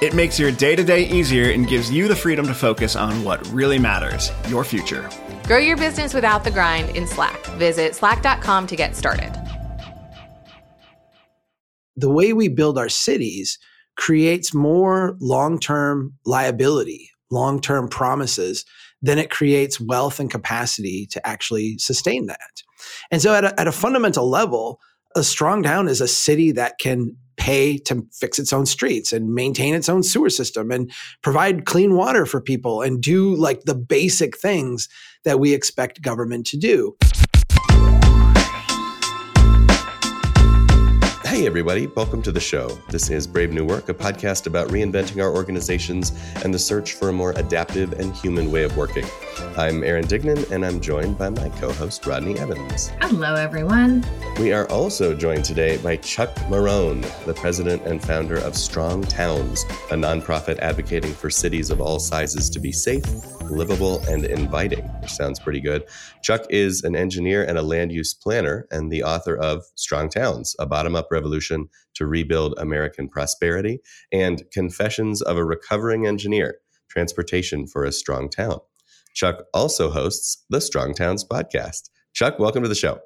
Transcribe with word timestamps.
It 0.00 0.14
makes 0.14 0.38
your 0.38 0.50
day 0.50 0.74
to 0.76 0.82
day 0.82 1.02
easier 1.02 1.50
and 1.50 1.68
gives 1.68 1.90
you 1.90 2.08
the 2.08 2.16
freedom 2.16 2.46
to 2.46 2.54
focus 2.54 2.96
on 2.96 3.22
what 3.22 3.46
really 3.48 3.78
matters 3.78 4.32
your 4.48 4.64
future. 4.64 5.10
Grow 5.44 5.58
your 5.58 5.76
business 5.76 6.14
without 6.14 6.42
the 6.42 6.50
grind 6.50 6.96
in 6.96 7.06
Slack. 7.06 7.44
Visit 7.58 7.94
slack.com 7.94 8.66
to 8.68 8.76
get 8.76 8.96
started. 8.96 9.30
The 11.96 12.08
way 12.08 12.32
we 12.32 12.48
build 12.48 12.78
our 12.78 12.88
cities 12.88 13.58
creates 13.96 14.54
more 14.54 15.18
long 15.20 15.58
term 15.58 16.14
liability, 16.24 17.10
long 17.30 17.60
term 17.60 17.86
promises 17.86 18.64
than 19.02 19.18
it 19.18 19.30
creates 19.30 19.78
wealth 19.78 20.18
and 20.18 20.30
capacity 20.30 21.06
to 21.10 21.26
actually 21.26 21.76
sustain 21.76 22.24
that. 22.26 22.62
And 23.10 23.20
so, 23.20 23.34
at 23.34 23.44
a, 23.44 23.60
at 23.60 23.68
a 23.68 23.72
fundamental 23.72 24.30
level, 24.30 24.80
a 25.14 25.22
strong 25.22 25.62
town 25.62 25.88
is 25.88 26.00
a 26.00 26.08
city 26.08 26.52
that 26.52 26.78
can 26.78 27.16
pay 27.40 27.78
to 27.78 28.06
fix 28.12 28.38
its 28.38 28.52
own 28.52 28.66
streets 28.66 29.12
and 29.12 29.34
maintain 29.34 29.74
its 29.74 29.88
own 29.88 30.02
sewer 30.02 30.28
system 30.28 30.70
and 30.70 30.92
provide 31.22 31.64
clean 31.64 31.96
water 31.96 32.26
for 32.26 32.40
people 32.40 32.82
and 32.82 33.02
do 33.02 33.34
like 33.34 33.62
the 33.62 33.74
basic 33.74 34.36
things 34.36 34.88
that 35.24 35.40
we 35.40 35.54
expect 35.54 36.02
government 36.02 36.46
to 36.46 36.58
do. 36.58 36.94
Hey, 41.24 41.46
everybody, 41.46 41.86
welcome 41.86 42.20
to 42.22 42.32
the 42.32 42.40
show. 42.40 42.68
This 42.90 43.08
is 43.08 43.26
Brave 43.26 43.52
New 43.52 43.64
Work, 43.64 43.88
a 43.88 43.94
podcast 43.94 44.46
about 44.46 44.68
reinventing 44.68 45.22
our 45.22 45.34
organizations 45.34 46.12
and 46.44 46.52
the 46.52 46.58
search 46.58 46.92
for 46.94 47.08
a 47.08 47.12
more 47.12 47.30
adaptive 47.36 47.94
and 47.94 48.14
human 48.14 48.52
way 48.52 48.64
of 48.64 48.76
working. 48.76 49.06
I'm 49.56 49.84
Aaron 49.84 50.06
Dignan, 50.06 50.50
and 50.50 50.64
I'm 50.64 50.80
joined 50.80 51.18
by 51.18 51.28
my 51.28 51.48
co 51.50 51.72
host, 51.72 52.06
Rodney 52.06 52.38
Evans. 52.38 52.90
Hello, 53.00 53.34
everyone. 53.34 54.04
We 54.38 54.52
are 54.52 54.66
also 54.70 55.14
joined 55.14 55.44
today 55.44 55.76
by 55.78 55.96
Chuck 55.96 56.34
Marohn, 56.48 57.02
the 57.26 57.34
president 57.34 57.82
and 57.82 58.02
founder 58.02 58.38
of 58.38 58.56
Strong 58.56 59.04
Towns, 59.04 59.64
a 59.90 59.94
nonprofit 59.94 60.58
advocating 60.60 61.12
for 61.12 61.28
cities 61.28 61.70
of 61.70 61.80
all 61.80 61.98
sizes 61.98 62.48
to 62.50 62.60
be 62.60 62.72
safe, 62.72 63.04
livable, 63.50 64.00
and 64.08 64.24
inviting, 64.24 64.84
which 65.02 65.12
sounds 65.12 65.38
pretty 65.38 65.60
good. 65.60 65.84
Chuck 66.22 66.46
is 66.48 66.84
an 66.84 66.96
engineer 66.96 67.44
and 67.44 67.58
a 67.58 67.62
land 67.62 67.92
use 67.92 68.14
planner 68.14 68.66
and 68.70 68.90
the 68.90 69.02
author 69.02 69.36
of 69.36 69.64
Strong 69.74 70.10
Towns, 70.10 70.56
a 70.58 70.66
bottom 70.66 70.96
up 70.96 71.08
revolution 71.10 71.68
to 71.94 72.06
rebuild 72.06 72.54
American 72.58 73.08
prosperity, 73.08 73.80
and 74.12 74.44
Confessions 74.52 75.20
of 75.20 75.36
a 75.36 75.44
Recovering 75.44 76.06
Engineer 76.06 76.58
Transportation 76.88 77.66
for 77.66 77.84
a 77.84 77.92
Strong 77.92 78.30
Town. 78.30 78.60
Chuck 79.14 79.44
also 79.52 79.90
hosts 79.90 80.44
the 80.50 80.60
Strong 80.60 80.94
Towns 80.94 81.24
podcast. 81.24 81.90
Chuck, 82.12 82.38
welcome 82.38 82.62
to 82.62 82.68
the 82.68 82.74
show. 82.74 83.00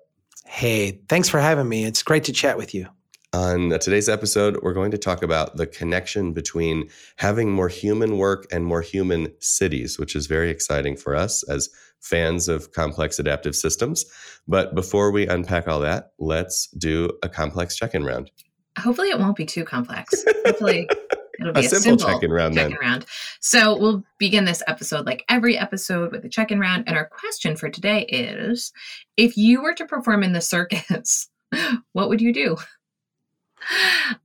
Hey, 0.47 1.01
thanks 1.09 1.29
for 1.29 1.41
having 1.41 1.69
me. 1.69 1.85
It's 1.85 2.03
great 2.03 2.25
to 2.25 2.33
chat 2.33 2.57
with 2.57 2.75
you. 2.75 2.89
On 3.33 3.71
today's 3.81 4.09
episode, 4.09 4.61
we're 4.63 4.75
going 4.75 4.93
to 4.93 4.99
talk 4.99 5.25
about 5.25 5.57
the 5.57 5.67
connection 5.67 6.33
between 6.33 6.89
having 7.17 7.51
more 7.51 7.69
human 7.69 8.17
work 8.17 8.47
and 8.53 8.65
more 8.65 8.81
human 8.81 9.33
cities, 9.41 9.99
which 9.99 10.15
is 10.15 10.29
very 10.29 10.51
exciting 10.51 10.97
for 10.97 11.17
us 11.17 11.43
as 11.49 11.69
fans 12.01 12.49
of 12.49 12.71
complex 12.71 13.19
adaptive 13.19 13.57
systems. 13.57 14.05
But 14.47 14.77
before 14.77 15.11
we 15.11 15.27
unpack 15.27 15.67
all 15.67 15.81
that, 15.81 16.13
let's 16.21 16.69
do 16.79 17.11
a 17.25 17.29
complex 17.29 17.75
check 17.77 17.95
in 17.95 18.05
round. 18.05 18.31
Hopefully, 18.79 19.09
it 19.09 19.19
won't 19.19 19.37
be 19.37 19.47
too 19.47 19.65
complex. 19.65 20.25
Hopefully, 20.47 20.89
it'll 21.41 21.53
be 21.53 21.61
a, 21.61 21.65
a, 21.65 21.69
simple, 21.69 21.99
simple 21.99 22.07
check 22.07 22.23
in 22.23 22.33
round. 22.33 22.55
check-in 22.55 22.71
then. 22.71 22.79
round. 22.81 23.07
So 23.41 23.77
we'll 23.77 24.05
begin 24.19 24.45
this 24.45 24.63
episode 24.67 25.07
like 25.07 25.25
every 25.29 25.59
episode 25.59 26.13
with 26.13 26.25
a 26.25 26.29
check-in 26.29 26.61
round. 26.61 26.85
And 26.87 26.97
our 26.97 27.07
question 27.07 27.57
for 27.57 27.69
today 27.69 28.03
is: 28.07 28.73
If 29.17 29.37
you 29.37 29.63
were 29.63 29.75
to 29.75 29.87
perform 29.87 30.23
in 30.23 30.33
the 30.33 30.41
circus, 30.41 31.29
what 31.93 32.09
would 32.09 32.21
you 32.21 32.33
do? 32.33 32.57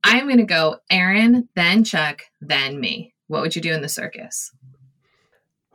I'm 0.04 0.26
going 0.26 0.38
to 0.38 0.44
go 0.44 0.78
Aaron, 0.90 1.48
then 1.56 1.84
Chuck, 1.84 2.24
then 2.42 2.80
me. 2.80 3.14
What 3.28 3.42
would 3.42 3.56
you 3.56 3.62
do 3.62 3.74
in 3.74 3.82
the 3.82 3.90
circus? 3.90 4.52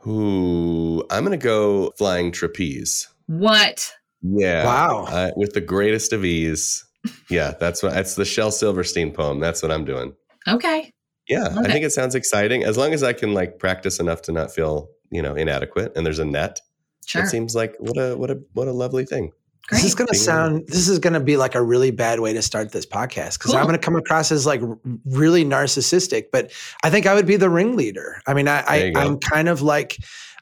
Ooh, 0.05 1.03
I'm 1.09 1.25
going 1.25 1.37
to 1.37 1.43
go 1.43 1.91
flying 1.97 2.31
trapeze. 2.31 3.07
What? 3.27 3.91
Yeah. 4.21 4.65
Wow. 4.65 5.05
Uh, 5.05 5.31
with 5.35 5.53
the 5.53 5.61
greatest 5.61 6.13
of 6.13 6.23
ease. 6.23 6.85
Yeah, 7.29 7.53
that's 7.59 7.83
what 7.83 7.93
that's 7.93 8.15
the 8.15 8.25
Shel 8.25 8.51
Silverstein 8.51 9.11
poem. 9.11 9.39
That's 9.39 9.61
what 9.61 9.71
I'm 9.71 9.85
doing. 9.85 10.15
Okay. 10.47 10.91
Yeah, 11.27 11.43
Love 11.43 11.65
I 11.65 11.71
think 11.71 11.85
it 11.85 11.91
sounds 11.91 12.15
exciting. 12.15 12.63
As 12.63 12.77
long 12.77 12.93
as 12.93 13.03
I 13.03 13.13
can 13.13 13.33
like 13.33 13.59
practice 13.59 13.99
enough 13.99 14.21
to 14.23 14.31
not 14.31 14.53
feel, 14.53 14.89
you 15.11 15.21
know, 15.21 15.35
inadequate 15.35 15.93
and 15.95 16.05
there's 16.05 16.19
a 16.19 16.25
net. 16.25 16.59
Sure. 17.05 17.23
It 17.23 17.27
seems 17.27 17.55
like 17.55 17.75
what 17.79 17.97
a 17.97 18.15
what 18.17 18.31
a 18.31 18.41
what 18.53 18.67
a 18.67 18.71
lovely 18.71 19.05
thing. 19.05 19.31
Great. 19.67 19.79
This 19.79 19.85
is 19.85 19.95
going 19.95 20.07
to 20.09 20.15
sound, 20.15 20.67
this 20.67 20.87
is 20.87 20.99
going 20.99 21.13
to 21.13 21.19
be 21.19 21.37
like 21.37 21.55
a 21.55 21.61
really 21.61 21.89
bad 21.89 22.19
way 22.19 22.33
to 22.33 22.41
start 22.43 22.71
this 22.71 22.85
podcast 22.85 23.39
because 23.39 23.55
I'm 23.55 23.63
going 23.63 23.73
to 23.73 23.83
come 23.83 23.95
across 23.95 24.31
as 24.31 24.45
like 24.45 24.61
really 25.05 25.43
narcissistic, 25.43 26.25
but 26.31 26.51
I 26.83 26.91
think 26.91 27.07
I 27.07 27.15
would 27.15 27.25
be 27.25 27.35
the 27.35 27.49
ringleader. 27.49 28.21
I 28.27 28.35
mean, 28.35 28.47
I, 28.47 28.63
I. 28.67 28.93
I'm 28.95 29.17
kind 29.17 29.49
of 29.49 29.63
like, 29.63 29.97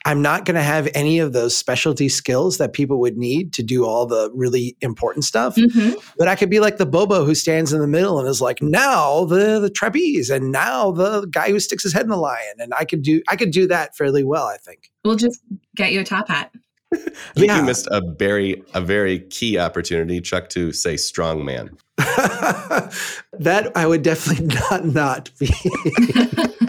I'm 0.05 0.21
not 0.21 0.43
going 0.45 0.55
to 0.55 0.61
have 0.63 0.89
any 0.93 1.19
of 1.19 1.31
those 1.31 1.55
specialty 1.55 2.09
skills 2.09 2.57
that 2.57 2.73
people 2.73 2.99
would 2.99 3.17
need 3.17 3.53
to 3.53 3.63
do 3.63 3.85
all 3.85 4.05
the 4.05 4.29
really 4.33 4.75
important 4.81 5.23
stuff. 5.23 5.55
Mhm. 5.55 5.95
But 6.17 6.27
I 6.27 6.35
could 6.35 6.49
be 6.49 6.59
like 6.59 6.77
the 6.77 6.85
Bobo 6.85 7.23
who 7.23 7.33
stands 7.35 7.71
in 7.71 7.79
the 7.79 7.87
middle 7.87 8.19
and 8.19 8.27
is 8.27 8.41
like, 8.41 8.61
now 8.61 9.23
the 9.25 9.59
the 9.59 9.69
trapeze, 9.69 10.29
and 10.29 10.51
now 10.51 10.91
the 10.91 11.25
guy 11.27 11.49
who 11.49 11.59
sticks 11.59 11.83
his 11.83 11.93
head 11.93 12.03
in 12.03 12.09
the 12.09 12.17
lion, 12.17 12.55
and 12.59 12.73
I 12.77 12.83
could 12.85 13.01
do 13.01 13.21
I 13.29 13.35
could 13.37 13.51
do 13.51 13.65
that 13.67 13.95
fairly 13.95 14.23
well. 14.23 14.45
I 14.45 14.57
think. 14.57 14.91
We'll 15.05 15.15
just 15.15 15.39
get 15.75 15.93
you 15.93 16.01
a 16.01 16.03
top 16.03 16.27
hat. 16.27 16.51
I 16.93 16.97
think 17.35 17.47
Yeah. 17.47 17.57
you 17.59 17.63
missed 17.63 17.87
a 17.89 18.01
very 18.19 18.61
a 18.73 18.81
very 18.81 19.19
key 19.19 19.57
opportunity, 19.57 20.19
Chuck, 20.21 20.49
to 20.49 20.71
say 20.73 20.97
strong 20.97 21.43
man. 21.45 21.71
that 21.97 23.71
I 23.75 23.87
would 23.87 24.01
definitely 24.01 24.47
not 24.71 24.85
not 24.85 25.29
be. 25.39 25.47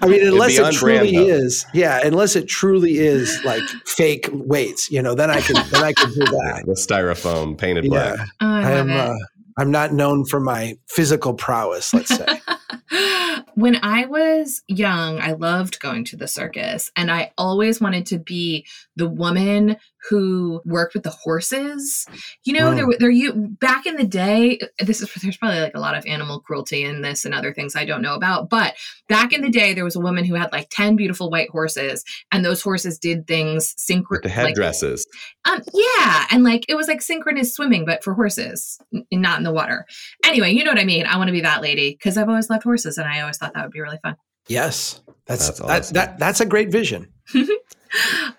I 0.00 0.06
mean, 0.06 0.26
unless 0.26 0.58
it 0.58 0.72
truly 0.72 1.12
brand, 1.12 1.28
is, 1.28 1.66
yeah. 1.74 2.00
Unless 2.04 2.36
it 2.36 2.48
truly 2.48 2.98
is 2.98 3.42
like 3.44 3.62
fake 3.84 4.28
weights, 4.32 4.90
you 4.90 5.02
know, 5.02 5.14
then 5.14 5.30
I 5.30 5.40
can 5.40 5.56
then 5.70 5.82
I 5.82 5.92
could 5.92 6.14
do 6.14 6.20
that. 6.24 6.64
The 6.66 6.72
styrofoam 6.72 7.56
painted 7.58 7.84
Yeah, 7.84 7.90
black. 7.90 8.28
Oh, 8.40 8.46
I, 8.46 8.62
I 8.62 8.70
am. 8.72 8.90
Uh, 8.90 9.14
I'm 9.58 9.72
not 9.72 9.92
known 9.92 10.24
for 10.24 10.38
my 10.38 10.76
physical 10.88 11.34
prowess. 11.34 11.92
Let's 11.92 12.16
say. 12.16 12.40
when 13.54 13.78
I 13.82 14.06
was 14.06 14.62
young, 14.68 15.18
I 15.18 15.32
loved 15.32 15.80
going 15.80 16.04
to 16.06 16.16
the 16.16 16.28
circus, 16.28 16.92
and 16.94 17.10
I 17.10 17.32
always 17.36 17.80
wanted 17.80 18.06
to 18.06 18.18
be 18.18 18.66
the 18.94 19.08
woman 19.08 19.76
who 20.08 20.60
worked 20.64 20.94
with 20.94 21.02
the 21.02 21.10
horses. 21.10 22.06
You 22.44 22.52
know, 22.54 22.70
Mm. 22.70 22.76
there 22.76 22.86
were 22.86 22.96
there 22.98 23.10
you 23.10 23.32
back 23.60 23.86
in 23.86 23.96
the 23.96 24.06
day. 24.06 24.58
This 24.78 25.00
is 25.02 25.10
there's 25.22 25.36
probably 25.36 25.60
like 25.60 25.74
a 25.74 25.80
lot 25.80 25.96
of 25.96 26.04
animal 26.06 26.40
cruelty 26.40 26.84
in 26.84 27.02
this 27.02 27.24
and 27.24 27.34
other 27.34 27.52
things 27.52 27.76
I 27.76 27.84
don't 27.84 28.02
know 28.02 28.14
about, 28.14 28.48
but 28.50 28.74
back 29.08 29.32
in 29.32 29.40
the 29.42 29.50
day, 29.50 29.74
there 29.74 29.84
was 29.84 29.96
a 29.96 30.00
woman 30.00 30.24
who 30.24 30.34
had 30.34 30.52
like 30.52 30.68
ten 30.70 30.96
beautiful 30.96 31.30
white 31.30 31.50
horses, 31.50 32.04
and 32.32 32.44
those 32.44 32.62
horses 32.62 32.98
did 32.98 33.26
things 33.26 33.74
synchro 33.78 34.10
With 34.10 34.22
the 34.22 34.28
like- 34.28 34.36
headdresses. 34.48 35.06
um, 35.44 35.62
yeah, 35.72 36.26
and 36.30 36.44
like 36.44 36.64
it 36.68 36.74
was 36.74 36.88
like 36.88 37.02
synchronous 37.02 37.54
swimming, 37.54 37.84
but 37.84 38.02
for 38.04 38.14
horses, 38.14 38.78
n- 38.94 39.04
not 39.12 39.38
in 39.38 39.44
the 39.44 39.52
water. 39.52 39.84
Anyway, 40.24 40.52
you 40.52 40.64
know 40.64 40.70
what 40.70 40.80
I 40.80 40.84
mean. 40.84 41.06
I 41.06 41.16
want 41.16 41.28
to 41.28 41.32
be 41.32 41.40
that 41.42 41.62
lady 41.62 41.90
because 41.92 42.16
I've 42.16 42.28
always 42.28 42.48
loved 42.50 42.64
horses, 42.64 42.98
and 42.98 43.08
I 43.08 43.20
always 43.20 43.36
thought 43.38 43.54
that 43.54 43.62
would 43.64 43.72
be 43.72 43.80
really 43.80 43.98
fun. 44.02 44.16
Yes, 44.48 45.00
that's 45.26 45.58
That's 45.60 45.90
that, 45.90 45.94
that 45.94 46.18
that's 46.18 46.40
a 46.40 46.46
great 46.46 46.70
vision. 46.72 47.12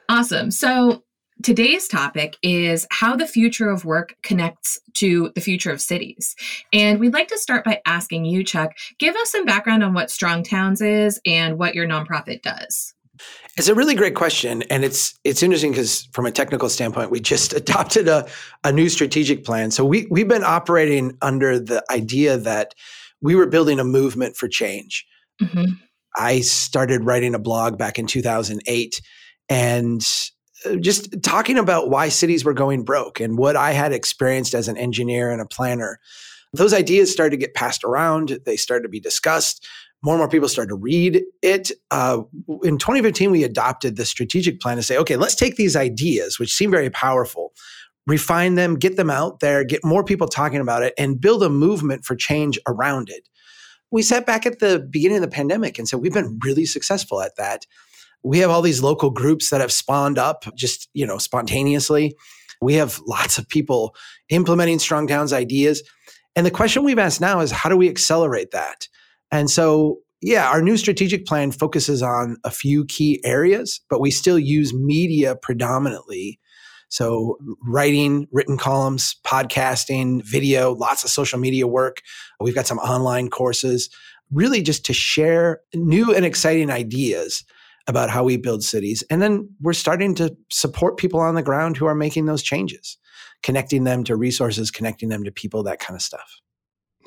Awesome. 0.08 0.52
So 0.52 1.04
today's 1.44 1.88
topic 1.88 2.38
is 2.42 2.86
how 2.92 3.16
the 3.16 3.28
future 3.28 3.70
of 3.70 3.86
work 3.86 4.16
connects 4.24 4.80
to 4.96 5.32
the 5.36 5.42
future 5.42 5.72
of 5.72 5.82
cities, 5.82 6.36
and 6.74 7.00
we'd 7.00 7.14
like 7.14 7.28
to 7.30 7.38
start 7.38 7.66
by 7.66 7.82
asking 7.86 8.26
you, 8.26 8.44
Chuck, 8.44 8.72
give 8.98 9.16
us 9.16 9.32
some 9.32 9.46
background 9.46 9.84
on 9.84 9.94
what 9.94 10.12
Strong 10.12 10.44
Towns 10.44 10.82
is 10.82 11.20
and 11.26 11.58
what 11.58 11.76
your 11.76 11.88
nonprofit 11.88 12.42
does. 12.42 12.94
It's 13.58 13.68
a 13.68 13.76
really 13.76 13.96
great 13.96 14.16
question, 14.16 14.64
and 14.64 14.86
it's 14.86 15.18
it's 15.24 15.44
interesting 15.44 15.72
because 15.72 16.08
from 16.14 16.26
a 16.26 16.32
technical 16.32 16.70
standpoint, 16.70 17.12
we 17.12 17.20
just 17.20 17.54
adopted 17.62 18.08
a, 18.08 18.28
a 18.64 18.72
new 18.72 18.90
strategic 18.90 19.44
plan. 19.44 19.72
So 19.72 19.84
we 19.84 20.08
we've 20.10 20.28
been 20.28 20.44
operating 20.44 21.18
under 21.22 21.60
the 21.60 21.84
idea 21.92 22.38
that 22.38 22.74
we 23.22 23.36
were 23.36 23.48
building 23.48 23.80
a 23.80 23.84
movement 23.84 24.38
for 24.38 24.48
change. 24.48 25.06
Mhm. 25.42 25.78
I 26.16 26.42
started 26.42 27.04
writing 27.04 27.36
a 27.36 27.40
blog 27.40 27.78
back 27.78 28.00
in 28.00 28.08
2008, 28.08 29.02
and 29.50 30.06
just 30.80 31.22
talking 31.24 31.58
about 31.58 31.90
why 31.90 32.10
cities 32.10 32.44
were 32.44 32.54
going 32.54 32.84
broke 32.84 33.20
and 33.20 33.38
what 33.38 33.56
I 33.56 33.72
had 33.72 33.94
experienced 33.94 34.54
as 34.54 34.68
an 34.68 34.78
engineer 34.78 35.32
and 35.32 35.42
a 35.42 35.46
planner. 35.46 36.00
Those 36.54 36.74
ideas 36.74 37.12
started 37.12 37.32
to 37.32 37.38
get 37.38 37.54
passed 37.54 37.84
around. 37.84 38.40
They 38.46 38.58
started 38.58 38.84
to 38.84 38.90
be 38.90 39.00
discussed. 39.00 39.68
More 40.02 40.16
and 40.16 40.20
more 40.20 40.30
people 40.30 40.48
started 40.48 40.70
to 40.70 40.76
read 40.76 41.22
it. 41.42 41.72
Uh, 41.92 42.22
in 42.64 42.78
2015, 42.78 43.32
we 43.32 43.44
adopted 43.44 43.98
the 43.98 44.06
strategic 44.06 44.60
plan 44.60 44.78
to 44.78 44.84
say, 44.84 44.98
okay, 44.98 45.18
let's 45.18 45.36
take 45.36 45.58
these 45.58 45.76
ideas, 45.76 46.40
which 46.40 46.54
seem 46.54 46.72
very 46.72 46.90
powerful, 46.90 47.54
refine 48.08 48.56
them, 48.56 48.76
get 48.76 48.96
them 48.96 49.10
out 49.10 49.42
there, 49.42 49.64
get 49.64 49.84
more 49.84 50.04
people 50.04 50.28
talking 50.28 50.62
about 50.62 50.84
it, 50.84 50.94
and 50.98 51.20
build 51.20 51.44
a 51.44 51.50
movement 51.50 52.06
for 52.06 52.16
change 52.16 52.58
around 52.66 53.10
it. 53.10 53.28
We 53.92 54.02
sat 54.02 54.26
back 54.26 54.46
at 54.46 54.60
the 54.60 54.80
beginning 54.80 55.18
of 55.18 55.24
the 55.24 55.28
pandemic 55.28 55.78
and 55.78 55.88
said, 55.88 56.00
we've 56.00 56.14
been 56.14 56.40
really 56.44 56.66
successful 56.66 57.22
at 57.22 57.36
that. 57.36 57.66
We 58.24 58.40
have 58.40 58.50
all 58.50 58.62
these 58.62 58.84
local 58.84 59.10
groups 59.10 59.50
that 59.50 59.62
have 59.62 59.72
spawned 59.72 60.18
up 60.18 60.46
just, 60.56 60.90
you 60.94 61.06
know, 61.06 61.18
spontaneously. 61.18 62.16
We 62.62 62.74
have 62.76 63.00
lots 63.08 63.38
of 63.38 63.48
people 63.48 63.96
implementing 64.30 64.80
Strong 64.80 65.08
Towns 65.08 65.32
ideas. 65.32 65.84
And 66.36 66.46
the 66.46 66.52
question 66.52 66.84
we've 66.84 67.00
asked 67.00 67.22
now 67.22 67.40
is 67.40 67.52
how 67.52 67.70
do 67.70 67.78
we 67.78 67.90
accelerate 67.90 68.52
that? 68.52 68.88
And 69.32 69.50
so, 69.50 70.00
yeah, 70.22 70.50
our 70.50 70.62
new 70.62 70.78
strategic 70.78 71.26
plan 71.26 71.52
focuses 71.52 72.02
on 72.02 72.38
a 72.44 72.52
few 72.52 72.86
key 72.86 73.22
areas, 73.24 73.82
but 73.90 74.02
we 74.02 74.12
still 74.12 74.38
use 74.38 74.74
media 74.74 75.36
predominantly. 75.36 76.40
So, 76.90 77.38
writing, 77.66 78.28
written 78.32 78.58
columns, 78.58 79.16
podcasting, 79.26 80.24
video, 80.26 80.74
lots 80.74 81.04
of 81.04 81.12
social 81.12 81.40
media 81.40 81.68
work. 81.68 82.02
We've 82.40 82.56
got 82.56 82.68
some 82.68 82.80
online 82.80 83.30
courses, 83.30 83.90
really 84.32 84.62
just 84.62 84.86
to 84.86 84.94
share 84.94 85.62
new 85.74 86.14
and 86.14 86.26
exciting 86.26 86.72
ideas 86.72 87.44
about 87.88 88.10
how 88.10 88.24
we 88.24 88.38
build 88.38 88.64
cities. 88.64 89.04
And 89.10 89.22
then 89.22 89.50
we're 89.60 89.74
starting 89.74 90.16
to 90.16 90.36
support 90.50 90.98
people 90.98 91.20
on 91.20 91.36
the 91.36 91.44
ground 91.44 91.78
who 91.78 91.86
are 91.86 91.96
making 91.96 92.26
those 92.26 92.44
changes, 92.44 92.98
connecting 93.44 93.84
them 93.84 94.04
to 94.06 94.16
resources, 94.16 94.72
connecting 94.72 95.10
them 95.10 95.24
to 95.24 95.32
people, 95.32 95.64
that 95.64 95.80
kind 95.80 95.96
of 95.96 96.02
stuff. 96.02 96.40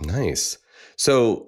Nice. 0.00 0.58
So 0.96 1.46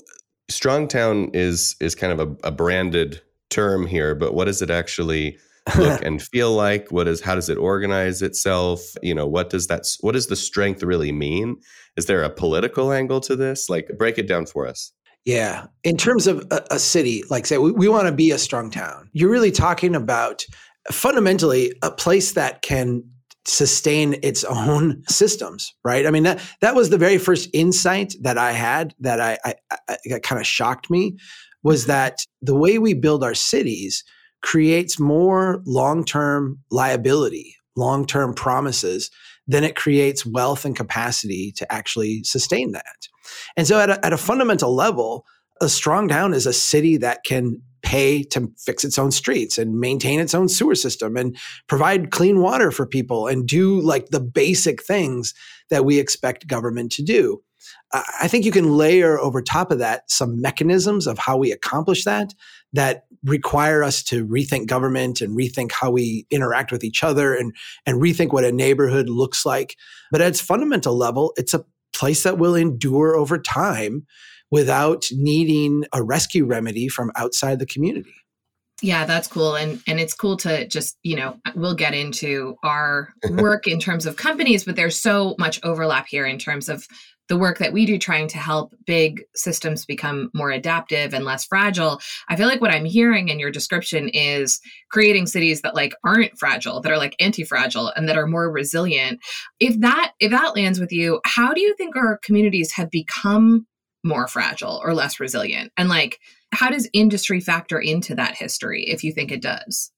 Strongtown 0.50 1.34
is 1.34 1.76
is 1.80 1.94
kind 1.94 2.12
of 2.12 2.20
a, 2.20 2.48
a 2.48 2.50
branded 2.50 3.22
term 3.50 3.86
here, 3.86 4.14
but 4.14 4.34
what 4.34 4.44
does 4.44 4.62
it 4.62 4.70
actually 4.70 5.38
look 5.76 6.02
and 6.04 6.22
feel 6.22 6.52
like? 6.52 6.90
What 6.90 7.08
is 7.08 7.20
how 7.20 7.34
does 7.34 7.48
it 7.48 7.58
organize 7.58 8.22
itself? 8.22 8.80
You 9.02 9.14
know, 9.14 9.26
what 9.26 9.50
does 9.50 9.68
that 9.68 9.86
what 10.00 10.12
does 10.12 10.26
the 10.26 10.36
strength 10.36 10.82
really 10.82 11.12
mean? 11.12 11.56
Is 11.96 12.06
there 12.06 12.22
a 12.22 12.30
political 12.30 12.92
angle 12.92 13.20
to 13.20 13.36
this? 13.36 13.68
Like 13.70 13.90
break 13.96 14.18
it 14.18 14.28
down 14.28 14.46
for 14.46 14.66
us. 14.66 14.92
Yeah. 15.24 15.66
In 15.84 15.96
terms 15.96 16.26
of 16.26 16.46
a, 16.50 16.62
a 16.72 16.78
city, 16.78 17.24
like 17.30 17.46
say 17.46 17.58
we, 17.58 17.72
we 17.72 17.88
want 17.88 18.06
to 18.06 18.12
be 18.12 18.30
a 18.30 18.38
strong 18.38 18.70
town. 18.70 19.08
You're 19.12 19.30
really 19.30 19.50
talking 19.50 19.94
about 19.94 20.44
fundamentally 20.92 21.72
a 21.82 21.90
place 21.90 22.32
that 22.32 22.62
can 22.62 23.02
sustain 23.46 24.16
its 24.22 24.44
own 24.44 25.02
systems, 25.08 25.74
right? 25.84 26.06
I 26.06 26.10
mean 26.10 26.22
that 26.24 26.40
that 26.60 26.74
was 26.74 26.90
the 26.90 26.98
very 26.98 27.18
first 27.18 27.48
insight 27.52 28.14
that 28.22 28.38
I 28.38 28.52
had 28.52 28.94
that 29.00 29.20
I, 29.20 29.38
I, 29.44 29.54
I 30.14 30.18
kind 30.20 30.40
of 30.40 30.46
shocked 30.46 30.90
me 30.90 31.16
was 31.62 31.86
that 31.86 32.18
the 32.42 32.54
way 32.54 32.78
we 32.78 32.92
build 32.94 33.24
our 33.24 33.34
cities 33.34 34.04
creates 34.42 35.00
more 35.00 35.62
long-term 35.64 36.58
liability, 36.70 37.56
long-term 37.76 38.34
promises 38.34 39.10
than 39.46 39.64
it 39.64 39.76
creates 39.76 40.25
wealth 40.25 40.64
and 40.64 40.76
capacity 40.76 41.52
to 41.52 41.70
actually 41.73 42.23
sustain 42.25 42.73
that. 42.73 43.08
And 43.56 43.67
so 43.67 43.79
at 43.79 43.91
a, 43.91 44.05
at 44.05 44.12
a 44.12 44.19
fundamental 44.19 44.75
level, 44.75 45.26
a 45.61 45.69
strong 45.69 46.08
town 46.08 46.35
is 46.35 46.46
a 46.46 46.52
city 46.52 46.96
that 46.99 47.25
can 47.25 47.62
pay 47.82 48.23
to 48.23 48.50
fix 48.58 48.82
its 48.82 48.99
own 48.99 49.11
streets 49.11 49.58
and 49.58 49.79
maintain 49.79 50.19
its 50.19 50.35
own 50.35 50.49
sewer 50.49 50.75
system 50.75 51.17
and 51.17 51.37
provide 51.67 52.11
clean 52.11 52.41
water 52.41 52.70
for 52.70 52.87
people 52.87 53.26
and 53.26 53.46
do 53.46 53.79
like 53.81 54.08
the 54.08 54.20
basic 54.20 54.82
things 54.82 55.35
that 55.69 55.85
we 55.85 55.99
expect 55.99 56.46
government 56.46 56.91
to 56.93 57.02
do. 57.02 57.43
I 57.93 58.28
think 58.28 58.44
you 58.44 58.52
can 58.52 58.76
layer 58.76 59.19
over 59.19 59.40
top 59.40 59.70
of 59.70 59.78
that 59.78 60.11
some 60.11 60.40
mechanisms 60.40 61.06
of 61.06 61.19
how 61.19 61.37
we 61.37 61.52
accomplish 61.52 62.05
that 62.05 62.34
that 62.72 63.05
require 63.25 63.82
us 63.82 64.02
to 64.02 64.26
rethink 64.26 64.66
government 64.66 65.20
and 65.20 65.37
rethink 65.37 65.72
how 65.72 65.90
we 65.90 66.26
interact 66.31 66.72
with 66.72 66.84
each 66.84 67.02
other 67.02 67.34
and, 67.34 67.55
and 67.87 68.02
rethink 68.02 68.32
what 68.32 68.44
a 68.44 68.52
neighborhood 68.52 69.08
looks 69.08 69.46
like. 69.46 69.76
But 70.11 70.20
at 70.20 70.28
its 70.28 70.40
fundamental 70.40 70.96
level, 70.96 71.32
it's 71.37 71.55
a 71.55 71.64
place 71.94 72.25
that 72.25 72.38
will 72.38 72.55
endure 72.55 73.16
over 73.16 73.38
time 73.38 74.06
without 74.50 75.06
needing 75.12 75.84
a 75.93 76.02
rescue 76.02 76.44
remedy 76.44 76.88
from 76.88 77.10
outside 77.17 77.58
the 77.58 77.67
community. 77.67 78.14
Yeah, 78.82 79.06
that's 79.06 79.28
cool. 79.28 79.55
And 79.55 79.81
and 79.87 79.99
it's 79.99 80.14
cool 80.14 80.37
to 80.38 80.67
just, 80.67 80.99
you 81.02 81.17
know, 81.17 81.38
we'll 81.55 81.75
get 81.75 81.94
into 81.94 82.56
our 82.62 83.14
work 83.31 83.67
in 83.67 83.78
terms 83.78 84.05
of 84.05 84.17
companies, 84.17 84.64
but 84.64 84.76
there's 84.76 84.99
so 84.99 85.37
much 85.38 85.60
overlap 85.62 86.06
here 86.06 86.26
in 86.26 86.38
terms 86.38 86.69
of 86.69 86.87
the 87.28 87.38
work 87.38 87.58
that 87.58 87.72
we 87.72 87.86
do 87.86 87.98
trying 87.98 88.28
to 88.28 88.38
help 88.38 88.74
big 88.86 89.22
systems 89.34 89.86
become 89.86 90.30
more 90.34 90.50
adaptive 90.50 91.14
and 91.14 91.24
less 91.24 91.44
fragile 91.44 92.00
i 92.28 92.36
feel 92.36 92.46
like 92.46 92.60
what 92.60 92.70
i'm 92.70 92.84
hearing 92.84 93.28
in 93.28 93.38
your 93.38 93.50
description 93.50 94.08
is 94.10 94.60
creating 94.90 95.26
cities 95.26 95.62
that 95.62 95.74
like 95.74 95.94
aren't 96.04 96.38
fragile 96.38 96.80
that 96.80 96.92
are 96.92 96.98
like 96.98 97.16
anti-fragile 97.20 97.92
and 97.96 98.08
that 98.08 98.18
are 98.18 98.26
more 98.26 98.50
resilient 98.50 99.20
if 99.60 99.78
that 99.80 100.12
if 100.20 100.30
that 100.30 100.54
lands 100.54 100.80
with 100.80 100.92
you 100.92 101.20
how 101.24 101.52
do 101.52 101.60
you 101.60 101.74
think 101.76 101.96
our 101.96 102.18
communities 102.18 102.72
have 102.72 102.90
become 102.90 103.66
more 104.04 104.28
fragile 104.28 104.80
or 104.84 104.94
less 104.94 105.18
resilient? 105.18 105.72
And 105.76 105.88
like, 105.88 106.20
how 106.52 106.70
does 106.70 106.88
industry 106.92 107.40
factor 107.40 107.80
into 107.80 108.14
that 108.14 108.36
history 108.36 108.84
if 108.84 109.02
you 109.02 109.12
think 109.12 109.32
it 109.32 109.42
does? 109.42 109.90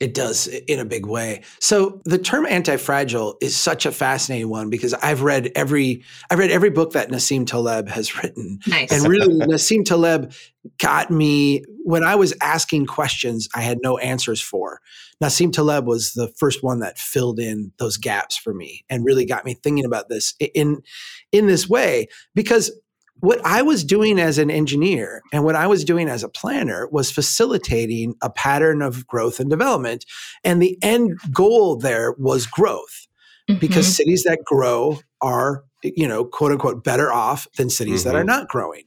It 0.00 0.14
does 0.14 0.46
in 0.46 0.78
a 0.78 0.84
big 0.86 1.04
way. 1.04 1.42
So 1.58 2.00
the 2.06 2.16
term 2.16 2.46
anti-fragile 2.46 3.36
is 3.42 3.54
such 3.54 3.84
a 3.84 3.92
fascinating 3.92 4.48
one 4.48 4.70
because 4.70 4.94
I've 4.94 5.20
read 5.20 5.52
every 5.54 6.02
I've 6.30 6.38
read 6.38 6.50
every 6.50 6.70
book 6.70 6.92
that 6.94 7.10
Nassim 7.10 7.46
Taleb 7.46 7.86
has 7.88 8.16
written. 8.22 8.60
Nice. 8.66 8.90
And 8.90 9.06
really 9.06 9.34
Nassim 9.46 9.84
Taleb 9.84 10.32
got 10.78 11.10
me 11.10 11.64
when 11.84 12.02
I 12.02 12.14
was 12.14 12.34
asking 12.40 12.86
questions 12.86 13.46
I 13.54 13.60
had 13.60 13.78
no 13.82 13.98
answers 13.98 14.40
for. 14.40 14.80
Nassim 15.22 15.52
Taleb 15.52 15.86
was 15.86 16.14
the 16.14 16.28
first 16.38 16.62
one 16.62 16.80
that 16.80 16.98
filled 16.98 17.38
in 17.38 17.72
those 17.78 17.98
gaps 17.98 18.38
for 18.38 18.54
me 18.54 18.86
and 18.88 19.04
really 19.04 19.26
got 19.26 19.44
me 19.44 19.52
thinking 19.52 19.84
about 19.84 20.08
this 20.08 20.34
in 20.40 20.80
in 21.30 21.46
this 21.46 21.68
way 21.68 22.08
because 22.34 22.70
what 23.20 23.40
I 23.44 23.62
was 23.62 23.84
doing 23.84 24.18
as 24.18 24.38
an 24.38 24.50
engineer 24.50 25.22
and 25.32 25.44
what 25.44 25.54
I 25.54 25.66
was 25.66 25.84
doing 25.84 26.08
as 26.08 26.22
a 26.22 26.28
planner 26.28 26.88
was 26.90 27.10
facilitating 27.10 28.14
a 28.22 28.30
pattern 28.30 28.82
of 28.82 29.06
growth 29.06 29.40
and 29.40 29.50
development. 29.50 30.04
And 30.44 30.60
the 30.60 30.78
end 30.82 31.18
goal 31.32 31.76
there 31.76 32.12
was 32.18 32.46
growth 32.46 33.06
mm-hmm. 33.48 33.60
because 33.60 33.96
cities 33.96 34.24
that 34.24 34.44
grow 34.44 35.00
are, 35.20 35.64
you 35.82 36.08
know, 36.08 36.24
quote 36.24 36.52
unquote, 36.52 36.82
better 36.82 37.12
off 37.12 37.46
than 37.56 37.70
cities 37.70 38.00
mm-hmm. 38.00 38.08
that 38.08 38.16
are 38.16 38.20
mm-hmm. 38.20 38.28
not 38.28 38.48
growing. 38.48 38.84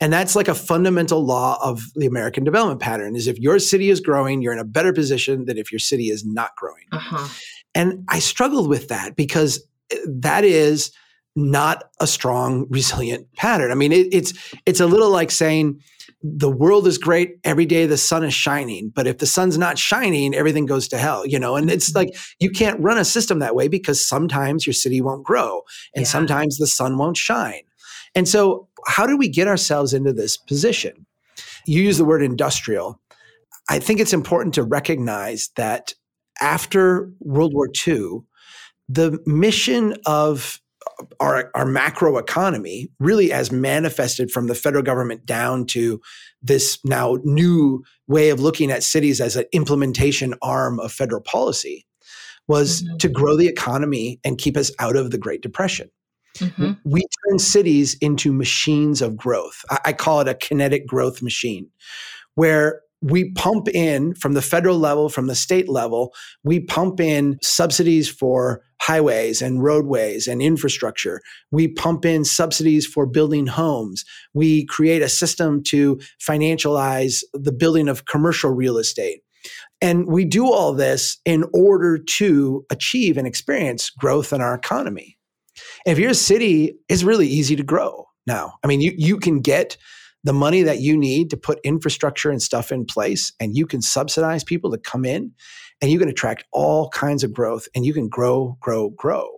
And 0.00 0.12
that's 0.12 0.34
like 0.34 0.48
a 0.48 0.54
fundamental 0.54 1.24
law 1.24 1.58
of 1.62 1.80
the 1.94 2.06
American 2.06 2.42
development 2.42 2.80
pattern 2.80 3.14
is 3.14 3.28
if 3.28 3.38
your 3.38 3.60
city 3.60 3.88
is 3.88 4.00
growing, 4.00 4.42
you're 4.42 4.52
in 4.52 4.58
a 4.58 4.64
better 4.64 4.92
position 4.92 5.44
than 5.44 5.56
if 5.56 5.70
your 5.70 5.78
city 5.78 6.08
is 6.08 6.26
not 6.26 6.56
growing. 6.56 6.86
Uh-huh. 6.90 7.28
And 7.74 8.04
I 8.08 8.18
struggled 8.18 8.68
with 8.68 8.88
that 8.88 9.14
because 9.14 9.64
eh, 9.92 9.98
that 10.06 10.44
is 10.44 10.90
not 11.34 11.84
a 12.00 12.06
strong, 12.06 12.66
resilient 12.68 13.26
pattern. 13.36 13.70
I 13.70 13.74
mean, 13.74 13.92
it, 13.92 14.08
it's 14.12 14.32
it's 14.66 14.80
a 14.80 14.86
little 14.86 15.10
like 15.10 15.30
saying 15.30 15.80
the 16.22 16.50
world 16.50 16.86
is 16.86 16.98
great 16.98 17.38
every 17.42 17.66
day 17.66 17.86
the 17.86 17.96
sun 17.96 18.24
is 18.24 18.34
shining, 18.34 18.92
but 18.94 19.06
if 19.06 19.18
the 19.18 19.26
sun's 19.26 19.58
not 19.58 19.78
shining, 19.78 20.34
everything 20.34 20.66
goes 20.66 20.88
to 20.88 20.98
hell. 20.98 21.26
You 21.26 21.38
know, 21.38 21.56
and 21.56 21.70
it's 21.70 21.90
mm-hmm. 21.90 21.98
like 21.98 22.16
you 22.38 22.50
can't 22.50 22.80
run 22.80 22.98
a 22.98 23.04
system 23.04 23.38
that 23.38 23.54
way 23.54 23.68
because 23.68 24.06
sometimes 24.06 24.66
your 24.66 24.74
city 24.74 25.00
won't 25.00 25.24
grow 25.24 25.62
and 25.94 26.04
yeah. 26.04 26.08
sometimes 26.10 26.58
the 26.58 26.66
sun 26.66 26.98
won't 26.98 27.16
shine. 27.16 27.62
And 28.14 28.28
so, 28.28 28.68
how 28.86 29.06
do 29.06 29.16
we 29.16 29.28
get 29.28 29.48
ourselves 29.48 29.94
into 29.94 30.12
this 30.12 30.36
position? 30.36 31.06
You 31.66 31.82
use 31.82 31.98
the 31.98 32.04
word 32.04 32.22
industrial. 32.22 33.00
I 33.68 33.78
think 33.78 34.00
it's 34.00 34.12
important 34.12 34.54
to 34.54 34.62
recognize 34.62 35.50
that 35.56 35.94
after 36.40 37.10
World 37.20 37.54
War 37.54 37.68
II, 37.86 38.20
the 38.88 39.18
mission 39.24 39.94
of 40.04 40.60
our, 41.20 41.50
our 41.54 41.66
macro 41.66 42.18
economy, 42.18 42.88
really 42.98 43.32
as 43.32 43.52
manifested 43.52 44.30
from 44.30 44.46
the 44.46 44.54
federal 44.54 44.82
government 44.82 45.26
down 45.26 45.66
to 45.66 46.00
this 46.42 46.78
now 46.84 47.18
new 47.24 47.82
way 48.08 48.30
of 48.30 48.40
looking 48.40 48.70
at 48.70 48.82
cities 48.82 49.20
as 49.20 49.36
an 49.36 49.44
implementation 49.52 50.34
arm 50.42 50.80
of 50.80 50.92
federal 50.92 51.22
policy, 51.22 51.86
was 52.48 52.82
mm-hmm. 52.82 52.96
to 52.98 53.08
grow 53.08 53.36
the 53.36 53.48
economy 53.48 54.20
and 54.24 54.38
keep 54.38 54.56
us 54.56 54.70
out 54.78 54.96
of 54.96 55.10
the 55.10 55.18
Great 55.18 55.42
Depression. 55.42 55.90
Mm-hmm. 56.38 56.72
We 56.84 57.02
turn 57.28 57.38
cities 57.38 57.94
into 58.00 58.32
machines 58.32 59.02
of 59.02 59.16
growth. 59.16 59.64
I, 59.70 59.78
I 59.86 59.92
call 59.92 60.20
it 60.20 60.28
a 60.28 60.34
kinetic 60.34 60.86
growth 60.86 61.22
machine, 61.22 61.68
where 62.34 62.80
we 63.02 63.32
pump 63.32 63.68
in 63.68 64.14
from 64.14 64.34
the 64.34 64.42
federal 64.42 64.78
level, 64.78 65.08
from 65.08 65.26
the 65.26 65.34
state 65.34 65.68
level, 65.68 66.14
we 66.44 66.60
pump 66.60 67.00
in 67.00 67.38
subsidies 67.42 68.08
for 68.08 68.62
highways 68.80 69.42
and 69.42 69.62
roadways 69.62 70.26
and 70.26 70.40
infrastructure. 70.40 71.20
We 71.50 71.68
pump 71.68 72.04
in 72.04 72.24
subsidies 72.24 72.86
for 72.86 73.06
building 73.06 73.46
homes. 73.46 74.04
We 74.34 74.66
create 74.66 75.02
a 75.02 75.08
system 75.08 75.62
to 75.64 76.00
financialize 76.20 77.22
the 77.32 77.52
building 77.52 77.88
of 77.88 78.06
commercial 78.06 78.50
real 78.50 78.78
estate. 78.78 79.22
And 79.80 80.06
we 80.06 80.24
do 80.24 80.52
all 80.52 80.72
this 80.72 81.18
in 81.24 81.44
order 81.52 81.98
to 81.98 82.64
achieve 82.70 83.16
and 83.16 83.26
experience 83.26 83.90
growth 83.90 84.32
in 84.32 84.40
our 84.40 84.54
economy. 84.54 85.18
if 85.84 85.98
you're 85.98 86.10
a 86.10 86.14
city, 86.14 86.78
it's 86.88 87.02
really 87.02 87.26
easy 87.26 87.56
to 87.56 87.62
grow 87.62 88.06
now. 88.26 88.54
I 88.62 88.68
mean, 88.68 88.80
you, 88.80 88.92
you 88.96 89.18
can 89.18 89.40
get 89.40 89.76
the 90.24 90.32
money 90.32 90.62
that 90.62 90.80
you 90.80 90.96
need 90.96 91.30
to 91.30 91.36
put 91.36 91.60
infrastructure 91.64 92.30
and 92.30 92.40
stuff 92.40 92.70
in 92.70 92.84
place, 92.84 93.32
and 93.40 93.56
you 93.56 93.66
can 93.66 93.82
subsidize 93.82 94.44
people 94.44 94.70
to 94.70 94.78
come 94.78 95.04
in, 95.04 95.32
and 95.80 95.90
you 95.90 95.98
can 95.98 96.08
attract 96.08 96.44
all 96.52 96.88
kinds 96.90 97.24
of 97.24 97.32
growth, 97.32 97.66
and 97.74 97.84
you 97.84 97.92
can 97.92 98.08
grow, 98.08 98.56
grow, 98.60 98.90
grow. 98.90 99.28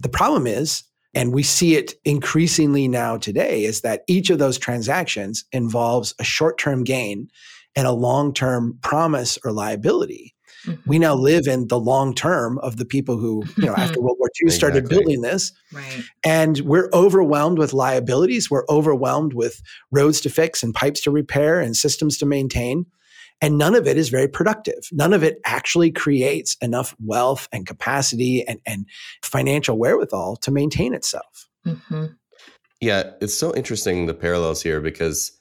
The 0.00 0.08
problem 0.08 0.46
is, 0.46 0.82
and 1.14 1.32
we 1.32 1.42
see 1.42 1.76
it 1.76 1.94
increasingly 2.04 2.88
now 2.88 3.16
today, 3.16 3.64
is 3.64 3.82
that 3.82 4.02
each 4.08 4.30
of 4.30 4.38
those 4.38 4.58
transactions 4.58 5.44
involves 5.52 6.14
a 6.18 6.24
short 6.24 6.58
term 6.58 6.84
gain 6.84 7.28
and 7.76 7.86
a 7.86 7.92
long 7.92 8.34
term 8.34 8.78
promise 8.82 9.38
or 9.44 9.52
liability. 9.52 10.31
Mm-hmm. 10.66 10.90
We 10.90 10.98
now 10.98 11.14
live 11.14 11.46
in 11.46 11.68
the 11.68 11.78
long 11.78 12.14
term 12.14 12.58
of 12.58 12.76
the 12.76 12.84
people 12.84 13.16
who, 13.16 13.44
you 13.56 13.66
know, 13.66 13.74
after 13.74 14.00
World 14.02 14.16
War 14.18 14.28
II 14.42 14.50
started 14.50 14.84
exactly. 14.84 14.98
building 14.98 15.22
this. 15.22 15.52
Right. 15.72 16.02
And 16.24 16.60
we're 16.60 16.88
overwhelmed 16.92 17.58
with 17.58 17.72
liabilities. 17.72 18.50
We're 18.50 18.66
overwhelmed 18.68 19.34
with 19.34 19.62
roads 19.90 20.20
to 20.22 20.30
fix 20.30 20.62
and 20.62 20.74
pipes 20.74 21.00
to 21.02 21.10
repair 21.10 21.60
and 21.60 21.76
systems 21.76 22.18
to 22.18 22.26
maintain. 22.26 22.86
And 23.40 23.58
none 23.58 23.74
of 23.74 23.88
it 23.88 23.98
is 23.98 24.08
very 24.08 24.28
productive. 24.28 24.88
None 24.92 25.12
of 25.12 25.24
it 25.24 25.40
actually 25.44 25.90
creates 25.90 26.56
enough 26.62 26.94
wealth 27.04 27.48
and 27.52 27.66
capacity 27.66 28.46
and, 28.46 28.60
and 28.64 28.86
financial 29.22 29.76
wherewithal 29.76 30.36
to 30.36 30.52
maintain 30.52 30.94
itself. 30.94 31.48
Mm-hmm. 31.66 32.06
Yeah, 32.80 33.10
it's 33.20 33.34
so 33.34 33.54
interesting 33.54 34.06
the 34.06 34.14
parallels 34.14 34.62
here 34.62 34.80
because, 34.80 35.32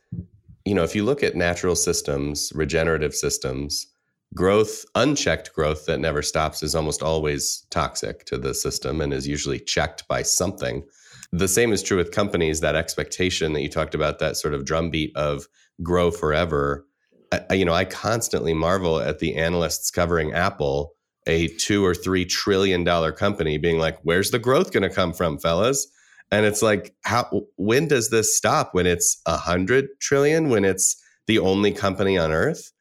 you 0.66 0.74
know, 0.74 0.84
if 0.84 0.96
you 0.96 1.04
look 1.04 1.22
at 1.22 1.36
natural 1.36 1.76
systems, 1.76 2.52
regenerative 2.56 3.14
systems, 3.14 3.88
growth, 4.34 4.86
unchecked 4.96 5.54
growth 5.54 5.86
that 5.86 6.00
never 6.00 6.22
stops, 6.22 6.64
is 6.64 6.76
almost 6.76 7.04
always 7.04 7.66
toxic 7.70 8.26
to 8.26 8.38
the 8.38 8.54
system 8.54 9.02
and 9.02 9.14
is 9.14 9.28
usually 9.28 9.60
checked 9.60 10.08
by 10.08 10.22
something. 10.22 10.84
The 11.32 11.48
same 11.48 11.72
is 11.72 11.84
true 11.84 11.98
with 11.98 12.12
companies. 12.12 12.60
That 12.60 12.76
expectation 12.76 13.54
that 13.54 13.62
you 13.62 13.70
talked 13.70 13.96
about, 13.96 14.20
that 14.20 14.38
sort 14.38 14.54
of 14.54 14.66
drumbeat 14.66 15.16
of 15.16 15.48
grow 15.82 16.12
forever. 16.12 16.86
I, 17.50 17.54
you 17.54 17.66
know, 17.66 17.74
I 17.74 17.86
constantly 17.86 18.54
marvel 18.54 19.00
at 19.00 19.20
the 19.20 19.36
analysts 19.36 19.92
covering 19.92 20.34
Apple, 20.34 20.94
a 21.28 21.48
two 21.48 21.86
or 21.86 21.96
three 21.96 22.26
trillion 22.26 22.84
dollar 22.84 23.12
company, 23.12 23.58
being 23.58 23.80
like, 23.80 24.00
"Where's 24.04 24.32
the 24.32 24.40
growth 24.40 24.74
going 24.74 24.84
to 24.84 24.94
come 24.94 25.14
from, 25.14 25.38
fellas?" 25.38 25.88
And 26.32 26.46
it's 26.46 26.62
like, 26.62 26.94
how? 27.04 27.44
When 27.58 27.88
does 27.88 28.10
this 28.10 28.36
stop? 28.36 28.74
When 28.74 28.88
it's 28.88 29.22
a 29.26 29.38
hundred 29.38 29.88
trillion? 30.00 30.50
When 30.50 30.64
it's 30.66 31.02
the 31.28 31.40
only 31.40 31.72
company 31.72 32.18
on 32.18 32.32
Earth? 32.32 32.72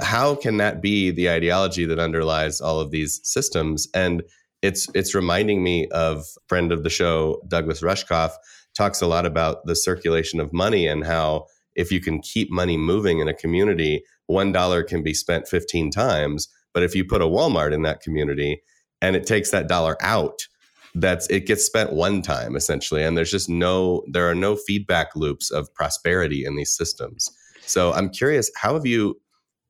How 0.00 0.34
can 0.34 0.56
that 0.58 0.82
be 0.82 1.10
the 1.10 1.30
ideology 1.30 1.84
that 1.84 1.98
underlies 1.98 2.60
all 2.60 2.80
of 2.80 2.90
these 2.90 3.20
systems? 3.24 3.88
And 3.94 4.22
it's 4.62 4.88
it's 4.94 5.14
reminding 5.14 5.62
me 5.62 5.88
of 5.88 6.24
friend 6.46 6.72
of 6.72 6.82
the 6.82 6.90
show 6.90 7.40
Douglas 7.48 7.80
Rushkoff 7.80 8.32
talks 8.76 9.00
a 9.00 9.06
lot 9.06 9.26
about 9.26 9.66
the 9.66 9.76
circulation 9.76 10.40
of 10.40 10.52
money 10.52 10.86
and 10.86 11.04
how 11.04 11.46
if 11.74 11.90
you 11.90 12.00
can 12.00 12.20
keep 12.20 12.50
money 12.50 12.76
moving 12.76 13.20
in 13.20 13.28
a 13.28 13.34
community, 13.34 14.02
one 14.26 14.52
dollar 14.52 14.82
can 14.82 15.02
be 15.02 15.14
spent 15.14 15.48
15 15.48 15.90
times. 15.90 16.48
But 16.72 16.82
if 16.82 16.94
you 16.94 17.04
put 17.04 17.22
a 17.22 17.26
Walmart 17.26 17.72
in 17.72 17.82
that 17.82 18.00
community 18.00 18.62
and 19.00 19.16
it 19.16 19.26
takes 19.26 19.50
that 19.50 19.66
dollar 19.66 19.96
out, 20.00 20.46
that's 20.94 21.26
it 21.28 21.46
gets 21.46 21.64
spent 21.64 21.92
one 21.92 22.22
time 22.22 22.56
essentially. 22.56 23.02
And 23.02 23.16
there's 23.16 23.30
just 23.30 23.48
no 23.48 24.02
there 24.08 24.28
are 24.28 24.34
no 24.34 24.56
feedback 24.56 25.14
loops 25.16 25.50
of 25.50 25.72
prosperity 25.74 26.44
in 26.44 26.56
these 26.56 26.74
systems. 26.74 27.30
So 27.62 27.92
I'm 27.92 28.10
curious, 28.10 28.50
how 28.56 28.74
have 28.74 28.86
you 28.86 29.20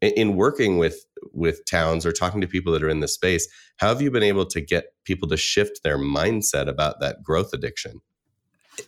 in 0.00 0.36
working 0.36 0.78
with 0.78 1.04
with 1.32 1.64
towns 1.66 2.06
or 2.06 2.12
talking 2.12 2.40
to 2.40 2.46
people 2.46 2.72
that 2.72 2.82
are 2.82 2.88
in 2.88 3.00
the 3.00 3.08
space 3.08 3.48
how 3.76 3.88
have 3.88 4.02
you 4.02 4.10
been 4.10 4.22
able 4.22 4.46
to 4.46 4.60
get 4.60 4.92
people 5.04 5.28
to 5.28 5.36
shift 5.36 5.82
their 5.82 5.98
mindset 5.98 6.68
about 6.68 7.00
that 7.00 7.22
growth 7.22 7.54
addiction? 7.54 8.02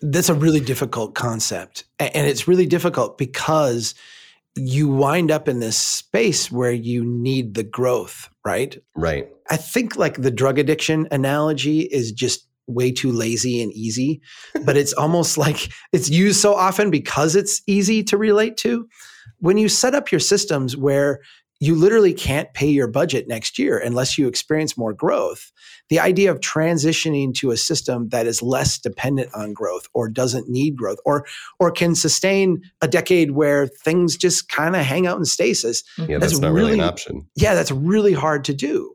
That's 0.02 0.28
a 0.28 0.34
really 0.34 0.60
difficult 0.60 1.14
concept 1.14 1.84
and 1.98 2.26
it's 2.26 2.46
really 2.46 2.66
difficult 2.66 3.18
because 3.18 3.94
you 4.54 4.88
wind 4.88 5.30
up 5.30 5.48
in 5.48 5.60
this 5.60 5.78
space 5.78 6.52
where 6.52 6.72
you 6.72 7.04
need 7.04 7.54
the 7.54 7.64
growth 7.64 8.28
right? 8.44 8.76
Right. 8.96 9.28
I 9.50 9.56
think 9.56 9.96
like 9.96 10.20
the 10.20 10.30
drug 10.30 10.58
addiction 10.58 11.08
analogy 11.10 11.80
is 11.80 12.12
just 12.12 12.46
way 12.66 12.92
too 12.92 13.12
lazy 13.12 13.62
and 13.62 13.72
easy 13.72 14.20
but 14.64 14.76
it's 14.76 14.92
almost 15.04 15.36
like 15.36 15.70
it's 15.92 16.08
used 16.10 16.40
so 16.40 16.54
often 16.54 16.90
because 16.90 17.34
it's 17.34 17.60
easy 17.66 18.02
to 18.04 18.16
relate 18.16 18.56
to 18.58 18.88
when 19.42 19.58
you 19.58 19.68
set 19.68 19.94
up 19.94 20.12
your 20.12 20.20
systems 20.20 20.76
where 20.76 21.20
you 21.58 21.74
literally 21.74 22.12
can't 22.12 22.52
pay 22.54 22.68
your 22.68 22.88
budget 22.88 23.28
next 23.28 23.58
year 23.58 23.78
unless 23.78 24.18
you 24.18 24.26
experience 24.26 24.76
more 24.76 24.92
growth. 24.92 25.52
The 25.90 26.00
idea 26.00 26.30
of 26.30 26.40
transitioning 26.40 27.34
to 27.34 27.50
a 27.50 27.56
system 27.56 28.08
that 28.08 28.26
is 28.26 28.42
less 28.42 28.78
dependent 28.78 29.30
on 29.34 29.52
growth 29.52 29.86
or 29.94 30.08
doesn't 30.08 30.48
need 30.48 30.76
growth 30.76 30.98
or 31.04 31.24
or 31.60 31.70
can 31.70 31.94
sustain 31.94 32.62
a 32.80 32.88
decade 32.88 33.32
where 33.32 33.66
things 33.66 34.16
just 34.16 34.48
kind 34.48 34.74
of 34.74 34.84
hang 34.84 35.06
out 35.06 35.18
in 35.18 35.24
stasis. 35.24 35.82
Mm-hmm. 35.98 36.10
Yeah, 36.10 36.18
that's, 36.18 36.32
that's 36.32 36.40
not 36.40 36.52
really, 36.52 36.72
really 36.72 36.80
an 36.80 36.88
option. 36.88 37.28
Yeah, 37.36 37.54
that's 37.54 37.70
really 37.70 38.12
hard 38.12 38.44
to 38.44 38.54
do. 38.54 38.94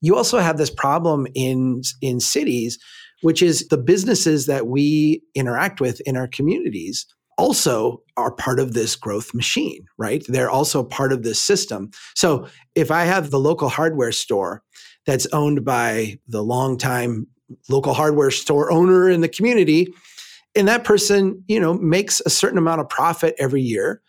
You 0.00 0.16
also 0.16 0.38
have 0.38 0.56
this 0.56 0.70
problem 0.70 1.26
in 1.34 1.82
in 2.00 2.20
cities, 2.20 2.78
which 3.22 3.42
is 3.42 3.68
the 3.68 3.78
businesses 3.78 4.46
that 4.46 4.66
we 4.66 5.22
interact 5.34 5.80
with 5.80 6.00
in 6.02 6.16
our 6.16 6.28
communities 6.28 7.06
also 7.36 8.02
are 8.16 8.32
part 8.32 8.60
of 8.60 8.74
this 8.74 8.96
growth 8.96 9.34
machine, 9.34 9.86
right? 9.98 10.24
They're 10.28 10.50
also 10.50 10.84
part 10.84 11.12
of 11.12 11.22
this 11.22 11.40
system. 11.40 11.90
So 12.14 12.46
if 12.74 12.90
I 12.90 13.04
have 13.04 13.30
the 13.30 13.40
local 13.40 13.68
hardware 13.68 14.12
store 14.12 14.62
that's 15.06 15.26
owned 15.32 15.64
by 15.64 16.18
the 16.28 16.42
longtime 16.42 17.26
local 17.68 17.94
hardware 17.94 18.30
store 18.30 18.72
owner 18.72 19.08
in 19.08 19.20
the 19.20 19.28
community, 19.28 19.92
and 20.54 20.68
that 20.68 20.84
person, 20.84 21.42
you 21.48 21.60
know, 21.60 21.74
makes 21.74 22.20
a 22.24 22.30
certain 22.30 22.58
amount 22.58 22.80
of 22.80 22.88
profit 22.88 23.34
every 23.38 23.62
year, 23.62 24.00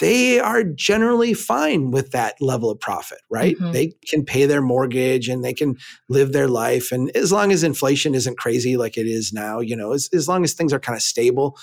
they 0.00 0.40
are 0.40 0.64
generally 0.64 1.34
fine 1.34 1.90
with 1.90 2.10
that 2.10 2.34
level 2.40 2.70
of 2.70 2.80
profit, 2.80 3.18
right? 3.30 3.56
Mm-hmm. 3.56 3.72
They 3.72 3.92
can 4.08 4.24
pay 4.24 4.46
their 4.46 4.62
mortgage 4.62 5.28
and 5.28 5.44
they 5.44 5.54
can 5.54 5.76
live 6.08 6.32
their 6.32 6.48
life. 6.48 6.90
And 6.90 7.14
as 7.16 7.30
long 7.30 7.52
as 7.52 7.62
inflation 7.62 8.14
isn't 8.14 8.38
crazy 8.38 8.76
like 8.76 8.96
it 8.96 9.06
is 9.06 9.32
now, 9.32 9.60
you 9.60 9.76
know, 9.76 9.92
as, 9.92 10.08
as 10.12 10.26
long 10.26 10.42
as 10.42 10.52
things 10.52 10.72
are 10.72 10.80
kind 10.80 10.96
of 10.96 11.02
stable, 11.02 11.56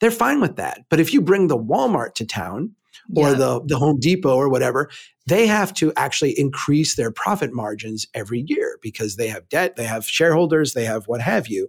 they're 0.00 0.10
fine 0.10 0.40
with 0.40 0.56
that. 0.56 0.80
But 0.88 1.00
if 1.00 1.12
you 1.12 1.20
bring 1.20 1.46
the 1.46 1.58
Walmart 1.58 2.14
to 2.14 2.26
town 2.26 2.74
or 3.16 3.30
yeah. 3.30 3.34
the, 3.34 3.60
the 3.66 3.78
Home 3.78 3.98
Depot 4.00 4.34
or 4.34 4.48
whatever, 4.48 4.90
they 5.26 5.46
have 5.46 5.72
to 5.74 5.92
actually 5.96 6.38
increase 6.38 6.96
their 6.96 7.10
profit 7.10 7.52
margins 7.52 8.06
every 8.14 8.44
year 8.46 8.78
because 8.82 9.16
they 9.16 9.28
have 9.28 9.48
debt, 9.48 9.76
they 9.76 9.84
have 9.84 10.04
shareholders, 10.04 10.74
they 10.74 10.84
have 10.84 11.06
what 11.06 11.20
have 11.20 11.48
you. 11.48 11.68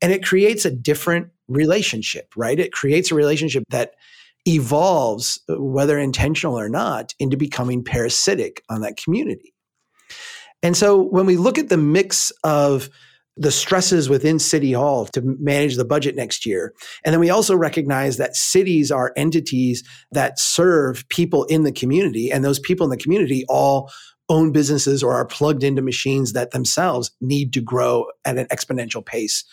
And 0.00 0.12
it 0.12 0.24
creates 0.24 0.64
a 0.64 0.70
different 0.70 1.28
relationship, 1.48 2.32
right? 2.36 2.58
It 2.58 2.72
creates 2.72 3.10
a 3.10 3.14
relationship 3.14 3.64
that 3.70 3.94
evolves, 4.46 5.40
uh, 5.48 5.60
whether 5.60 5.98
intentional 5.98 6.58
or 6.58 6.68
not, 6.68 7.14
into 7.18 7.36
becoming 7.36 7.82
parasitic 7.82 8.62
on 8.68 8.82
that 8.82 8.96
community. 8.96 9.54
And 10.62 10.76
so 10.76 11.00
when 11.00 11.26
we 11.26 11.36
look 11.36 11.58
at 11.58 11.68
the 11.68 11.76
mix 11.76 12.30
of 12.42 12.88
the 13.36 13.50
stresses 13.50 14.08
within 14.08 14.38
City 14.38 14.72
Hall 14.72 15.06
to 15.06 15.20
manage 15.40 15.76
the 15.76 15.84
budget 15.84 16.14
next 16.14 16.46
year. 16.46 16.72
And 17.04 17.12
then 17.12 17.20
we 17.20 17.30
also 17.30 17.56
recognize 17.56 18.16
that 18.16 18.36
cities 18.36 18.92
are 18.92 19.12
entities 19.16 19.82
that 20.12 20.38
serve 20.38 21.08
people 21.08 21.44
in 21.44 21.64
the 21.64 21.72
community, 21.72 22.30
and 22.30 22.44
those 22.44 22.60
people 22.60 22.84
in 22.84 22.90
the 22.90 22.96
community 22.96 23.44
all 23.48 23.90
own 24.28 24.52
businesses 24.52 25.02
or 25.02 25.12
are 25.12 25.26
plugged 25.26 25.62
into 25.62 25.82
machines 25.82 26.32
that 26.32 26.52
themselves 26.52 27.10
need 27.20 27.52
to 27.52 27.60
grow 27.60 28.06
at 28.24 28.38
an 28.38 28.46
exponential 28.46 29.04
pace. 29.04 29.44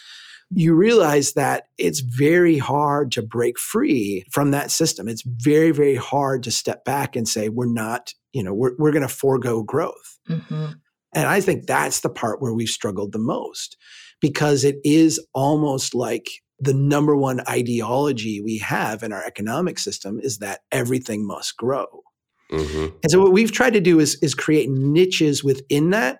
You 0.53 0.75
realize 0.75 1.33
that 1.33 1.67
it's 1.77 2.01
very 2.01 2.57
hard 2.57 3.11
to 3.13 3.21
break 3.21 3.57
free 3.57 4.25
from 4.31 4.51
that 4.51 4.69
system. 4.69 5.07
It's 5.07 5.23
very, 5.25 5.71
very 5.71 5.95
hard 5.95 6.43
to 6.43 6.51
step 6.51 6.85
back 6.85 7.15
and 7.15 7.27
say, 7.27 7.50
we're 7.50 7.65
not, 7.65 8.13
you 8.31 8.43
know, 8.43 8.53
we're, 8.53 8.75
we're 8.77 8.91
going 8.91 9.01
to 9.01 9.13
forego 9.13 9.63
growth. 9.63 10.19
Mm-hmm. 10.29 10.73
And 11.13 11.27
I 11.27 11.41
think 11.41 11.65
that's 11.65 12.01
the 12.01 12.09
part 12.09 12.41
where 12.41 12.53
we've 12.53 12.69
struggled 12.69 13.11
the 13.11 13.19
most 13.19 13.77
because 14.21 14.63
it 14.63 14.77
is 14.83 15.19
almost 15.33 15.93
like 15.93 16.29
the 16.59 16.73
number 16.73 17.15
one 17.15 17.41
ideology 17.49 18.39
we 18.39 18.59
have 18.59 19.03
in 19.03 19.11
our 19.11 19.23
economic 19.23 19.79
system 19.79 20.19
is 20.21 20.37
that 20.37 20.61
everything 20.71 21.25
must 21.25 21.57
grow. 21.57 22.03
Mm-hmm. 22.51 22.95
And 23.01 23.11
so 23.11 23.19
what 23.21 23.31
we've 23.31 23.51
tried 23.51 23.73
to 23.73 23.81
do 23.81 23.99
is, 23.99 24.17
is 24.21 24.35
create 24.35 24.69
niches 24.69 25.43
within 25.43 25.89
that. 25.89 26.19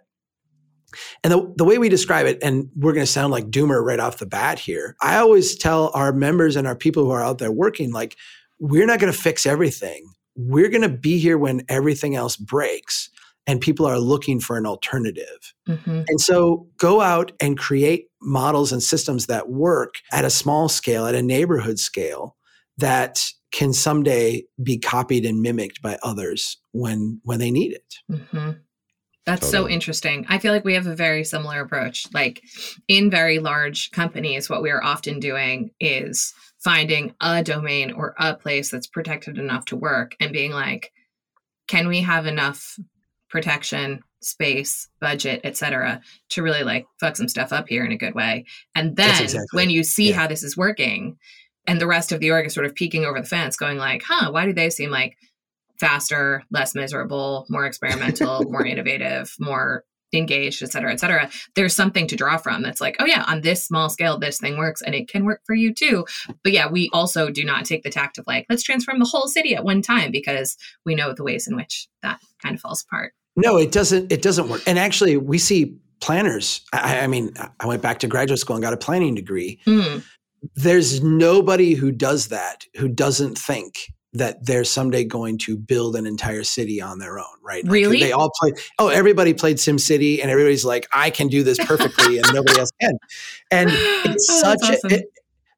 And 1.24 1.32
the, 1.32 1.54
the 1.56 1.64
way 1.64 1.78
we 1.78 1.90
describe 1.90 2.26
it, 2.26 2.40
and 2.42 2.70
we're 2.76 2.94
going 2.94 3.06
to 3.06 3.12
sound 3.12 3.32
like 3.32 3.52
doomer 3.52 3.82
right 3.82 4.00
off 4.00 4.18
the 4.18 4.26
bat 4.26 4.60
here. 4.60 4.96
I 5.02 5.18
always 5.18 5.56
tell 5.56 5.92
our 5.94 6.12
members 6.12 6.56
and 6.56 6.68
our 6.68 6.76
people 6.76 7.06
who 7.06 7.12
are 7.12 7.24
out 7.24 7.38
there 7.38 7.52
working, 7.52 7.92
like, 7.92 8.18
we're 8.60 8.86
not 8.86 9.00
going 9.00 9.14
to 9.14 9.18
fix 9.18 9.46
everything. 9.46 10.12
We're 10.36 10.70
going 10.70 10.82
to 10.82 10.90
be 10.90 11.18
here 11.18 11.38
when 11.38 11.64
everything 11.70 12.16
else 12.16 12.36
breaks 12.36 13.10
and 13.48 13.60
people 13.60 13.86
are 13.86 14.00
looking 14.00 14.40
for 14.40 14.58
an 14.58 14.66
alternative. 14.66 15.54
Mm-hmm. 15.68 16.04
And 16.08 16.22
so 16.22 16.68
go 16.78 17.02
out 17.02 17.32
and 17.42 17.58
create 17.58 18.08
models 18.22 18.72
and 18.72 18.82
systems 18.82 19.26
that 19.28 19.50
work 19.50 19.96
at 20.12 20.26
a 20.26 20.30
small 20.30 20.70
scale, 20.70 21.06
at 21.06 21.16
a 21.16 21.22
neighborhood 21.22 21.80
scale 21.80 22.36
that 22.78 23.26
can 23.52 23.74
someday 23.74 24.44
be 24.64 24.78
copied 24.78 25.26
and 25.26 25.42
mimicked 25.42 25.82
by 25.82 25.98
others 26.04 26.58
when 26.72 27.20
when 27.24 27.40
they 27.40 27.52
need 27.52 27.74
it. 27.74 27.96
Mm-hmm. 28.12 28.52
That's 29.26 29.52
Totally. 29.52 29.70
so 29.70 29.74
interesting. 29.74 30.26
I 30.30 30.40
feel 30.40 30.52
like 30.52 30.66
we 30.66 30.74
have 30.74 30.88
a 30.88 30.96
very 30.96 31.24
similar 31.24 31.62
approach. 31.62 32.08
Like 32.12 32.42
in 32.88 33.12
very 33.12 33.38
large 33.38 33.92
companies, 33.92 34.50
what 34.50 34.64
we 34.64 34.72
are 34.72 34.84
often 34.84 35.20
doing 35.20 35.72
is 35.80 36.34
finding 36.64 37.14
a 37.22 37.44
domain 37.44 37.92
or 37.92 38.16
a 38.20 38.36
place 38.36 38.72
that's 38.72 38.88
protected 38.88 39.38
enough 39.38 39.66
to 39.66 39.76
work 39.76 40.16
and 40.20 40.34
being 40.34 40.52
like, 40.52 40.92
can 41.68 41.88
we 41.88 42.02
have 42.02 42.26
enough 42.26 42.78
protection, 43.32 44.02
space, 44.22 44.88
budget, 45.00 45.42
etc., 45.44 46.02
to 46.30 46.44
really 46.44 46.64
like 46.64 46.86
fuck 47.00 47.16
some 47.16 47.28
stuff 47.28 47.52
up 47.52 47.68
here 47.68 47.84
in 47.84 47.92
a 47.92 47.98
good 47.98 48.14
way? 48.14 48.46
And 48.76 48.96
then 48.96 49.24
exactly 49.24 49.48
when 49.54 49.70
you 49.70 49.84
see 49.84 50.10
Yeah. 50.10 50.18
how 50.18 50.28
this 50.28 50.44
is 50.44 50.56
working, 50.58 51.18
and 51.68 51.80
the 51.80 51.88
rest 51.88 52.12
of 52.12 52.20
the 52.20 52.32
org 52.32 52.46
is 52.46 52.54
sort 52.54 52.66
of 52.66 52.76
peeking 52.76 53.06
over 53.06 53.20
the 53.22 53.28
fence, 53.28 53.56
going 53.56 53.78
like, 53.78 54.04
huh, 54.06 54.32
why 54.32 54.46
do 54.46 54.54
they 54.54 54.70
seem 54.70 54.90
like 54.92 55.18
faster, 55.80 56.44
less 56.52 56.76
miserable, 56.76 57.46
more 57.50 57.66
experimental, 57.66 58.44
more 58.52 58.66
innovative, 58.66 59.34
more 59.40 59.84
engaged, 60.14 60.62
et 60.62 60.72
cetera, 60.72 60.92
et 60.92 61.00
cetera. 61.00 61.30
There's 61.56 61.74
something 61.76 62.06
to 62.08 62.16
draw 62.18 62.38
from 62.38 62.62
that's 62.62 62.82
like, 62.82 62.98
oh 63.00 63.06
yeah, 63.06 63.24
on 63.28 63.42
this 63.42 63.66
small 63.66 63.90
scale, 63.90 64.20
this 64.20 64.40
thing 64.40 64.58
works 64.58 64.82
and 64.82 64.94
it 64.94 65.08
can 65.08 65.24
work 65.26 65.42
for 65.46 65.56
you 65.56 65.74
too. 65.74 66.06
But 66.44 66.52
yeah, 66.52 66.68
we 66.70 66.90
also 66.92 67.30
do 67.30 67.46
not 67.46 67.66
take 67.66 67.84
the 67.84 67.90
tact 67.90 68.18
of 68.18 68.28
like, 68.28 68.46
let's 68.50 68.62
transform 68.64 69.00
the 69.00 69.06
whole 69.06 69.28
city 69.28 69.56
at 69.56 69.64
one 69.64 69.82
time 69.82 70.12
because 70.12 70.58
we 70.86 70.96
know 70.96 71.14
the 71.14 71.24
ways 71.24 71.48
in 71.48 71.56
which 71.56 71.88
that 72.02 72.20
kind 72.44 72.56
of 72.56 72.62
falls 72.62 72.84
apart. 72.84 73.14
No, 73.36 73.58
it 73.58 73.72
doesn't. 73.72 74.12
It 74.12 74.22
doesn't 74.22 74.50
work. 74.50 74.62
And 74.68 74.78
actually, 74.78 75.18
we 75.18 75.38
see 75.38 75.78
planners. 76.02 76.62
I, 76.74 77.00
I 77.02 77.08
mean, 77.08 77.34
I 77.60 77.66
went 77.68 77.82
back 77.82 78.00
to 78.00 78.08
graduate 78.08 78.40
school 78.40 78.56
and 78.56 78.64
got 78.64 78.74
a 78.74 78.78
planning 78.78 79.16
degree. 79.16 79.60
Mm, 79.66 80.04
There's 80.56 81.02
nobody 81.04 81.74
who 81.76 81.92
does 81.92 82.28
that 82.28 82.66
who 82.76 82.88
doesn't 82.90 83.38
think 83.38 83.92
that 84.14 84.46
they're 84.46 84.66
someday 84.66 85.06
going 85.06 85.38
to 85.38 85.56
build 85.56 85.96
an 85.96 86.06
entire 86.06 86.44
city 86.44 86.82
on 86.82 87.00
their 87.00 87.18
own, 87.18 87.26
right? 87.42 87.64
Like, 87.64 87.72
Really? 87.72 88.00
they 88.02 88.12
all 88.12 88.30
play. 88.42 88.52
Oh, 88.78 88.90
everybody 88.90 89.34
played 89.34 89.56
SimCity, 89.58 90.22
and 90.22 90.30
everybody's 90.30 90.66
like, 90.66 90.86
"I 90.92 91.10
can 91.12 91.28
do 91.30 91.44
this 91.44 91.58
perfectly," 91.64 92.18
and 92.18 92.26
nobody 92.34 92.60
else 92.60 92.72
can. 92.82 92.92
And 93.52 93.70
it's 93.74 94.28
Oh, 94.30 94.42
such 94.42 94.60
awesome. 94.64 94.92
a 94.92 94.96
it, 94.96 95.06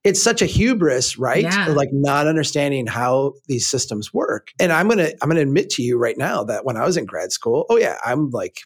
it's 0.04 0.22
such 0.22 0.42
a 0.42 0.46
hubris, 0.46 1.18
right? 1.18 1.44
Yeah. 1.44 1.68
Like 1.68 1.90
not 1.94 2.28
understanding 2.28 2.88
how 2.88 3.34
these 3.48 3.66
systems 3.68 4.14
work. 4.14 4.50
And 4.60 4.72
I'm 4.72 4.88
gonna 4.90 5.12
I'm 5.22 5.30
gonna 5.30 5.42
admit 5.42 5.70
to 5.72 5.82
you 5.82 5.98
right 5.98 6.18
now 6.18 6.44
that 6.44 6.66
when 6.66 6.78
I 6.78 6.86
was 6.86 6.98
in 6.98 7.06
grad 7.06 7.32
school, 7.32 7.66
oh 7.70 7.78
yeah, 7.78 7.98
I'm 8.06 8.30
like, 8.32 8.58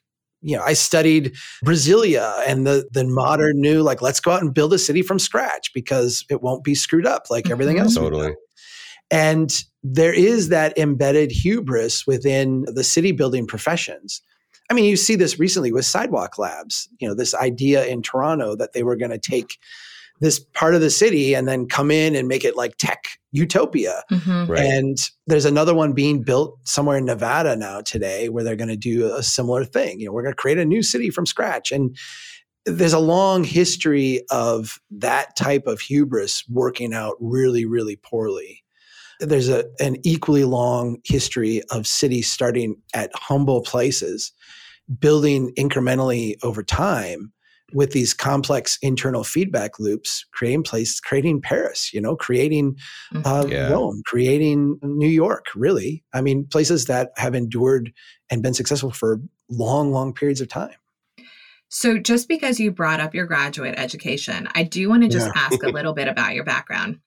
you 0.42 0.56
know, 0.58 0.64
I 0.64 0.74
studied 0.74 1.36
Brasilia 1.66 2.42
and 2.48 2.66
the 2.66 2.88
the 2.92 3.04
modern 3.06 3.62
new 3.62 3.82
like 3.84 4.02
let's 4.02 4.20
go 4.20 4.32
out 4.32 4.42
and 4.42 4.54
build 4.54 4.74
a 4.74 4.80
city 4.80 5.02
from 5.02 5.20
scratch 5.20 5.72
because 5.74 6.26
it 6.30 6.42
won't 6.42 6.64
be 6.64 6.74
screwed 6.76 7.06
up 7.06 7.24
like 7.30 7.50
everything 7.50 7.78
Mhm. 7.78 7.82
else. 7.82 7.96
Totally. 7.96 8.34
And 9.12 9.52
there 9.84 10.14
is 10.14 10.50
that 10.50 10.78
embedded 10.78 11.32
hubris 11.32 12.06
within 12.06 12.66
the 12.68 12.84
city 12.84 13.12
building 13.12 13.48
professions. 13.48 14.22
I 14.70 14.74
mean, 14.74 14.84
you 14.84 14.98
see 14.98 15.16
this 15.16 15.40
recently 15.40 15.72
with 15.72 15.86
Sidewalk 15.86 16.38
Labs, 16.38 16.90
you 17.00 17.08
know, 17.08 17.16
this 17.16 17.34
idea 17.34 17.86
in 17.86 18.02
Toronto 18.02 18.54
that 18.58 18.74
they 18.74 18.84
were 18.84 18.98
going 18.98 19.12
to 19.12 19.18
take 19.18 19.58
this 20.20 20.40
part 20.40 20.76
of 20.76 20.82
the 20.82 20.90
city 20.90 21.34
and 21.36 21.48
then 21.48 21.68
come 21.68 21.92
in 21.92 22.16
and 22.16 22.28
make 22.28 22.44
it 22.44 22.56
like 22.56 22.78
tech 22.78 23.04
utopia. 23.32 24.04
mhm. 24.12 24.48
Right. 24.48 24.60
And 24.60 24.98
there's 25.28 25.46
another 25.46 25.76
one 25.76 25.94
being 25.94 26.24
built 26.24 26.58
somewhere 26.64 26.98
in 26.98 27.06
Nevada 27.06 27.56
now 27.56 27.82
today 27.82 28.30
where 28.30 28.44
they're 28.44 28.56
going 28.56 28.68
to 28.70 28.76
do 28.78 29.14
a 29.14 29.22
similar 29.22 29.64
thing. 29.64 30.00
You 30.00 30.08
know, 30.08 30.12
we're 30.14 30.24
going 30.24 30.34
to 30.34 30.42
create 30.42 30.58
a 30.58 30.66
new 30.66 30.82
city 30.82 31.10
from 31.10 31.26
scratch. 31.26 31.72
And 31.72 31.96
there's 32.66 32.94
a 32.94 33.00
long 33.00 33.44
history 33.44 34.22
of 34.30 34.80
that 34.92 35.36
type 35.36 35.68
of 35.68 35.80
hubris 35.80 36.44
working 36.50 36.94
out 36.94 37.16
really, 37.20 37.66
really 37.66 37.96
poorly. 37.96 38.64
There's 39.20 39.50
a, 39.50 39.66
an 39.80 39.98
equally 40.04 40.44
long 40.44 40.98
history 41.04 41.62
of 41.72 41.88
cities 41.88 42.30
starting 42.32 42.76
at 42.94 43.12
humble 43.16 43.62
places, 43.62 44.32
building 45.00 45.54
incrementally 45.58 46.36
over 46.44 46.62
time 46.62 47.32
with 47.74 47.92
these 47.92 48.14
complex 48.14 48.78
internal 48.82 49.24
feedback 49.24 49.80
loops, 49.80 50.26
creating 50.34 50.64
place, 50.64 51.00
creating 51.00 51.42
Paris, 51.42 51.94
you 51.94 52.00
know, 52.00 52.16
creating 52.16 52.78
uh, 53.26 53.46
Yeah. 53.50 53.70
Rome, 53.70 54.02
creating 54.06 54.80
New 54.82 55.10
York, 55.10 55.48
really. 55.56 56.04
I 56.14 56.22
mean, 56.22 56.46
places 56.46 56.86
that 56.86 57.12
have 57.18 57.36
endured 57.36 57.92
and 58.30 58.42
been 58.42 58.54
successful 58.54 58.92
for 58.92 59.20
long, 59.50 59.92
long 59.92 60.14
periods 60.14 60.42
of 60.42 60.48
time. 60.48 60.76
So, 61.70 61.98
just 61.98 62.30
because 62.30 62.60
you 62.62 62.72
brought 62.72 63.02
up 63.02 63.14
your 63.14 63.26
graduate 63.26 63.76
education, 63.78 64.48
I 64.56 64.64
do 64.64 64.88
want 64.88 65.04
to 65.04 65.10
just 65.10 65.28
Yeah. 65.28 65.34
ask 65.36 65.62
a 65.64 65.70
little 65.72 65.94
bit 65.94 66.08
about 66.08 66.34
your 66.34 66.46
background. 66.46 67.00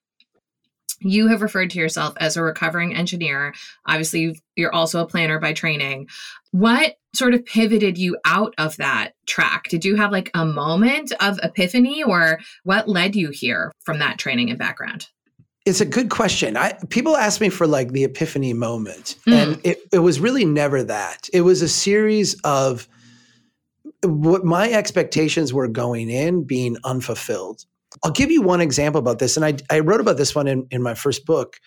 You 1.01 1.27
have 1.27 1.41
referred 1.41 1.71
to 1.71 1.79
yourself 1.79 2.13
as 2.19 2.37
a 2.37 2.43
recovering 2.43 2.95
engineer. 2.95 3.53
Obviously, 3.85 4.21
you've, 4.21 4.41
you're 4.55 4.73
also 4.73 5.01
a 5.01 5.07
planner 5.07 5.39
by 5.39 5.53
training. 5.53 6.07
What 6.51 6.95
sort 7.13 7.33
of 7.33 7.45
pivoted 7.45 7.97
you 7.97 8.17
out 8.25 8.53
of 8.57 8.77
that 8.77 9.13
track? 9.25 9.67
Did 9.69 9.83
you 9.83 9.95
have 9.95 10.11
like 10.11 10.29
a 10.33 10.45
moment 10.45 11.11
of 11.19 11.39
epiphany, 11.43 12.03
or 12.03 12.39
what 12.63 12.87
led 12.87 13.15
you 13.15 13.29
here 13.31 13.71
from 13.83 13.99
that 13.99 14.17
training 14.17 14.49
and 14.49 14.59
background? 14.59 15.07
It's 15.65 15.81
a 15.81 15.85
good 15.85 16.09
question. 16.09 16.57
I 16.57 16.73
people 16.89 17.15
ask 17.15 17.39
me 17.39 17.49
for 17.49 17.67
like 17.67 17.91
the 17.91 18.03
epiphany 18.03 18.53
moment, 18.53 19.15
Mm. 19.27 19.33
and 19.33 19.61
it, 19.63 19.79
it 19.91 19.99
was 19.99 20.19
really 20.19 20.45
never 20.45 20.83
that. 20.83 21.29
It 21.33 21.41
was 21.41 21.61
a 21.61 21.67
series 21.69 22.35
of 22.43 22.87
what 24.03 24.43
my 24.43 24.71
expectations 24.71 25.53
were 25.53 25.67
going 25.67 26.09
in 26.09 26.43
being 26.43 26.77
unfulfilled. 26.83 27.65
I'll 28.03 28.11
give 28.11 28.31
you 28.31 28.41
one 28.41 28.61
example 28.61 28.99
about 28.99 29.19
this, 29.19 29.37
and 29.37 29.45
I, 29.45 29.55
I 29.69 29.79
wrote 29.79 30.01
about 30.01 30.17
this 30.17 30.33
one 30.33 30.47
in, 30.47 30.67
in 30.71 30.81
my 30.81 30.93
first 30.93 31.25
book 31.25 31.59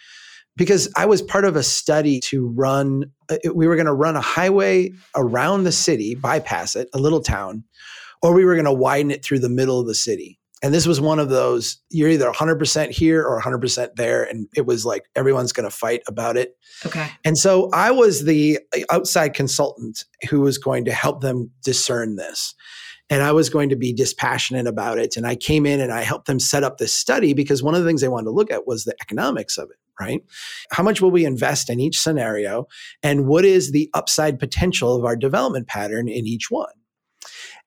because 0.57 0.89
I 0.97 1.07
was 1.07 1.21
part 1.21 1.45
of 1.45 1.57
a 1.57 1.63
study 1.63 2.21
to 2.21 2.49
run. 2.49 3.11
uh, 3.29 3.37
We 3.55 3.67
were 3.67 3.77
going 3.77 3.87
to 3.87 3.95
run 3.95 4.17
a 4.17 4.21
highway 4.21 4.93
around 5.17 5.65
the 5.65 5.73
city, 5.73 6.15
bypass 6.15 6.77
it, 6.77 6.89
a 6.95 6.99
little 6.99 7.21
town, 7.21 7.65
or 8.23 8.33
we 8.35 8.45
were 8.45 8.55
going 8.55 8.65
to 8.65 8.73
widen 8.73 9.11
it 9.11 9.25
through 9.25 9.41
the 9.41 9.49
middle 9.49 9.81
of 9.81 9.87
the 9.87 9.95
city. 9.95 10.39
And 10.63 10.73
this 10.73 10.87
was 10.87 10.99
one 10.99 11.19
of 11.19 11.29
those 11.29 11.77
you're 11.91 12.09
either 12.09 12.31
100% 12.31 12.91
here 12.91 13.23
or 13.23 13.39
100% 13.39 13.97
there. 13.97 14.25
And 14.25 14.49
it 14.57 14.65
was 14.65 14.87
like 14.87 15.03
everyone's 15.15 15.53
going 15.53 15.69
to 15.69 15.77
fight 15.77 16.01
about 16.07 16.39
it. 16.39 16.57
Okay. 16.87 17.07
And 17.23 17.37
so 17.37 17.69
I 17.75 17.91
was 17.91 18.25
the 18.25 18.59
outside 18.91 19.35
consultant 19.35 20.07
who 20.31 20.41
was 20.41 20.57
going 20.57 20.87
to 20.87 20.93
help 20.93 21.21
them 21.21 21.51
discern 21.63 22.17
this. 22.17 22.55
And 23.11 23.23
I 23.23 23.33
was 23.33 23.51
going 23.51 23.69
to 23.69 23.77
be 23.77 23.93
dispassionate 23.93 24.67
about 24.67 24.99
it. 24.99 25.17
And 25.17 25.27
I 25.27 25.37
came 25.37 25.67
in 25.67 25.81
and 25.81 25.93
I 25.93 26.03
helped 26.03 26.27
them 26.27 26.41
set 26.41 26.65
up 26.65 26.79
this 26.79 26.93
study 26.93 27.35
because 27.35 27.63
one 27.63 27.75
of 27.75 27.83
the 27.83 27.89
things 27.89 28.01
they 28.01 28.09
wanted 28.09 28.25
to 28.25 28.31
look 28.31 28.51
at 28.51 28.67
was 28.67 28.85
the 28.85 28.97
economics 29.01 29.59
of 29.59 29.71
it, 29.71 29.77
right? 30.01 30.23
How 30.71 30.83
much 30.83 31.03
will 31.03 31.11
we 31.11 31.27
invest 31.27 31.69
in 31.69 31.81
each 31.81 32.01
scenario? 32.01 32.67
And 33.03 33.27
what 33.27 33.45
is 33.45 33.73
the 33.73 33.91
upside 33.93 34.39
potential 34.39 34.97
of 34.97 35.05
our 35.05 35.17
development 35.17 35.69
pattern 35.69 36.09
in 36.09 36.27
each 36.27 36.51
one? 36.51 36.73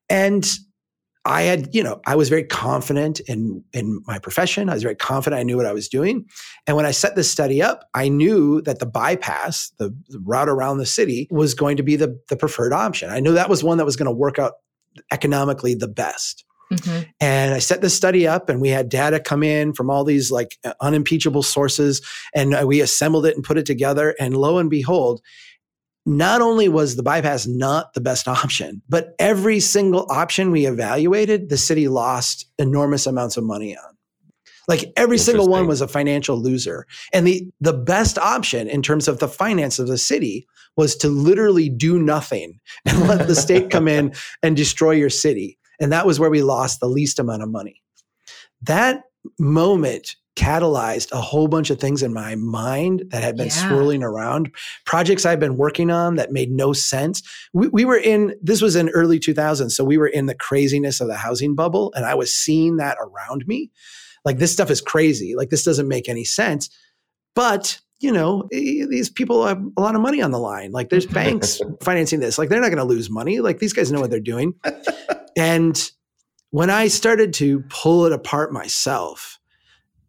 And 0.09 0.49
I 1.27 1.41
had, 1.41 1.75
you 1.75 1.83
know, 1.83 1.99
I 2.07 2.15
was 2.15 2.29
very 2.29 2.45
confident 2.45 3.19
in 3.21 3.61
in 3.73 4.01
my 4.07 4.17
profession. 4.17 4.69
I 4.69 4.73
was 4.75 4.83
very 4.83 4.95
confident 4.95 5.39
I 5.39 5.43
knew 5.43 5.57
what 5.57 5.65
I 5.65 5.73
was 5.73 5.89
doing. 5.89 6.25
And 6.65 6.77
when 6.77 6.85
I 6.85 6.91
set 6.91 7.17
this 7.17 7.29
study 7.29 7.61
up, 7.61 7.83
I 7.93 8.07
knew 8.07 8.61
that 8.61 8.79
the 8.79 8.85
bypass, 8.85 9.69
the, 9.77 9.93
the 10.07 10.19
route 10.19 10.47
around 10.47 10.77
the 10.77 10.85
city, 10.85 11.27
was 11.29 11.53
going 11.53 11.75
to 11.77 11.83
be 11.83 11.97
the, 11.97 12.17
the 12.29 12.37
preferred 12.37 12.71
option. 12.71 13.09
I 13.09 13.19
knew 13.19 13.33
that 13.33 13.49
was 13.49 13.61
one 13.61 13.77
that 13.77 13.83
was 13.83 13.97
going 13.97 14.05
to 14.05 14.11
work 14.11 14.39
out 14.39 14.53
economically 15.11 15.75
the 15.75 15.87
best. 15.87 16.45
hmm 16.69 17.01
And 17.19 17.53
I 17.53 17.59
set 17.59 17.81
this 17.81 17.95
study 17.95 18.27
up, 18.27 18.49
and 18.49 18.61
we 18.61 18.69
had 18.69 18.89
data 18.89 19.19
come 19.19 19.43
in 19.43 19.73
from 19.73 19.89
all 19.89 20.03
these 20.03 20.31
like 20.31 20.57
unimpeachable 20.81 21.43
sources, 21.43 22.01
and 22.33 22.53
uh, 22.53 22.65
we 22.67 22.81
assembled 22.81 23.25
it 23.25 23.35
and 23.35 23.43
put 23.43 23.57
it 23.57 23.65
together. 23.65 24.15
And 24.19 24.35
lo 24.35 24.57
and 24.57 24.69
behold, 24.69 25.21
not 26.05 26.39
only 26.41 26.69
was 26.69 26.95
the 26.95 27.03
bypass 27.03 27.45
not 27.47 27.93
the 27.93 28.01
best 28.01 28.27
option, 28.39 28.81
but 28.89 29.13
every 29.19 29.59
single 29.59 30.07
option 30.09 30.51
we 30.51 30.65
evaluated, 30.65 31.49
the 31.49 31.57
city 31.57 31.87
lost 31.87 32.45
enormous 32.57 33.05
amounts 33.05 33.37
of 33.37 33.43
money 33.43 33.77
on. 33.77 33.96
Like 34.67 34.91
every 34.97 35.17
single 35.17 35.47
one 35.47 35.67
was 35.67 35.81
a 35.81 35.87
financial 35.87 36.41
loser. 36.41 36.85
And 37.13 37.25
the 37.25 37.47
the 37.61 37.73
best 37.73 38.17
option 38.17 38.67
in 38.67 38.81
terms 38.81 39.07
of 39.07 39.19
the 39.19 39.27
finance 39.27 39.79
of 39.79 39.87
the 39.87 39.97
city 39.97 40.47
was 40.75 40.95
to 40.97 41.07
literally 41.09 41.69
do 41.69 41.97
nothing 41.99 42.59
and 42.85 43.07
let 43.07 43.27
the 43.27 43.35
state 43.35 43.69
come 43.69 43.87
in 43.87 44.13
and 44.43 44.55
destroy 44.55 44.91
your 44.91 45.09
city. 45.09 45.57
And 45.79 45.91
that 45.91 46.05
was 46.05 46.19
where 46.19 46.29
we 46.29 46.41
lost 46.41 46.79
the 46.79 46.87
least 46.87 47.19
amount 47.19 47.43
of 47.43 47.49
money. 47.49 47.81
That 48.63 49.03
moment 49.39 50.15
catalyzed 50.35 51.11
a 51.11 51.19
whole 51.19 51.47
bunch 51.47 51.71
of 51.71 51.79
things 51.79 52.03
in 52.03 52.13
my 52.13 52.35
mind 52.35 53.03
that 53.09 53.23
had 53.23 53.35
been 53.35 53.47
Yeah. 53.47 53.69
swirling 53.69 54.03
around 54.03 54.51
projects 54.85 55.25
I've 55.25 55.39
been 55.39 55.57
working 55.57 55.89
on 55.89 56.15
that 56.15 56.31
made 56.31 56.51
no 56.51 56.73
sense. 56.73 57.23
We, 57.53 57.69
we 57.69 57.85
were 57.85 57.97
in, 57.97 58.35
this 58.41 58.61
was 58.61 58.75
in 58.75 58.89
early 58.89 59.19
2000s. 59.19 59.71
So 59.71 59.83
we 59.83 59.97
were 59.97 60.07
in 60.07 60.27
the 60.27 60.35
craziness 60.35 61.01
of 61.01 61.07
the 61.07 61.15
housing 61.15 61.55
bubble 61.55 61.91
and 61.95 62.05
I 62.05 62.13
was 62.13 62.33
seeing 62.33 62.77
that 62.77 62.97
around 63.01 63.47
me. 63.47 63.71
Like 64.27 64.39
this 64.39 64.51
stuff 64.51 64.69
is 64.69 64.81
crazy. 64.81 65.35
Like 65.37 65.51
this 65.51 65.63
doesn't 65.63 65.87
make 65.87 66.09
any 66.09 66.25
sense. 66.25 66.69
But, 67.33 67.79
you 68.01 68.11
know, 68.11 68.45
these 68.51 69.09
people 69.09 69.47
have 69.47 69.63
a 69.77 69.81
lot 69.81 69.95
of 69.95 70.01
money 70.01 70.21
on 70.21 70.31
the 70.31 70.37
line. 70.37 70.73
Like 70.73 70.89
there's 70.89 71.05
banks 71.05 71.61
financing 71.81 72.19
this. 72.19 72.37
Like 72.37 72.49
they're 72.49 72.59
not 72.59 72.67
going 72.67 72.77
to 72.77 72.83
lose 72.83 73.09
money. 73.09 73.39
Like 73.39 73.59
these 73.59 73.71
guys 73.71 73.89
know 73.89 74.01
what 74.01 74.09
they're 74.09 74.19
doing. 74.19 74.53
and 75.37 75.89
when 76.49 76.69
I 76.69 76.89
started 76.89 77.33
to 77.35 77.61
pull 77.69 78.05
it 78.05 78.11
apart 78.11 78.51
myself, 78.51 79.39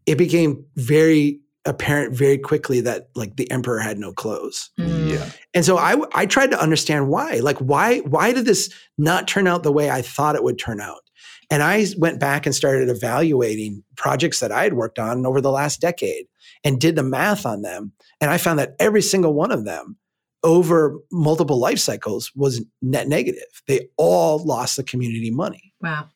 it 0.04 0.18
became 0.18 0.66
very 0.74 1.38
apparent 1.64 2.12
very 2.12 2.38
quickly 2.38 2.80
that 2.80 3.10
like 3.14 3.36
the 3.36 3.48
emperor 3.52 3.78
had 3.78 3.98
no 3.98 4.12
clothes. 4.12 4.70
Mm. 4.80 5.12
Yeah. 5.12 5.30
And 5.54 5.64
so 5.64 5.78
I 5.78 5.94
I 6.12 6.26
tried 6.26 6.50
to 6.50 6.60
understand 6.60 7.08
why. 7.08 7.38
Like 7.38 7.58
why 7.58 8.00
why 8.00 8.32
did 8.32 8.46
this 8.46 8.68
not 8.96 9.28
turn 9.28 9.46
out 9.46 9.62
the 9.62 9.70
way 9.70 9.90
I 9.90 10.02
thought 10.02 10.34
it 10.34 10.42
would 10.42 10.58
turn 10.58 10.80
out? 10.80 11.07
And 11.50 11.62
I 11.62 11.86
went 11.96 12.20
back 12.20 12.44
and 12.44 12.54
started 12.54 12.88
evaluating 12.90 13.82
projects 13.96 14.40
that 14.40 14.52
I 14.52 14.64
had 14.64 14.74
worked 14.74 14.98
on 14.98 15.24
over 15.24 15.40
the 15.40 15.50
last 15.50 15.80
decade 15.80 16.26
and 16.64 16.80
did 16.80 16.96
the 16.96 17.02
math 17.02 17.46
on 17.46 17.62
them. 17.62 17.92
And 18.20 18.30
I 18.30 18.38
found 18.38 18.58
that 18.58 18.74
every 18.78 19.02
single 19.02 19.32
one 19.32 19.50
of 19.50 19.64
them 19.64 19.96
over 20.44 20.98
multiple 21.10 21.58
life 21.58 21.78
cycles 21.78 22.30
was 22.34 22.64
net 22.82 23.08
negative. 23.08 23.62
They 23.66 23.88
all 23.96 24.44
lost 24.44 24.76
the 24.76 24.84
community 24.84 25.30
money. 25.30 25.72
Wow. 25.80 26.08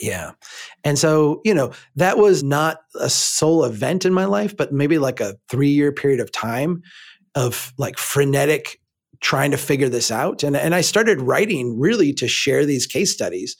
Yeah. 0.00 0.32
And 0.84 0.98
so, 0.98 1.40
you 1.44 1.54
know, 1.54 1.72
that 1.96 2.18
was 2.18 2.42
not 2.42 2.80
a 3.00 3.08
sole 3.08 3.64
event 3.64 4.04
in 4.04 4.12
my 4.12 4.26
life, 4.26 4.56
but 4.56 4.72
maybe 4.72 4.98
like 4.98 5.20
a 5.20 5.36
three 5.48 5.70
year 5.70 5.92
period 5.92 6.20
of 6.20 6.30
time 6.30 6.82
of 7.34 7.72
like 7.78 7.98
frenetic 7.98 8.80
trying 9.20 9.50
to 9.50 9.56
figure 9.56 9.88
this 9.88 10.10
out. 10.10 10.42
And, 10.42 10.56
and 10.56 10.74
I 10.74 10.80
started 10.82 11.20
writing 11.20 11.78
really 11.78 12.12
to 12.14 12.28
share 12.28 12.64
these 12.64 12.86
case 12.86 13.12
studies 13.12 13.56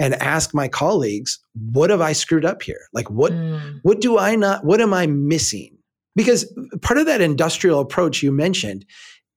and 0.00 0.14
ask 0.14 0.54
my 0.54 0.66
colleagues, 0.66 1.38
what 1.72 1.90
have 1.90 2.00
I 2.00 2.12
screwed 2.12 2.44
up 2.44 2.62
here? 2.62 2.80
Like 2.92 3.08
what 3.10 3.32
Mm. 3.32 3.78
what 3.82 4.00
do 4.00 4.18
I 4.18 4.34
not 4.34 4.64
what 4.64 4.80
am 4.80 4.92
I 4.94 5.06
missing? 5.06 5.76
Because 6.16 6.44
part 6.82 6.98
of 6.98 7.06
that 7.06 7.20
industrial 7.20 7.78
approach 7.78 8.22
you 8.22 8.32
mentioned 8.32 8.84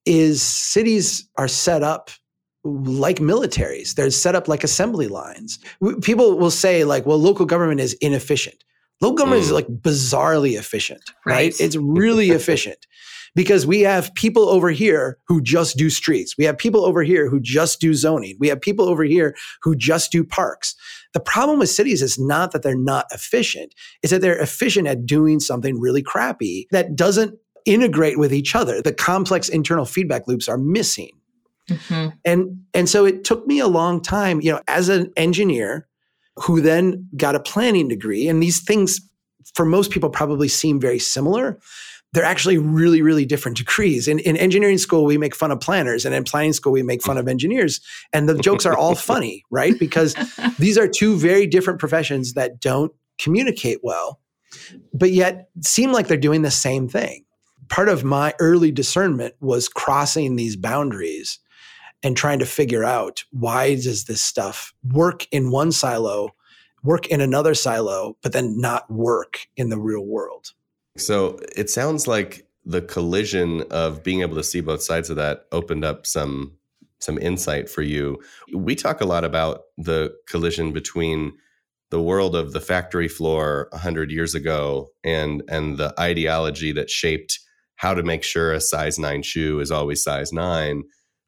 is 0.05 0.41
cities 0.41 1.29
are 1.37 1.47
set 1.47 1.83
up 1.83 2.09
like 2.63 3.17
militaries. 3.17 3.93
They're 3.93 4.09
set 4.09 4.35
up 4.35 4.47
like 4.47 4.63
assembly 4.63 5.07
lines. 5.07 5.59
People 6.01 6.37
will 6.37 6.49
say 6.51 6.83
like, 6.85 7.05
well, 7.05 7.19
local 7.19 7.45
government 7.45 7.81
is 7.81 7.93
inefficient. 7.95 8.63
Local 9.03 9.17
government 9.17 9.43
is 9.43 9.49
Mm. 9.51 9.53
like 9.53 9.67
bizarrely 9.67 10.57
efficient, 10.57 11.01
right? 11.25 11.33
Right. 11.35 11.55
It's 11.59 11.75
really 11.75 12.29
efficient 12.39 12.87
because 13.35 13.65
we 13.67 13.81
have 13.81 14.13
people 14.15 14.47
over 14.49 14.69
here 14.71 15.17
who 15.27 15.41
just 15.41 15.75
do 15.77 15.89
streets. 15.89 16.35
We 16.37 16.45
have 16.45 16.57
people 16.57 16.85
over 16.85 17.03
here 17.03 17.29
who 17.29 17.39
just 17.39 17.79
do 17.81 17.93
zoning. 17.93 18.37
We 18.39 18.47
have 18.47 18.61
people 18.61 18.87
over 18.87 19.03
here 19.03 19.35
who 19.61 19.75
just 19.75 20.11
do 20.11 20.23
parks. 20.23 20.75
The 21.13 21.19
problem 21.19 21.59
with 21.59 21.69
cities 21.69 22.01
is 22.01 22.17
not 22.17 22.51
that 22.51 22.63
they're 22.63 22.75
not 22.77 23.05
efficient, 23.11 23.75
it's 24.01 24.11
that 24.11 24.21
they're 24.21 24.39
efficient 24.41 24.87
at 24.87 25.05
doing 25.05 25.39
something 25.39 25.79
really 25.79 26.01
crappy 26.01 26.67
that 26.71 26.95
doesn't 26.95 27.37
integrate 27.65 28.17
with 28.19 28.33
each 28.33 28.55
other. 28.55 28.81
The 28.81 28.93
complex 28.93 29.47
internal 29.49 29.85
feedback 29.85 30.27
loops 30.27 30.47
are 30.49 30.57
missing. 30.57 31.11
Mhm. 31.69 32.13
And 32.25 32.57
and 32.73 32.89
so 32.89 33.05
it 33.05 33.23
took 33.23 33.47
me 33.47 33.59
a 33.59 33.67
long 33.67 34.01
time, 34.01 34.41
you 34.41 34.51
know, 34.51 34.59
as 34.67 34.89
an 34.89 35.11
engineer 35.15 35.87
who 36.37 36.61
then 36.61 37.07
got 37.15 37.35
a 37.35 37.39
planning 37.39 37.87
degree 37.87 38.27
and 38.27 38.41
these 38.41 38.63
things 38.63 38.99
for 39.53 39.65
most 39.65 39.91
people 39.91 40.09
probably 40.09 40.47
seem 40.47 40.79
very 40.79 40.99
similar. 40.99 41.59
They're 42.13 42.23
actually 42.23 42.57
really, 42.57 43.01
really 43.01 43.25
different 43.25 43.57
degrees. 43.57 44.07
In, 44.07 44.19
in 44.19 44.37
engineering 44.37 44.77
school, 44.77 45.03
we 45.05 45.17
make 45.17 45.35
fun 45.35 45.51
of 45.51 45.59
planners, 45.59 46.05
and 46.05 46.13
in 46.13 46.23
planning 46.23 46.53
school, 46.53 46.71
we 46.71 46.83
make 46.83 47.01
fun 47.01 47.17
of 47.17 47.27
engineers. 47.27 47.81
And 48.11 48.29
the 48.29 48.37
jokes 48.37 48.65
are 48.65 48.77
all 48.77 48.95
funny, 48.95 49.43
right? 49.51 49.77
Because 49.79 50.15
these 50.59 50.77
are 50.77 50.87
two 50.87 51.15
very 51.17 51.47
different 51.47 51.79
professions 51.79 52.33
that 52.33 52.59
don't 52.59 52.91
communicate 53.19 53.79
well, 53.81 54.19
but 54.93 55.11
yet 55.11 55.49
seem 55.61 55.91
like 55.91 56.07
they're 56.07 56.17
doing 56.17 56.43
the 56.43 56.51
same 56.51 56.87
thing. 56.87 57.25
Part 57.69 57.89
of 57.89 58.03
my 58.03 58.33
early 58.39 58.71
discernment 58.71 59.33
was 59.39 59.67
crossing 59.67 60.35
these 60.35 60.55
boundaries 60.55 61.39
and 62.03 62.17
trying 62.17 62.39
to 62.39 62.45
figure 62.45 62.83
out 62.83 63.23
why 63.31 63.75
does 63.75 64.05
this 64.05 64.21
stuff 64.21 64.73
work 64.91 65.25
in 65.31 65.49
one 65.51 65.71
silo, 65.71 66.29
work 66.83 67.07
in 67.07 67.21
another 67.21 67.55
silo, 67.55 68.17
but 68.21 68.33
then 68.33 68.59
not 68.59 68.91
work 68.91 69.47
in 69.55 69.69
the 69.69 69.79
real 69.79 70.05
world. 70.05 70.51
So 70.97 71.39
it 71.55 71.69
sounds 71.69 72.07
like 72.07 72.45
the 72.65 72.81
collision 72.81 73.63
of 73.71 74.03
being 74.03 74.21
able 74.21 74.35
to 74.35 74.43
see 74.43 74.61
both 74.61 74.83
sides 74.83 75.09
of 75.09 75.15
that 75.15 75.45
opened 75.51 75.83
up 75.83 76.05
some 76.05 76.57
some 76.99 77.17
insight 77.17 77.69
for 77.69 77.81
you. 77.81 78.17
We 78.55 78.75
talk 78.75 79.01
a 79.01 79.05
lot 79.05 79.25
about 79.25 79.63
the 79.77 80.15
collision 80.25 80.71
between 80.71 81.33
the 81.89 82.01
world 82.01 82.33
of 82.33 82.53
the 82.53 82.61
factory 82.61 83.09
floor 83.09 83.67
100 83.71 84.09
years 84.09 84.33
ago 84.33 84.89
and 85.03 85.43
and 85.49 85.77
the 85.77 85.93
ideology 85.99 86.71
that 86.71 86.89
shaped 86.89 87.39
how 87.75 87.93
to 87.93 88.03
make 88.03 88.23
sure 88.23 88.53
a 88.53 88.61
size 88.61 88.97
9 88.97 89.21
shoe 89.23 89.59
is 89.59 89.69
always 89.69 90.01
size 90.01 90.31
9 90.31 90.83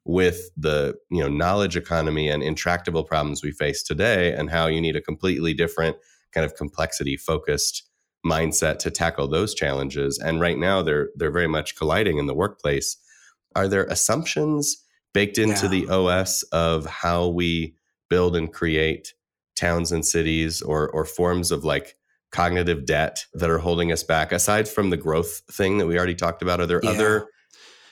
with 0.08 0.50
the 0.56 0.94
you 1.10 1.20
know 1.20 1.28
knowledge 1.28 1.76
economy 1.76 2.28
and 2.28 2.42
intractable 2.42 3.02
problems 3.04 3.42
we 3.42 3.50
face 3.50 3.82
today 3.82 4.32
and 4.32 4.50
how 4.50 4.66
you 4.68 4.80
need 4.80 4.94
a 4.96 5.00
completely 5.00 5.52
different 5.52 5.96
kind 6.32 6.44
of 6.44 6.54
complexity 6.54 7.16
focused 7.16 7.82
mindset 8.24 8.78
to 8.78 8.90
tackle 8.90 9.26
those 9.26 9.52
challenges 9.52 10.18
and 10.18 10.40
right 10.40 10.58
now 10.58 10.80
they're 10.80 11.08
they're 11.16 11.32
very 11.32 11.48
much 11.48 11.76
colliding 11.76 12.18
in 12.18 12.26
the 12.26 12.34
workplace 12.34 12.96
are 13.56 13.66
there 13.68 13.84
assumptions 13.86 14.76
baked 15.12 15.38
into 15.38 15.64
Yeah. 15.66 15.70
the 15.70 15.88
os 15.88 16.42
of 16.44 16.86
how 16.86 17.26
we 17.26 17.74
build 18.08 18.36
and 18.36 18.52
create 18.52 19.12
towns 19.56 19.90
and 19.90 20.06
cities 20.06 20.62
or 20.62 20.88
or 20.90 21.04
forms 21.04 21.50
of 21.50 21.64
like 21.64 21.96
cognitive 22.30 22.84
debt 22.86 23.24
that 23.34 23.50
are 23.50 23.58
holding 23.58 23.90
us 23.90 24.04
back 24.04 24.30
aside 24.30 24.68
from 24.68 24.90
the 24.90 24.96
growth 24.96 25.42
thing 25.50 25.78
that 25.78 25.86
we 25.86 25.96
already 25.96 26.14
talked 26.14 26.42
about 26.42 26.60
are 26.60 26.66
there 26.66 26.80
Yeah. 26.84 26.90
other 26.90 27.26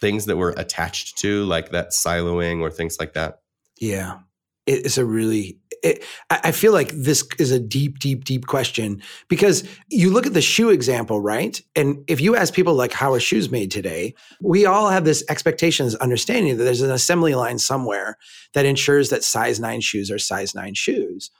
things 0.04 0.26
that 0.26 0.36
we're 0.36 0.52
attached 0.58 1.16
to 1.16 1.44
like 1.44 1.70
that 1.70 1.92
siloing 1.92 2.60
or 2.60 2.70
things 2.70 2.98
like 3.00 3.14
that 3.14 3.38
Yeah. 3.80 4.18
It's 4.66 4.98
a 4.98 5.04
really, 5.04 5.58
it, 5.82 6.04
I 6.30 6.52
feel 6.52 6.72
like 6.72 6.90
this 6.90 7.26
is 7.38 7.50
a 7.50 7.58
deep, 7.58 7.98
deep, 7.98 8.24
deep 8.24 8.46
question 8.46 9.02
because 9.28 9.64
you 9.90 10.10
look 10.10 10.26
at 10.26 10.32
the 10.34 10.40
shoe 10.40 10.70
example, 10.70 11.20
right? 11.20 11.58
And 11.74 12.02
if 12.06 12.20
you 12.20 12.36
ask 12.36 12.52
people 12.52 12.74
like, 12.74 12.92
how 12.92 13.12
are 13.12 13.20
shoes 13.20 13.50
made 13.50 13.70
today? 13.70 14.14
We 14.40 14.64
all 14.64 14.88
have 14.88 15.04
this 15.04 15.24
expectations, 15.28 15.94
understanding 15.96 16.56
that 16.56 16.64
there's 16.64 16.80
an 16.80 16.90
assembly 16.90 17.34
line 17.34 17.58
somewhere 17.58 18.16
that 18.54 18.64
ensures 18.64 19.10
that 19.10 19.24
size 19.24 19.60
nine 19.60 19.82
shoes 19.82 20.10
are 20.10 20.18
size 20.18 20.54
nine 20.54 20.74
shoes. 20.74 21.30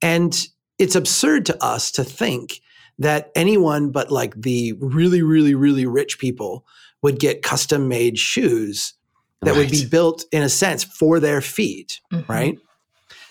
And 0.00 0.46
it's 0.78 0.94
absurd 0.94 1.46
to 1.46 1.64
us 1.64 1.90
to 1.92 2.04
think 2.04 2.60
that 2.98 3.30
anyone 3.34 3.90
but 3.90 4.12
like 4.12 4.40
the 4.40 4.74
really, 4.78 5.22
really, 5.22 5.56
really 5.56 5.86
rich 5.86 6.20
people 6.20 6.64
would 7.04 7.20
get 7.20 7.42
custom 7.42 7.86
made 7.88 8.18
shoes 8.18 8.94
that 9.42 9.54
would 9.54 9.70
be 9.70 9.84
built 9.86 10.24
in 10.32 10.42
a 10.42 10.48
sense 10.48 10.82
for 10.82 11.20
their 11.20 11.40
feet, 11.40 12.00
Mhm. 12.12 12.28
right? 12.28 12.58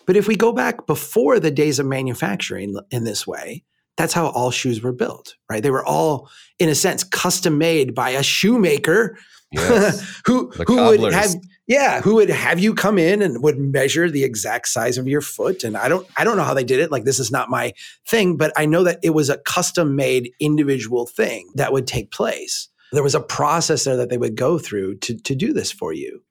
But 0.05 0.15
if 0.15 0.27
we 0.27 0.36
go 0.36 0.51
back 0.53 0.86
before 0.86 1.39
the 1.39 1.51
days 1.51 1.79
of 1.79 1.86
manufacturing 1.88 2.75
in 2.91 3.03
this 3.03 3.25
way, 3.27 3.63
that's 3.97 4.13
how 4.13 4.27
all 4.27 4.51
shoes 4.51 4.81
were 4.81 4.91
built, 4.91 5.36
right? 5.49 5.62
They 5.63 5.71
were 5.71 5.86
all, 5.86 6.29
in 6.59 6.69
a 6.69 6.75
sense, 6.75 7.03
custom 7.03 7.57
made 7.57 7.93
by 7.95 8.12
a 8.12 8.23
shoemaker 8.23 9.17
yes 9.51 10.01
who 10.25 10.51
The 10.51 10.63
who 10.65 10.75
would 10.99 11.13
have 11.13 11.36
yeah 11.67 12.01
who 12.01 12.15
would 12.15 12.29
have 12.29 12.59
you 12.59 12.73
come 12.73 12.97
in 12.97 13.21
and 13.21 13.43
would 13.43 13.59
measure 13.59 14.09
the 14.09 14.23
exact 14.23 14.67
size 14.67 14.97
of 14.97 15.07
your 15.07 15.21
foot 15.21 15.63
and 15.63 15.77
i 15.77 15.88
don't 15.88 16.07
i 16.17 16.23
don't 16.23 16.38
know 16.38 16.43
how 16.43 16.55
they 16.55 16.63
did 16.63 16.79
it 16.79 16.89
like 16.91 17.03
this 17.03 17.19
is 17.19 17.29
not 17.31 17.51
my 17.51 17.71
thing 18.07 18.36
but 18.36 18.51
i 18.57 18.65
know 18.65 18.83
that 18.83 18.97
it 19.03 19.12
was 19.12 19.29
a 19.29 19.38
custom 19.38 19.95
made 19.95 20.31
individual 20.39 21.05
thing 21.05 21.51
that 21.53 21.71
would 21.71 21.86
take 21.86 22.09
place 22.09 22.67
there 22.93 23.03
was 23.03 23.15
a 23.15 23.21
process 23.21 23.84
there 23.84 23.97
that 23.97 24.10
they 24.10 24.17
would 24.17 24.36
go 24.36 24.58
through 24.58 24.95
to 24.97 25.17
to 25.21 25.36
do 25.36 25.53
this 25.53 25.71
for 25.71 25.93
you 25.93 26.21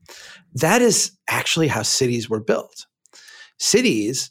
that 0.55 0.83
is 0.83 1.13
actually 1.29 1.69
how 1.69 1.83
cities 1.83 2.29
were 2.29 2.41
built 2.41 2.87
cities 3.59 4.31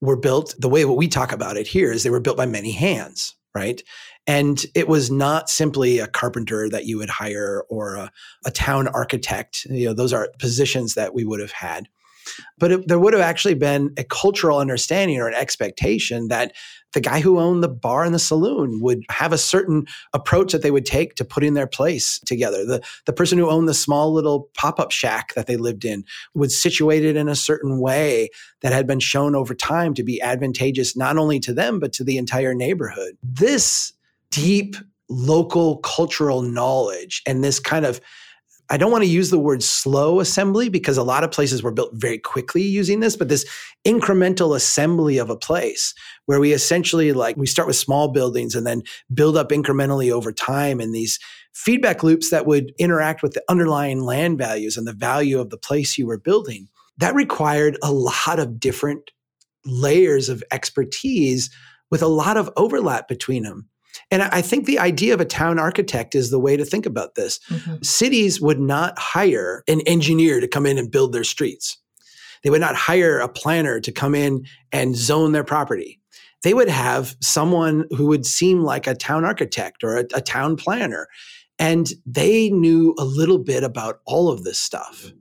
were 0.00 0.16
built 0.16 0.54
the 0.58 0.68
way 0.68 0.84
what 0.84 0.96
we 0.96 1.08
talk 1.08 1.32
about 1.32 1.56
it 1.56 1.66
here 1.66 1.90
is 1.90 2.02
they 2.02 2.10
were 2.10 2.20
built 2.20 2.36
by 2.36 2.46
many 2.46 2.72
hands 2.72 3.34
right 3.54 3.82
and 4.28 4.66
it 4.74 4.88
was 4.88 5.10
not 5.10 5.48
simply 5.48 5.98
a 5.98 6.06
carpenter 6.06 6.68
that 6.68 6.84
you 6.84 6.98
would 6.98 7.08
hire 7.08 7.64
or 7.70 7.94
a, 7.94 8.12
a 8.44 8.50
town 8.50 8.86
architect. 8.86 9.64
You 9.64 9.86
know, 9.86 9.94
those 9.94 10.12
are 10.12 10.28
positions 10.38 10.94
that 10.94 11.14
we 11.14 11.24
would 11.24 11.40
have 11.40 11.52
had. 11.52 11.88
But 12.58 12.72
it, 12.72 12.88
there 12.88 12.98
would 12.98 13.14
have 13.14 13.22
actually 13.22 13.54
been 13.54 13.92
a 13.96 14.04
cultural 14.04 14.58
understanding 14.58 15.20
or 15.20 15.28
an 15.28 15.34
expectation 15.34 16.28
that 16.28 16.52
the 16.94 17.00
guy 17.00 17.20
who 17.20 17.38
owned 17.38 17.62
the 17.62 17.68
bar 17.68 18.04
and 18.04 18.14
the 18.14 18.18
saloon 18.18 18.80
would 18.80 19.02
have 19.10 19.32
a 19.32 19.38
certain 19.38 19.86
approach 20.14 20.52
that 20.52 20.62
they 20.62 20.70
would 20.70 20.86
take 20.86 21.14
to 21.16 21.24
putting 21.24 21.54
their 21.54 21.66
place 21.66 22.18
together. 22.20 22.64
The, 22.64 22.82
the 23.04 23.12
person 23.12 23.38
who 23.38 23.50
owned 23.50 23.68
the 23.68 23.74
small 23.74 24.12
little 24.12 24.48
pop 24.54 24.80
up 24.80 24.90
shack 24.90 25.34
that 25.34 25.46
they 25.46 25.56
lived 25.56 25.84
in 25.84 26.04
would 26.34 26.50
situate 26.50 27.04
it 27.04 27.16
in 27.16 27.28
a 27.28 27.36
certain 27.36 27.78
way 27.78 28.30
that 28.62 28.72
had 28.72 28.86
been 28.86 29.00
shown 29.00 29.34
over 29.34 29.54
time 29.54 29.94
to 29.94 30.02
be 30.02 30.20
advantageous 30.22 30.96
not 30.96 31.18
only 31.18 31.38
to 31.40 31.52
them, 31.52 31.78
but 31.78 31.92
to 31.94 32.04
the 32.04 32.16
entire 32.16 32.54
neighborhood. 32.54 33.18
This 33.22 33.92
deep 34.30 34.76
local 35.08 35.78
cultural 35.78 36.42
knowledge 36.42 37.22
and 37.26 37.42
this 37.42 37.58
kind 37.58 37.86
of 37.86 38.00
I 38.70 38.76
don't 38.76 38.92
want 38.92 39.02
to 39.02 39.10
use 39.10 39.30
the 39.30 39.38
word 39.38 39.62
slow 39.62 40.20
assembly 40.20 40.68
because 40.68 40.98
a 40.98 41.02
lot 41.02 41.24
of 41.24 41.30
places 41.30 41.62
were 41.62 41.72
built 41.72 41.94
very 41.94 42.18
quickly 42.18 42.62
using 42.62 43.00
this, 43.00 43.16
but 43.16 43.28
this 43.28 43.46
incremental 43.86 44.54
assembly 44.54 45.16
of 45.16 45.30
a 45.30 45.36
place 45.36 45.94
where 46.26 46.38
we 46.38 46.52
essentially 46.52 47.12
like 47.12 47.36
we 47.36 47.46
start 47.46 47.66
with 47.66 47.76
small 47.76 48.08
buildings 48.08 48.54
and 48.54 48.66
then 48.66 48.82
build 49.14 49.38
up 49.38 49.48
incrementally 49.48 50.10
over 50.10 50.32
time 50.32 50.80
and 50.80 50.94
these 50.94 51.18
feedback 51.54 52.02
loops 52.02 52.30
that 52.30 52.46
would 52.46 52.72
interact 52.78 53.22
with 53.22 53.32
the 53.32 53.42
underlying 53.48 54.02
land 54.02 54.36
values 54.36 54.76
and 54.76 54.86
the 54.86 54.92
value 54.92 55.40
of 55.40 55.48
the 55.48 55.56
place 55.56 55.96
you 55.96 56.06
were 56.06 56.18
building. 56.18 56.68
That 56.98 57.14
required 57.14 57.78
a 57.82 57.92
lot 57.92 58.38
of 58.38 58.60
different 58.60 59.10
layers 59.64 60.28
of 60.28 60.44
expertise 60.50 61.50
with 61.90 62.02
a 62.02 62.08
lot 62.08 62.36
of 62.36 62.50
overlap 62.56 63.08
between 63.08 63.44
them. 63.44 63.68
And 64.10 64.22
I 64.22 64.42
think 64.42 64.66
the 64.66 64.78
idea 64.78 65.14
of 65.14 65.20
a 65.20 65.24
town 65.24 65.58
architect 65.58 66.14
is 66.14 66.30
the 66.30 66.38
way 66.38 66.56
to 66.56 66.64
think 66.64 66.86
about 66.86 67.14
this. 67.14 67.40
Mm-hmm. 67.48 67.82
Cities 67.82 68.40
would 68.40 68.60
not 68.60 68.98
hire 68.98 69.62
an 69.68 69.80
engineer 69.82 70.40
to 70.40 70.48
come 70.48 70.66
in 70.66 70.78
and 70.78 70.90
build 70.90 71.12
their 71.12 71.24
streets. 71.24 71.78
They 72.42 72.50
would 72.50 72.60
not 72.60 72.76
hire 72.76 73.18
a 73.18 73.28
planner 73.28 73.80
to 73.80 73.92
come 73.92 74.14
in 74.14 74.46
and 74.72 74.96
zone 74.96 75.32
their 75.32 75.44
property. 75.44 76.00
They 76.42 76.54
would 76.54 76.68
have 76.68 77.16
someone 77.20 77.86
who 77.96 78.06
would 78.06 78.24
seem 78.24 78.62
like 78.62 78.86
a 78.86 78.94
town 78.94 79.24
architect 79.24 79.82
or 79.82 79.98
a, 79.98 80.04
a 80.14 80.20
town 80.20 80.56
planner. 80.56 81.08
And 81.58 81.92
they 82.06 82.50
knew 82.50 82.94
a 82.98 83.04
little 83.04 83.38
bit 83.38 83.64
about 83.64 84.00
all 84.04 84.30
of 84.30 84.44
this 84.44 84.58
stuff. 84.58 85.12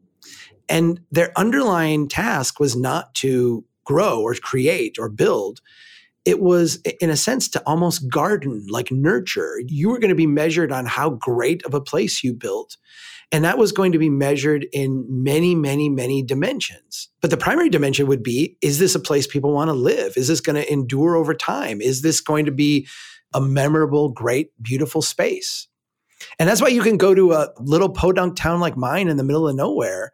And 0.70 1.02
their 1.12 1.32
underlying 1.38 2.08
task 2.08 2.60
was 2.60 2.76
not 2.76 3.16
to 3.16 3.66
grow 3.84 4.22
or 4.22 4.36
create 4.36 5.00
or 5.00 5.10
build 5.10 5.62
it 6.28 6.42
was 6.42 6.76
in 7.00 7.10
a 7.10 7.18
sense 7.18 7.48
to 7.50 7.64
almost 7.66 8.10
garden 8.10 8.66
like 8.70 8.92
nurture. 8.92 9.62
You 9.66 9.90
were 9.90 10.00
going 10.00 10.10
to 10.10 10.16
be 10.16 10.28
measured 10.28 10.72
on 10.72 10.86
how 10.86 11.12
great 11.12 11.66
of 11.66 11.74
a 11.74 11.82
place 11.82 12.24
you 12.24 12.34
built 12.34 12.78
and 13.32 13.44
that 13.44 13.58
was 13.58 13.72
going 13.72 13.92
to 13.92 14.00
be 14.00 14.10
measured 14.10 14.66
in 14.72 15.06
many 15.10 15.56
many 15.56 15.90
many 15.90 16.24
dimensions. 16.24 17.10
But 17.22 17.30
the 17.30 17.38
primary 17.38 17.70
dimension 17.70 18.08
would 18.08 18.24
be 18.24 18.58
is 18.62 18.80
this 18.80 18.96
a 18.96 19.00
place 19.00 19.28
people 19.28 19.54
want 19.54 19.70
to 19.70 19.74
live? 19.74 20.16
Is 20.16 20.28
this 20.28 20.42
going 20.42 20.56
to 20.56 20.72
endure 20.72 21.16
over 21.16 21.34
time? 21.34 21.82
Is 21.82 22.02
this 22.02 22.22
going 22.22 22.46
to 22.46 22.52
be 22.52 22.88
a 23.34 23.42
memorable 23.42 24.10
great 24.10 24.52
beautiful 24.62 25.02
space? 25.02 25.68
And 26.40 26.50
that's 26.50 26.62
why 26.62 26.70
you 26.70 26.82
can 26.82 26.98
go 26.98 27.14
to 27.14 27.34
a 27.34 27.50
little 27.60 27.90
podunk 27.90 28.36
town 28.36 28.60
like 28.60 28.76
mine 28.76 29.08
in 29.08 29.18
the 29.18 29.24
middle 29.24 29.48
of 29.48 29.56
nowhere 29.56 30.14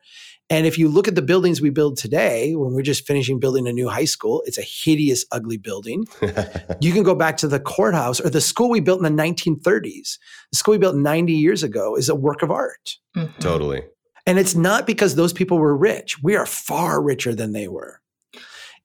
and 0.50 0.68
if 0.68 0.78
you 0.78 0.88
look 0.88 1.08
at 1.08 1.16
the 1.16 1.22
buildings 1.22 1.62
we 1.62 1.70
build 1.70 1.98
today, 1.98 2.56
when 2.56 2.74
we're 2.74 2.82
just 2.82 3.08
finishing 3.08 3.40
building 3.40 3.68
a 3.68 3.74
new 3.74 3.88
high 3.88 4.06
school, 4.06 4.44
it's 4.46 4.58
a 4.58 4.62
hideous, 4.62 5.26
ugly 5.32 5.58
building. 5.58 6.06
you 6.82 6.92
can 6.92 7.04
go 7.04 7.16
back 7.16 7.38
to 7.38 7.48
the 7.48 7.60
courthouse 7.60 8.20
or 8.20 8.30
the 8.30 8.42
school 8.42 8.70
we 8.70 8.80
built 8.80 9.04
in 9.04 9.16
the 9.16 9.24
1930s. 9.24 10.18
The 10.52 10.58
school 10.58 10.74
we 10.74 10.78
built 10.78 10.96
90 10.96 11.34
years 11.34 11.64
ago 11.64 11.96
is 11.96 12.10
a 12.10 12.16
work 12.16 12.42
of 12.42 12.52
art. 12.52 12.98
Mm-hmm. 13.16 13.40
Totally. 13.40 13.84
And 14.26 14.38
it's 14.38 14.56
not 14.56 14.86
because 14.86 15.16
those 15.16 15.34
people 15.34 15.58
were 15.58 15.76
rich. 15.76 16.22
We 16.22 16.36
are 16.36 16.46
far 16.46 17.02
richer 17.02 17.34
than 17.34 17.54
they 17.54 17.68
were. 17.68 18.00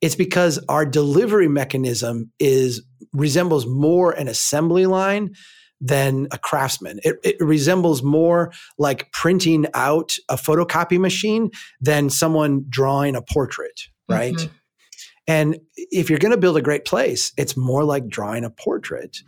It's 0.01 0.17
because 0.17 0.59
our 0.69 0.87
delivery 0.87 1.49
mechanism 1.49 2.31
is 2.39 2.83
resembles 3.13 3.67
more 3.67 4.13
an 4.13 4.29
assembly 4.29 4.87
line 4.87 5.35
than 5.81 6.29
a 6.33 6.39
craftsman. 6.39 7.01
It, 7.05 7.17
it, 7.23 7.37
resembles 7.41 8.03
more 8.03 8.53
like 8.79 9.13
printing 9.13 9.67
out 9.75 10.17
a 10.29 10.35
photocopy 10.37 10.99
machine 10.99 11.51
than 11.81 12.11
someone 12.11 12.65
drawing 12.69 13.15
a 13.15 13.23
portrait, 13.23 13.83
right? 14.09 14.35
Mm-hmm. 14.35 14.53
And 15.29 15.61
if 15.77 16.11
you're 16.11 16.19
going 16.19 16.33
to 16.33 16.39
build 16.39 16.57
a 16.57 16.63
great 16.63 16.85
place, 16.85 17.33
it's 17.37 17.57
more 17.57 17.85
like 17.85 18.09
drawing 18.09 18.45
a 18.45 18.51
portrait 18.51 19.19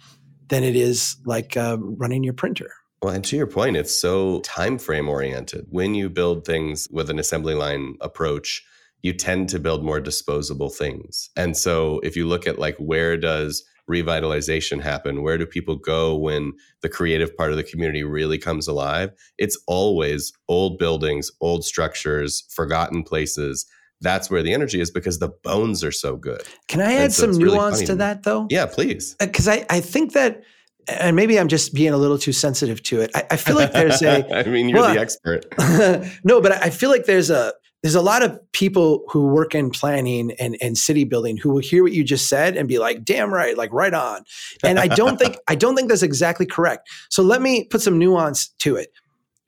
than 0.48 0.64
it 0.64 0.74
is 0.74 1.16
like 1.24 1.56
uh, 1.56 1.76
running 1.78 2.24
your 2.24 2.34
printer. 2.34 2.70
Well, 3.02 3.14
and 3.14 3.24
to 3.26 3.36
your 3.36 3.46
point, 3.46 3.76
it's 3.76 3.94
so 3.94 4.40
time 4.40 4.78
frame 4.78 5.08
oriented. 5.08 5.66
When 5.70 5.94
you 5.94 6.10
build 6.10 6.44
things 6.44 6.88
with 6.90 7.08
an 7.10 7.18
assembly 7.18 7.54
line 7.54 7.96
approach, 8.00 8.62
you 9.02 9.14
tend 9.14 9.48
to 9.50 9.58
build 9.58 9.84
more 9.84 10.00
disposable 10.00 10.68
things. 10.68 11.30
And 11.36 11.56
so 11.56 12.00
if 12.00 12.16
you 12.16 12.26
look 12.26 12.46
at 12.46 12.58
like 12.58 12.76
where 12.76 13.16
does 13.16 13.64
revitalization 13.90 14.80
happen? 14.80 15.22
Where 15.22 15.36
do 15.36 15.46
people 15.46 15.76
go 15.76 16.16
when 16.16 16.52
the 16.82 16.88
creative 16.88 17.36
part 17.36 17.50
of 17.50 17.56
the 17.56 17.64
community 17.64 18.04
really 18.04 18.38
comes 18.38 18.68
alive? 18.68 19.10
It's 19.38 19.58
always 19.66 20.32
old 20.48 20.78
buildings, 20.78 21.30
old 21.40 21.64
structures, 21.64 22.44
forgotten 22.50 23.02
places. 23.02 23.66
That's 24.00 24.30
where 24.30 24.42
the 24.42 24.54
energy 24.54 24.80
is 24.80 24.90
because 24.90 25.18
the 25.18 25.28
bones 25.42 25.84
are 25.84 25.92
so 25.92 26.16
good. 26.16 26.42
Can 26.68 26.80
I 26.80 26.94
add 26.94 27.12
so 27.12 27.30
some 27.30 27.38
nuance 27.38 27.76
really 27.76 27.86
to 27.86 27.94
that 27.96 28.22
though? 28.22 28.46
Yeah, 28.48 28.66
please. 28.66 29.16
Because 29.18 29.48
uh, 29.48 29.52
I, 29.52 29.66
I 29.68 29.80
think 29.80 30.12
that 30.12 30.42
and 30.88 31.14
maybe 31.14 31.38
I'm 31.38 31.48
just 31.48 31.74
being 31.74 31.92
a 31.92 31.96
little 31.96 32.18
too 32.18 32.32
sensitive 32.32 32.82
to 32.84 33.00
it. 33.00 33.10
I, 33.14 33.24
I 33.32 33.36
feel 33.36 33.56
like 33.56 33.72
there's 33.72 34.02
a. 34.02 34.34
I 34.38 34.44
mean, 34.44 34.68
you're 34.68 34.80
well, 34.80 34.94
the 34.94 35.00
expert. 35.00 35.44
no, 36.24 36.40
but 36.40 36.52
I 36.52 36.70
feel 36.70 36.90
like 36.90 37.04
there's 37.04 37.30
a 37.30 37.52
there's 37.82 37.94
a 37.94 38.02
lot 38.02 38.22
of 38.22 38.38
people 38.52 39.04
who 39.08 39.26
work 39.26 39.54
in 39.54 39.70
planning 39.70 40.32
and, 40.32 40.56
and 40.60 40.76
city 40.76 41.04
building 41.04 41.36
who 41.36 41.50
will 41.50 41.60
hear 41.60 41.82
what 41.82 41.92
you 41.92 42.04
just 42.04 42.28
said 42.28 42.56
and 42.56 42.68
be 42.68 42.78
like, 42.78 43.04
damn 43.04 43.32
right, 43.32 43.56
like 43.56 43.72
right 43.72 43.94
on. 43.94 44.22
And 44.62 44.78
I 44.78 44.86
don't 44.86 45.18
think 45.18 45.36
I 45.48 45.54
don't 45.54 45.74
think 45.74 45.88
that's 45.88 46.02
exactly 46.02 46.46
correct. 46.46 46.88
So 47.08 47.22
let 47.22 47.40
me 47.40 47.64
put 47.64 47.80
some 47.80 47.98
nuance 47.98 48.48
to 48.58 48.76
it. 48.76 48.92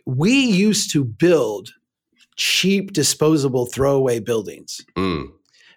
We 0.06 0.32
used 0.32 0.90
to 0.92 1.04
build 1.04 1.70
cheap 2.36 2.92
disposable 2.92 3.66
throwaway 3.66 4.18
buildings. 4.18 4.80
Mm 4.96 5.32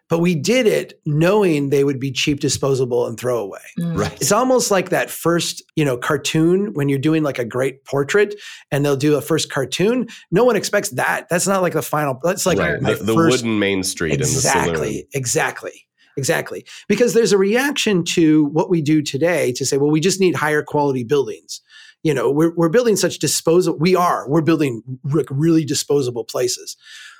but 0.09 0.19
we 0.19 0.35
did 0.35 0.67
it 0.67 0.99
knowing 1.05 1.69
they 1.69 1.83
would 1.83 1.99
be 1.99 2.11
cheap, 2.11 2.39
disposable, 2.39 3.07
and 3.07 3.19
throwaway. 3.19 3.61
Mm. 3.79 3.97
Right. 3.97 4.13
It's 4.21 4.31
almost 4.31 4.69
like 4.69 4.89
that 4.89 5.09
first, 5.09 5.63
you 5.75 5.83
know, 5.83 5.97
cartoon 5.97 6.73
when 6.73 6.89
you're 6.89 6.99
doing 6.99 7.23
like 7.23 7.39
a 7.39 7.45
great 7.45 7.85
portrait 7.85 8.35
and 8.71 8.85
they'll 8.85 8.95
do 8.95 9.15
a 9.15 9.21
first 9.21 9.49
cartoon. 9.49 10.07
No 10.31 10.43
one 10.43 10.55
expects 10.55 10.89
that. 10.91 11.27
That's 11.29 11.47
not 11.47 11.61
like 11.61 11.73
the 11.73 11.81
final. 11.81 12.19
That's 12.23 12.45
like 12.45 12.59
right. 12.59 12.79
the, 12.79 12.95
the 13.03 13.13
first, 13.13 13.43
wooden 13.43 13.57
main 13.57 13.83
street 13.83 14.13
exactly, 14.13 14.67
in 14.67 14.73
the 14.73 14.83
saloon. 14.83 15.03
Exactly. 15.13 15.81
Exactly. 16.17 16.65
Because 16.87 17.13
there's 17.13 17.33
a 17.33 17.37
reaction 17.37 18.05
to 18.05 18.45
what 18.45 18.69
we 18.69 18.81
do 18.81 19.01
today 19.01 19.51
to 19.53 19.65
say, 19.65 19.77
well, 19.77 19.91
we 19.91 19.99
just 19.99 20.19
need 20.19 20.35
higher 20.35 20.63
quality 20.63 21.03
buildings 21.03 21.61
you 22.03 22.13
know 22.13 22.29
we're, 22.29 22.53
we're 22.55 22.69
building 22.69 22.95
such 22.95 23.17
disposable 23.17 23.79
we 23.79 23.95
are 23.95 24.29
we're 24.29 24.41
building 24.41 24.83
really 25.31 25.65
disposable 25.65 26.23
places 26.23 26.77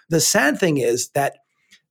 the 0.10 0.22
sad 0.22 0.60
thing 0.60 0.78
is 0.78 1.10
that 1.10 1.40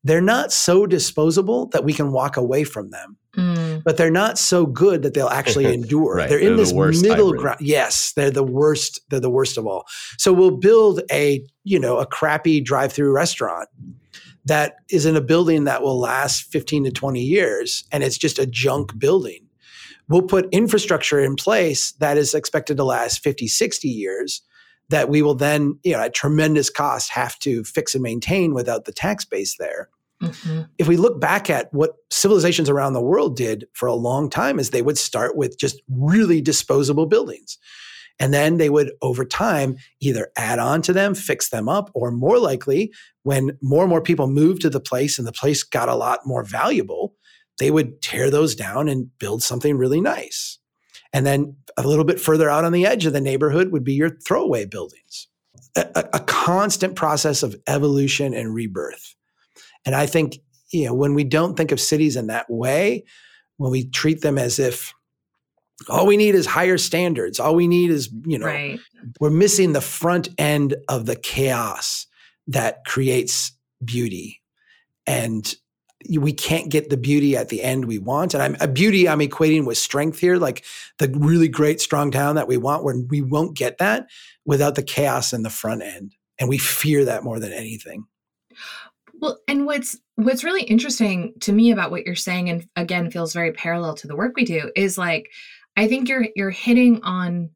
they're 0.04 0.20
not 0.20 0.52
so 0.52 0.86
disposable 0.86 1.66
that 1.68 1.82
we 1.82 1.94
can 1.94 2.12
walk 2.12 2.36
away 2.36 2.62
from 2.62 2.90
them. 2.90 3.16
Mm. 3.36 3.82
But 3.82 3.96
they're 3.96 4.10
not 4.10 4.38
so 4.38 4.66
good 4.66 5.02
that 5.02 5.14
they'll 5.14 5.28
actually 5.28 5.64
endure. 5.74 6.16
right. 6.16 6.28
They're 6.28 6.38
in 6.38 6.56
they're 6.56 6.66
this 6.66 6.72
the 6.72 7.08
middle 7.08 7.32
ground. 7.32 7.60
Yes, 7.60 8.12
they're 8.12 8.30
the 8.30 8.44
worst. 8.44 9.00
They're 9.08 9.18
the 9.18 9.30
worst 9.30 9.58
of 9.58 9.66
all. 9.66 9.86
So 10.18 10.32
we'll 10.32 10.58
build 10.58 11.00
a, 11.10 11.44
you 11.64 11.80
know, 11.80 11.98
a 11.98 12.06
crappy 12.06 12.60
drive-through 12.60 13.12
restaurant 13.12 13.68
that 14.44 14.76
is 14.90 15.06
in 15.06 15.16
a 15.16 15.20
building 15.22 15.64
that 15.64 15.82
will 15.82 15.98
last 15.98 16.52
15 16.52 16.84
to 16.84 16.90
20 16.90 17.20
years 17.20 17.84
and 17.90 18.04
it's 18.04 18.18
just 18.18 18.38
a 18.38 18.46
junk 18.46 18.96
building. 18.98 19.46
We'll 20.06 20.22
put 20.22 20.52
infrastructure 20.52 21.18
in 21.18 21.34
place 21.34 21.92
that 21.92 22.18
is 22.18 22.34
expected 22.34 22.76
to 22.76 22.84
last 22.84 23.22
50, 23.22 23.48
60 23.48 23.88
years 23.88 24.42
that 24.90 25.08
we 25.08 25.22
will 25.22 25.34
then, 25.34 25.78
you 25.82 25.92
know, 25.92 26.00
at 26.00 26.14
tremendous 26.14 26.68
cost 26.68 27.10
have 27.10 27.38
to 27.38 27.64
fix 27.64 27.94
and 27.94 28.02
maintain 28.02 28.52
without 28.52 28.84
the 28.84 28.92
tax 28.92 29.24
base 29.24 29.56
there. 29.58 29.88
Mm-hmm. 30.24 30.62
If 30.78 30.88
we 30.88 30.96
look 30.96 31.20
back 31.20 31.50
at 31.50 31.72
what 31.72 31.92
civilizations 32.10 32.68
around 32.68 32.92
the 32.92 33.02
world 33.02 33.36
did 33.36 33.66
for 33.72 33.86
a 33.86 33.94
long 33.94 34.30
time, 34.30 34.58
is 34.58 34.70
they 34.70 34.82
would 34.82 34.98
start 34.98 35.36
with 35.36 35.58
just 35.58 35.80
really 35.88 36.40
disposable 36.40 37.06
buildings. 37.06 37.58
And 38.20 38.32
then 38.32 38.58
they 38.58 38.70
would, 38.70 38.92
over 39.02 39.24
time, 39.24 39.76
either 40.00 40.30
add 40.36 40.58
on 40.58 40.82
to 40.82 40.92
them, 40.92 41.14
fix 41.14 41.50
them 41.50 41.68
up, 41.68 41.90
or 41.94 42.12
more 42.12 42.38
likely, 42.38 42.92
when 43.24 43.58
more 43.60 43.82
and 43.82 43.90
more 43.90 44.02
people 44.02 44.28
moved 44.28 44.62
to 44.62 44.70
the 44.70 44.80
place 44.80 45.18
and 45.18 45.26
the 45.26 45.32
place 45.32 45.62
got 45.64 45.88
a 45.88 45.96
lot 45.96 46.20
more 46.24 46.44
valuable, 46.44 47.14
they 47.58 47.70
would 47.70 48.00
tear 48.02 48.30
those 48.30 48.54
down 48.54 48.88
and 48.88 49.10
build 49.18 49.42
something 49.42 49.76
really 49.76 50.00
nice. 50.00 50.58
And 51.12 51.26
then 51.26 51.56
a 51.76 51.86
little 51.86 52.04
bit 52.04 52.20
further 52.20 52.48
out 52.48 52.64
on 52.64 52.72
the 52.72 52.86
edge 52.86 53.06
of 53.06 53.12
the 53.12 53.20
neighborhood 53.20 53.72
would 53.72 53.84
be 53.84 53.94
your 53.94 54.10
throwaway 54.10 54.64
buildings. 54.64 55.28
A, 55.76 56.04
a 56.12 56.20
constant 56.20 56.94
process 56.94 57.42
of 57.42 57.56
evolution 57.66 58.32
and 58.32 58.54
rebirth. 58.54 59.16
And 59.86 59.94
I 59.94 60.06
think, 60.06 60.38
you 60.70 60.86
know, 60.86 60.94
when 60.94 61.14
we 61.14 61.24
don't 61.24 61.56
think 61.56 61.72
of 61.72 61.80
cities 61.80 62.16
in 62.16 62.28
that 62.28 62.46
way, 62.48 63.04
when 63.56 63.70
we 63.70 63.88
treat 63.88 64.20
them 64.20 64.38
as 64.38 64.58
if 64.58 64.94
all 65.88 66.06
we 66.06 66.16
need 66.16 66.34
is 66.34 66.46
higher 66.46 66.78
standards, 66.78 67.40
all 67.40 67.54
we 67.54 67.68
need 67.68 67.90
is, 67.90 68.10
you 68.24 68.38
know, 68.38 68.46
right. 68.46 68.80
we're 69.20 69.30
missing 69.30 69.72
the 69.72 69.80
front 69.80 70.28
end 70.38 70.76
of 70.88 71.06
the 71.06 71.16
chaos 71.16 72.06
that 72.46 72.84
creates 72.86 73.52
beauty. 73.84 74.40
And 75.06 75.54
we 76.18 76.32
can't 76.32 76.70
get 76.70 76.90
the 76.90 76.96
beauty 76.96 77.36
at 77.36 77.48
the 77.48 77.62
end 77.62 77.86
we 77.86 77.98
want. 77.98 78.34
And 78.34 78.42
I'm 78.42 78.56
a 78.60 78.68
beauty 78.68 79.08
I'm 79.08 79.20
equating 79.20 79.66
with 79.66 79.78
strength 79.78 80.18
here, 80.18 80.36
like 80.36 80.64
the 80.98 81.08
really 81.08 81.48
great 81.48 81.80
strong 81.80 82.10
town 82.10 82.36
that 82.36 82.48
we 82.48 82.56
want, 82.56 82.84
where 82.84 82.96
we 83.08 83.22
won't 83.22 83.56
get 83.56 83.78
that 83.78 84.06
without 84.44 84.74
the 84.74 84.82
chaos 84.82 85.32
in 85.32 85.42
the 85.42 85.50
front 85.50 85.82
end. 85.82 86.14
And 86.38 86.48
we 86.48 86.58
fear 86.58 87.04
that 87.06 87.24
more 87.24 87.38
than 87.38 87.52
anything. 87.52 88.06
Well, 89.24 89.40
and 89.48 89.64
what's 89.64 89.96
what's 90.16 90.44
really 90.44 90.64
interesting 90.64 91.32
to 91.40 91.52
me 91.54 91.70
about 91.70 91.90
what 91.90 92.04
you're 92.04 92.14
saying, 92.14 92.50
and 92.50 92.68
again 92.76 93.10
feels 93.10 93.32
very 93.32 93.52
parallel 93.52 93.94
to 93.94 94.06
the 94.06 94.14
work 94.14 94.34
we 94.36 94.44
do, 94.44 94.70
is 94.76 94.98
like 94.98 95.30
I 95.78 95.88
think 95.88 96.10
you're 96.10 96.26
you're 96.36 96.50
hitting 96.50 97.02
on 97.02 97.48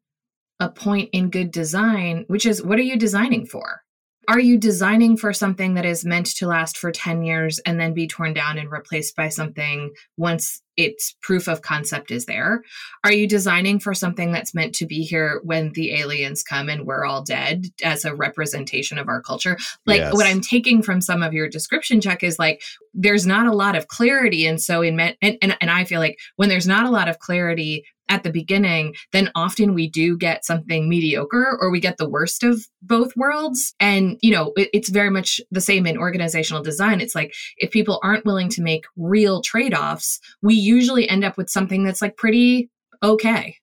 a 0.59 0.67
point 0.67 1.09
in 1.13 1.29
good 1.29 1.51
design, 1.51 2.25
which 2.25 2.47
is 2.47 2.63
what 2.63 2.79
are 2.79 2.81
you 2.81 2.97
designing 2.97 3.45
for? 3.45 3.83
Are 4.29 4.39
you 4.39 4.59
designing 4.59 5.17
for 5.17 5.33
something 5.33 5.73
that 5.73 5.85
is 5.85 6.05
meant 6.05 6.27
to 6.35 6.45
last 6.45 6.77
for 6.77 6.91
10 6.91 7.23
years 7.23 7.57
and 7.65 7.79
then 7.79 7.95
be 7.95 8.05
torn 8.05 8.31
down 8.35 8.59
and 8.59 8.71
replaced 8.71 9.15
by 9.15 9.29
something 9.29 9.91
once 10.17 10.61
its 10.77 11.15
proof 11.23 11.47
of 11.47 11.63
concept 11.63 12.11
is 12.11 12.27
there? 12.27 12.61
Are 13.03 13.11
you 13.11 13.27
designing 13.27 13.79
for 13.79 13.95
something 13.95 14.31
that's 14.31 14.53
meant 14.53 14.75
to 14.75 14.85
be 14.85 15.01
here 15.01 15.41
when 15.43 15.73
the 15.73 15.95
aliens 15.95 16.43
come 16.43 16.69
and 16.69 16.85
we're 16.85 17.05
all 17.05 17.23
dead 17.23 17.65
as 17.83 18.05
a 18.05 18.13
representation 18.13 18.99
of 18.99 19.07
our 19.07 19.19
culture? 19.19 19.57
Like 19.87 20.01
yes. 20.01 20.13
what 20.13 20.27
I'm 20.27 20.41
taking 20.41 20.83
from 20.83 21.01
some 21.01 21.23
of 21.23 21.33
your 21.33 21.49
description 21.49 21.99
Chuck 21.99 22.23
is 22.23 22.37
like 22.37 22.61
there's 22.93 23.25
not 23.25 23.47
a 23.47 23.55
lot 23.55 23.75
of 23.75 23.87
clarity 23.87 24.45
and 24.45 24.61
so 24.61 24.83
in 24.83 24.99
and, 24.99 25.37
and 25.41 25.57
and 25.59 25.71
I 25.71 25.85
feel 25.85 25.99
like 25.99 26.19
when 26.35 26.49
there's 26.49 26.67
not 26.67 26.85
a 26.85 26.91
lot 26.91 27.09
of 27.09 27.17
clarity 27.17 27.83
at 28.09 28.23
the 28.23 28.31
beginning, 28.31 28.95
then 29.11 29.29
often 29.35 29.73
we 29.73 29.87
do 29.87 30.17
get 30.17 30.43
something 30.43 30.89
mediocre 30.89 31.57
or 31.61 31.69
we 31.69 31.79
get 31.79 31.97
the 31.97 32.09
worst 32.09 32.43
of 32.43 32.65
both 32.81 33.15
worlds. 33.15 33.73
And, 33.79 34.17
you 34.21 34.31
know, 34.31 34.51
it, 34.57 34.69
it's 34.73 34.89
very 34.89 35.09
much 35.09 35.39
the 35.51 35.61
same 35.61 35.85
in 35.85 35.97
organizational 35.97 36.63
design. 36.63 36.99
It's 36.99 37.15
like 37.15 37.33
if 37.57 37.71
people 37.71 37.99
aren't 38.03 38.25
willing 38.25 38.49
to 38.49 38.61
make 38.61 38.85
real 38.97 39.41
trade 39.41 39.73
offs, 39.73 40.19
we 40.41 40.55
usually 40.55 41.07
end 41.07 41.23
up 41.23 41.37
with 41.37 41.49
something 41.49 41.83
that's 41.83 42.01
like 42.01 42.17
pretty 42.17 42.69
okay. 43.03 43.55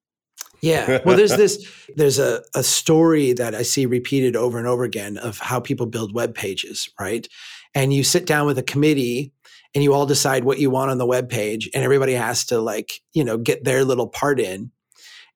Yeah. 0.62 1.00
Well, 1.04 1.16
there's 1.16 1.36
this, 1.36 1.66
there's 1.96 2.18
a, 2.18 2.42
a 2.54 2.62
story 2.62 3.32
that 3.34 3.54
I 3.54 3.62
see 3.62 3.86
repeated 3.86 4.36
over 4.36 4.58
and 4.58 4.66
over 4.66 4.84
again 4.84 5.18
of 5.18 5.38
how 5.38 5.60
people 5.60 5.86
build 5.86 6.14
web 6.14 6.34
pages, 6.34 6.88
right? 6.98 7.28
And 7.74 7.92
you 7.92 8.02
sit 8.02 8.26
down 8.26 8.46
with 8.46 8.58
a 8.58 8.62
committee 8.62 9.32
and 9.76 9.82
you 9.82 9.92
all 9.92 10.06
decide 10.06 10.42
what 10.42 10.58
you 10.58 10.70
want 10.70 10.90
on 10.90 10.96
the 10.96 11.04
web 11.04 11.28
page 11.28 11.68
and 11.74 11.84
everybody 11.84 12.14
has 12.14 12.46
to 12.46 12.58
like, 12.58 13.02
you 13.12 13.22
know, 13.22 13.36
get 13.36 13.62
their 13.62 13.84
little 13.84 14.08
part 14.08 14.40
in. 14.40 14.70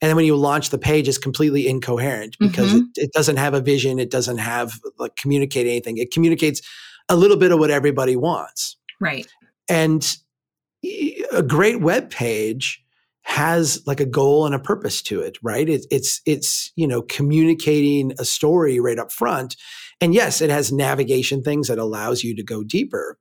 And 0.01 0.09
then 0.09 0.17
when 0.17 0.25
you 0.25 0.35
launch 0.35 0.71
the 0.71 0.79
page, 0.79 1.09
it's 1.09 1.19
completely 1.19 1.69
incoherent 1.69 2.39
because 2.41 2.71
mm-hmm. 2.71 2.87
it, 2.97 3.05
it, 3.05 3.13
doesn't 3.13 3.37
have 3.37 3.53
a 3.53 3.61
vision. 3.61 3.99
It 3.99 4.11
doesn't 4.11 4.39
have 4.39 4.73
like 4.99 5.15
communicate 5.17 5.67
anything. 5.67 5.99
It 5.99 6.11
communicates 6.11 6.63
a 7.11 7.17
little 7.17 7.37
bit 7.37 7.53
of 7.53 7.59
what 7.59 7.71
everybody 7.71 8.17
wants. 8.17 8.79
Right. 8.99 9.29
And 9.69 10.17
a 11.33 11.43
great 11.43 11.83
web 11.83 12.09
page 12.09 12.83
has 13.25 13.83
like 13.87 14.01
a 14.01 14.07
goal 14.07 14.47
and 14.47 14.55
a 14.55 14.59
purpose 14.59 15.03
to 15.03 15.21
it, 15.21 15.37
right? 15.43 15.69
It, 15.69 15.85
it's 15.91 16.23
it's 16.25 16.73
you 16.77 16.87
know 16.87 17.03
communicating 17.03 18.13
a 18.19 18.25
story 18.25 18.81
right 18.81 18.99
up 18.99 19.13
front, 19.13 19.57
and 20.01 20.15
yes, 20.15 20.41
it 20.41 20.49
has 20.49 20.73
navigation 20.73 21.43
things 21.43 21.69
that 21.69 21.79
allows 21.79 22.25
you 22.25 22.35
to 22.35 22.43
go 22.43 22.65
deeper, 22.65 23.19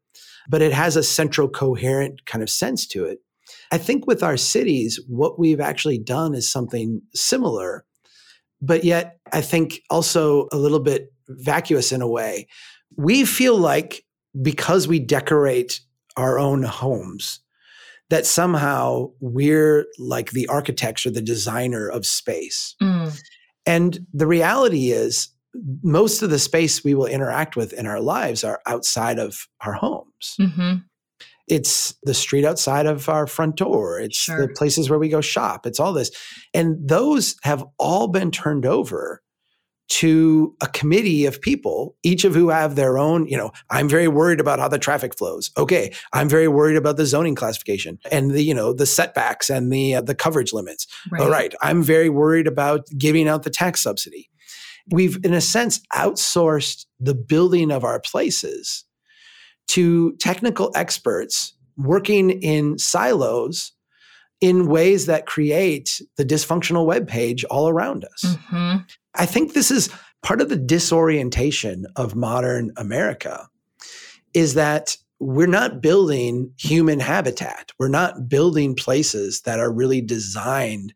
but 0.49 0.62
it 0.62 0.73
has 0.73 0.95
a 0.95 1.03
central 1.03 1.47
coherent 1.47 2.25
kind 2.25 2.43
of 2.43 2.49
sense 2.49 2.88
to 2.88 3.05
it. 3.05 3.19
I 3.71 3.77
think 3.77 4.07
with 4.07 4.23
our 4.23 4.35
cities, 4.35 4.99
what 5.07 5.39
we've 5.39 5.62
actually 5.62 5.99
done 5.99 6.33
is 6.33 6.51
something 6.51 7.01
similar, 7.13 7.85
but 8.62 8.83
yet 8.83 9.19
I 9.31 9.41
think 9.41 9.81
also 9.89 10.47
a 10.51 10.57
little 10.57 10.79
bit 10.79 11.13
vacuous 11.29 11.91
in 11.91 12.01
a 12.01 12.07
way. 12.07 12.47
We 12.97 13.25
feel 13.25 13.57
like 13.57 14.03
because 14.41 14.88
we 14.88 14.99
decorate 14.99 15.79
our 16.17 16.39
own 16.39 16.63
homes 16.63 17.39
that 18.09 18.25
somehow 18.25 19.12
we're 19.19 19.85
like 19.99 20.31
the 20.31 20.47
architects 20.47 21.05
or 21.05 21.12
the 21.12 21.21
designer 21.21 21.88
of 21.88 22.05
space. 22.05 22.75
Mm. 22.81 23.19
And 23.65 23.99
the 24.13 24.25
reality 24.25 24.91
is, 24.91 25.29
most 25.81 26.21
of 26.21 26.29
the 26.29 26.39
space 26.39 26.83
we 26.83 26.93
will 26.93 27.05
interact 27.05 27.55
with 27.55 27.73
in 27.73 27.88
our 27.88 27.99
lives 27.99 28.43
are 28.43 28.62
outside 28.65 29.19
of 29.19 29.47
our 29.65 29.73
homes. 29.73 30.35
Mm-hmm. 30.39 30.75
It's 31.47 31.95
the 32.03 32.13
street 32.13 32.45
outside 32.45 32.85
of 32.85 33.09
our 33.09 33.25
front 33.25 33.55
door. 33.55 33.99
It's 33.99 34.17
sure. 34.17 34.39
the 34.39 34.53
places 34.53 34.89
where 34.89 34.99
we 34.99 35.09
go 35.09 35.21
shop. 35.21 35.65
It's 35.65 35.79
all 35.79 35.93
this. 35.93 36.12
And 36.53 36.77
those 36.88 37.35
have 37.41 37.65
all 37.79 38.07
been 38.07 38.29
turned 38.29 38.67
over 38.67 39.23
to 39.89 40.55
a 40.62 40.67
committee 40.67 41.25
of 41.25 41.41
people, 41.41 41.95
each 42.03 42.23
of 42.23 42.35
who 42.35 42.49
have 42.49 42.75
their 42.75 42.99
own, 42.99 43.27
you 43.27 43.35
know, 43.35 43.51
I'm 43.71 43.89
very 43.89 44.07
worried 44.07 44.39
about 44.39 44.59
how 44.59 44.67
the 44.67 44.77
traffic 44.77 45.17
flows. 45.17 45.49
Okay, 45.57 45.91
I'm 46.13 46.29
very 46.29 46.47
worried 46.47 46.77
about 46.77 46.97
the 46.97 47.07
zoning 47.07 47.33
classification 47.33 47.97
and 48.12 48.29
the, 48.29 48.43
you 48.43 48.53
know, 48.53 48.71
the 48.71 48.85
setbacks 48.85 49.49
and 49.49 49.73
the 49.73 49.95
uh, 49.95 50.01
the 50.01 50.13
coverage 50.13 50.53
limits. 50.53 50.85
Right. 51.12 51.21
All 51.21 51.29
right, 51.29 51.55
I'm 51.62 51.81
very 51.81 52.09
worried 52.09 52.45
about 52.45 52.85
giving 52.99 53.27
out 53.27 53.41
the 53.41 53.49
tax 53.49 53.81
subsidy. 53.81 54.29
We've 54.91 55.17
in 55.23 55.34
a 55.34 55.41
sense 55.41 55.80
outsourced 55.93 56.86
the 56.99 57.15
building 57.15 57.71
of 57.71 57.84
our 57.84 57.99
places 57.99 58.86
to 59.69 60.15
technical 60.17 60.71
experts 60.75 61.54
working 61.78 62.30
in 62.30 62.78
silos 62.78 63.71
in 64.41 64.67
ways 64.67 65.06
that 65.06 65.25
create 65.25 66.02
the 66.17 66.25
dysfunctional 66.25 66.86
web 66.86 67.08
page 67.08 67.43
all 67.45 67.67
around 67.67 68.06
us. 68.06 68.23
Mm-hmm. 68.23 68.78
I 69.15 69.25
think 69.25 69.54
this 69.54 69.69
is 69.69 69.89
part 70.23 70.41
of 70.41 70.49
the 70.49 70.56
disorientation 70.56 71.86
of 71.95 72.15
modern 72.15 72.71
America 72.78 73.47
is 74.34 74.54
that 74.54 74.97
we're 75.19 75.47
not 75.47 75.82
building 75.82 76.54
human 76.58 76.99
habitat. 76.99 77.71
We're 77.78 77.89
not 77.89 78.30
building 78.30 78.75
places 78.75 79.41
that 79.41 79.60
are 79.60 79.71
really 79.71 80.02
designed. 80.02 80.93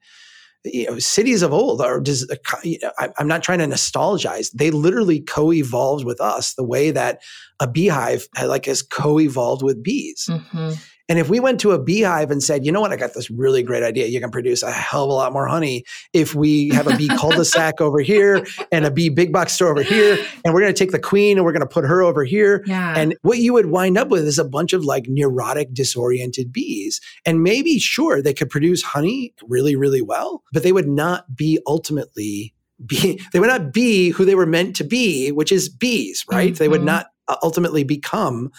You 0.65 0.91
know, 0.91 0.99
cities 0.99 1.41
of 1.41 1.53
old 1.53 1.81
are. 1.81 1.99
just, 1.99 2.31
You 2.63 2.79
know, 2.81 2.91
I'm 3.17 3.27
not 3.27 3.43
trying 3.43 3.59
to 3.59 3.65
nostalgize. 3.65 4.51
They 4.51 4.71
literally 4.71 5.19
co-evolved 5.19 6.05
with 6.05 6.21
us 6.21 6.53
the 6.53 6.63
way 6.63 6.91
that 6.91 7.21
a 7.59 7.67
beehive 7.67 8.27
like 8.41 8.65
has 8.65 8.81
co-evolved 8.81 9.61
with 9.61 9.83
bees. 9.83 10.27
Mm-hmm. 10.29 10.71
And 11.09 11.19
if 11.19 11.29
we 11.29 11.39
went 11.39 11.59
to 11.61 11.71
a 11.71 11.81
beehive 11.81 12.31
and 12.31 12.41
said, 12.41 12.65
you 12.65 12.71
know 12.71 12.79
what, 12.79 12.91
I 12.91 12.95
got 12.95 13.13
this 13.13 13.29
really 13.29 13.61
great 13.61 13.83
idea. 13.83 14.07
You 14.07 14.21
can 14.21 14.31
produce 14.31 14.63
a 14.63 14.71
hell 14.71 15.03
of 15.03 15.09
a 15.09 15.13
lot 15.13 15.33
more 15.33 15.47
honey 15.47 15.83
if 16.13 16.33
we 16.33 16.69
have 16.69 16.87
a 16.87 16.95
bee 16.95 17.07
cul-de-sac 17.17 17.81
over 17.81 17.99
here 17.99 18.45
and 18.71 18.85
a 18.85 18.91
bee 18.91 19.09
big 19.09 19.33
box 19.33 19.53
store 19.53 19.67
over 19.67 19.83
here. 19.83 20.17
And 20.45 20.53
we're 20.53 20.61
going 20.61 20.73
to 20.73 20.77
take 20.77 20.91
the 20.91 20.99
queen 20.99 21.37
and 21.37 21.45
we're 21.45 21.51
going 21.51 21.61
to 21.61 21.67
put 21.67 21.83
her 21.83 22.01
over 22.01 22.23
here. 22.23 22.63
Yeah. 22.65 22.93
And 22.97 23.15
what 23.21 23.39
you 23.39 23.51
would 23.53 23.65
wind 23.65 23.97
up 23.97 24.07
with 24.07 24.25
is 24.25 24.39
a 24.39 24.45
bunch 24.45 24.71
of 24.71 24.85
like 24.85 25.07
neurotic, 25.07 25.73
disoriented 25.73 26.53
bees. 26.53 27.01
And 27.25 27.43
maybe, 27.43 27.79
sure, 27.79 28.21
they 28.21 28.33
could 28.33 28.49
produce 28.49 28.81
honey 28.81 29.33
really, 29.43 29.75
really 29.75 30.01
well, 30.01 30.43
but 30.53 30.63
they 30.63 30.71
would 30.71 30.87
not 30.87 31.35
be 31.35 31.59
ultimately 31.67 32.53
be, 32.85 33.21
they 33.33 33.39
would 33.39 33.47
not 33.47 33.73
be 33.73 34.09
who 34.09 34.23
they 34.23 34.35
were 34.35 34.45
meant 34.45 34.75
to 34.77 34.85
be, 34.85 35.31
which 35.33 35.51
is 35.51 35.67
bees, 35.67 36.23
right? 36.31 36.53
Mm-hmm. 36.53 36.59
They 36.59 36.69
would 36.69 36.79
mm-hmm. 36.79 36.85
not 36.85 37.07
uh, 37.27 37.35
ultimately 37.43 37.83
become 37.83 38.51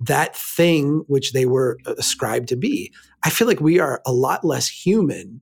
that 0.00 0.36
thing 0.36 1.04
which 1.06 1.32
they 1.32 1.46
were 1.46 1.78
ascribed 1.86 2.48
to 2.48 2.56
be. 2.56 2.92
I 3.24 3.30
feel 3.30 3.48
like 3.48 3.60
we 3.60 3.80
are 3.80 4.00
a 4.06 4.12
lot 4.12 4.44
less 4.44 4.68
human 4.68 5.40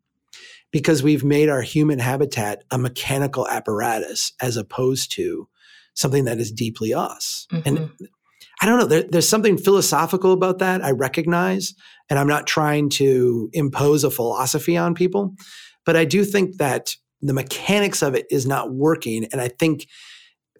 because 0.71 1.03
we've 1.03 1.25
made 1.25 1.49
our 1.49 1.63
human 1.63 1.99
habitat 1.99 2.65
a 2.71 2.79
mechanical 2.79 3.47
apparatus 3.49 4.33
as 4.41 4.57
opposed 4.57 5.13
to 5.13 5.49
something 5.95 6.25
that 6.25 6.39
is 6.39 6.53
deeply 6.53 6.93
us. 6.95 7.47
Mm-hmm. 7.53 7.69
And 7.69 7.91
I 8.61 8.67
don't 8.67 8.79
know, 8.79 8.87
there, 8.87 9.03
there's 9.03 9.29
something 9.29 9.59
philosophical 9.59 10.33
about 10.33 10.59
that 10.59 10.85
I 10.85 10.91
recognize. 10.91 11.75
And 12.09 12.19
I'm 12.19 12.29
not 12.29 12.47
trying 12.47 12.89
to 12.91 13.51
impose 13.53 14.05
a 14.05 14.11
philosophy 14.11 14.77
on 14.77 14.95
people, 14.95 15.35
but 15.85 15.97
I 15.97 16.05
do 16.05 16.25
think 16.25 16.57
that 16.57 16.95
the 17.21 17.35
mechanics 17.35 18.03
of 18.03 18.15
it 18.15 18.27
is 18.31 18.47
not 18.47 18.73
working. 18.73 19.27
And 19.33 19.41
I 19.41 19.49
think 19.49 19.87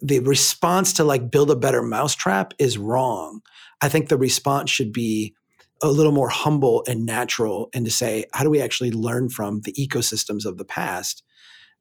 the 0.01 0.19
response 0.19 0.93
to 0.93 1.03
like 1.03 1.31
build 1.31 1.51
a 1.51 1.55
better 1.55 1.81
mousetrap 1.81 2.53
is 2.59 2.77
wrong. 2.77 3.41
I 3.81 3.89
think 3.89 4.09
the 4.09 4.17
response 4.17 4.69
should 4.69 4.91
be 4.91 5.35
a 5.81 5.89
little 5.89 6.11
more 6.11 6.29
humble 6.29 6.83
and 6.87 7.05
natural 7.05 7.69
and 7.73 7.85
to 7.85 7.91
say, 7.91 8.25
how 8.33 8.43
do 8.43 8.49
we 8.49 8.61
actually 8.61 8.91
learn 8.91 9.29
from 9.29 9.61
the 9.61 9.73
ecosystems 9.73 10.45
of 10.45 10.57
the 10.57 10.65
past 10.65 11.23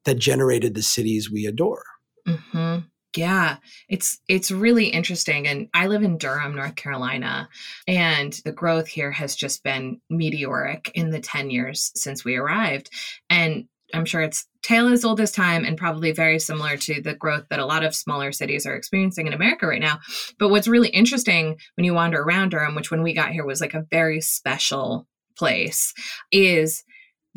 that 0.05 0.18
generated 0.18 0.74
the 0.74 0.83
cities 0.83 1.31
we 1.31 1.46
adore? 1.46 1.85
Mm-hmm. 2.26 2.81
Yeah, 3.16 3.57
it's 3.88 4.18
it's 4.29 4.50
really 4.50 4.88
interesting 4.88 5.46
and 5.46 5.68
I 5.72 5.87
live 5.87 6.02
in 6.02 6.18
Durham, 6.18 6.55
North 6.55 6.76
Carolina, 6.76 7.48
and 7.88 8.33
the 8.44 8.52
growth 8.52 8.88
here 8.88 9.11
has 9.11 9.35
just 9.35 9.62
been 9.64 10.02
meteoric 10.11 10.90
in 10.94 11.11
the 11.11 11.20
10 11.20 11.48
years 11.48 11.92
since 11.94 12.26
we 12.26 12.37
arrived. 12.37 12.90
And 13.31 13.68
I'm 13.94 14.05
sure 14.05 14.20
it's 14.20 14.46
tale 14.66 14.88
as 14.88 15.05
old 15.05 15.20
as 15.20 15.31
time 15.31 15.64
and 15.64 15.79
probably 15.79 16.11
very 16.11 16.40
similar 16.40 16.76
to 16.76 17.00
the 17.00 17.14
growth 17.14 17.44
that 17.50 17.61
a 17.61 17.66
lot 17.66 17.85
of 17.85 17.94
smaller 17.94 18.33
cities 18.33 18.66
are 18.66 18.74
experiencing 18.74 19.29
in 19.29 19.33
America 19.33 19.64
right 19.66 19.81
now. 19.81 20.00
But 20.40 20.48
what's 20.48 20.66
really 20.66 20.88
interesting 20.88 21.57
when 21.76 21.85
you 21.85 21.94
wander 21.94 22.20
around 22.20 22.50
Durham, 22.50 22.74
which 22.74 22.90
when 22.90 23.02
we 23.02 23.14
got 23.14 23.31
here 23.31 23.46
was 23.46 23.61
like 23.61 23.74
a 23.74 23.87
very 23.92 24.20
special 24.20 25.07
place, 25.38 25.94
is 26.33 26.83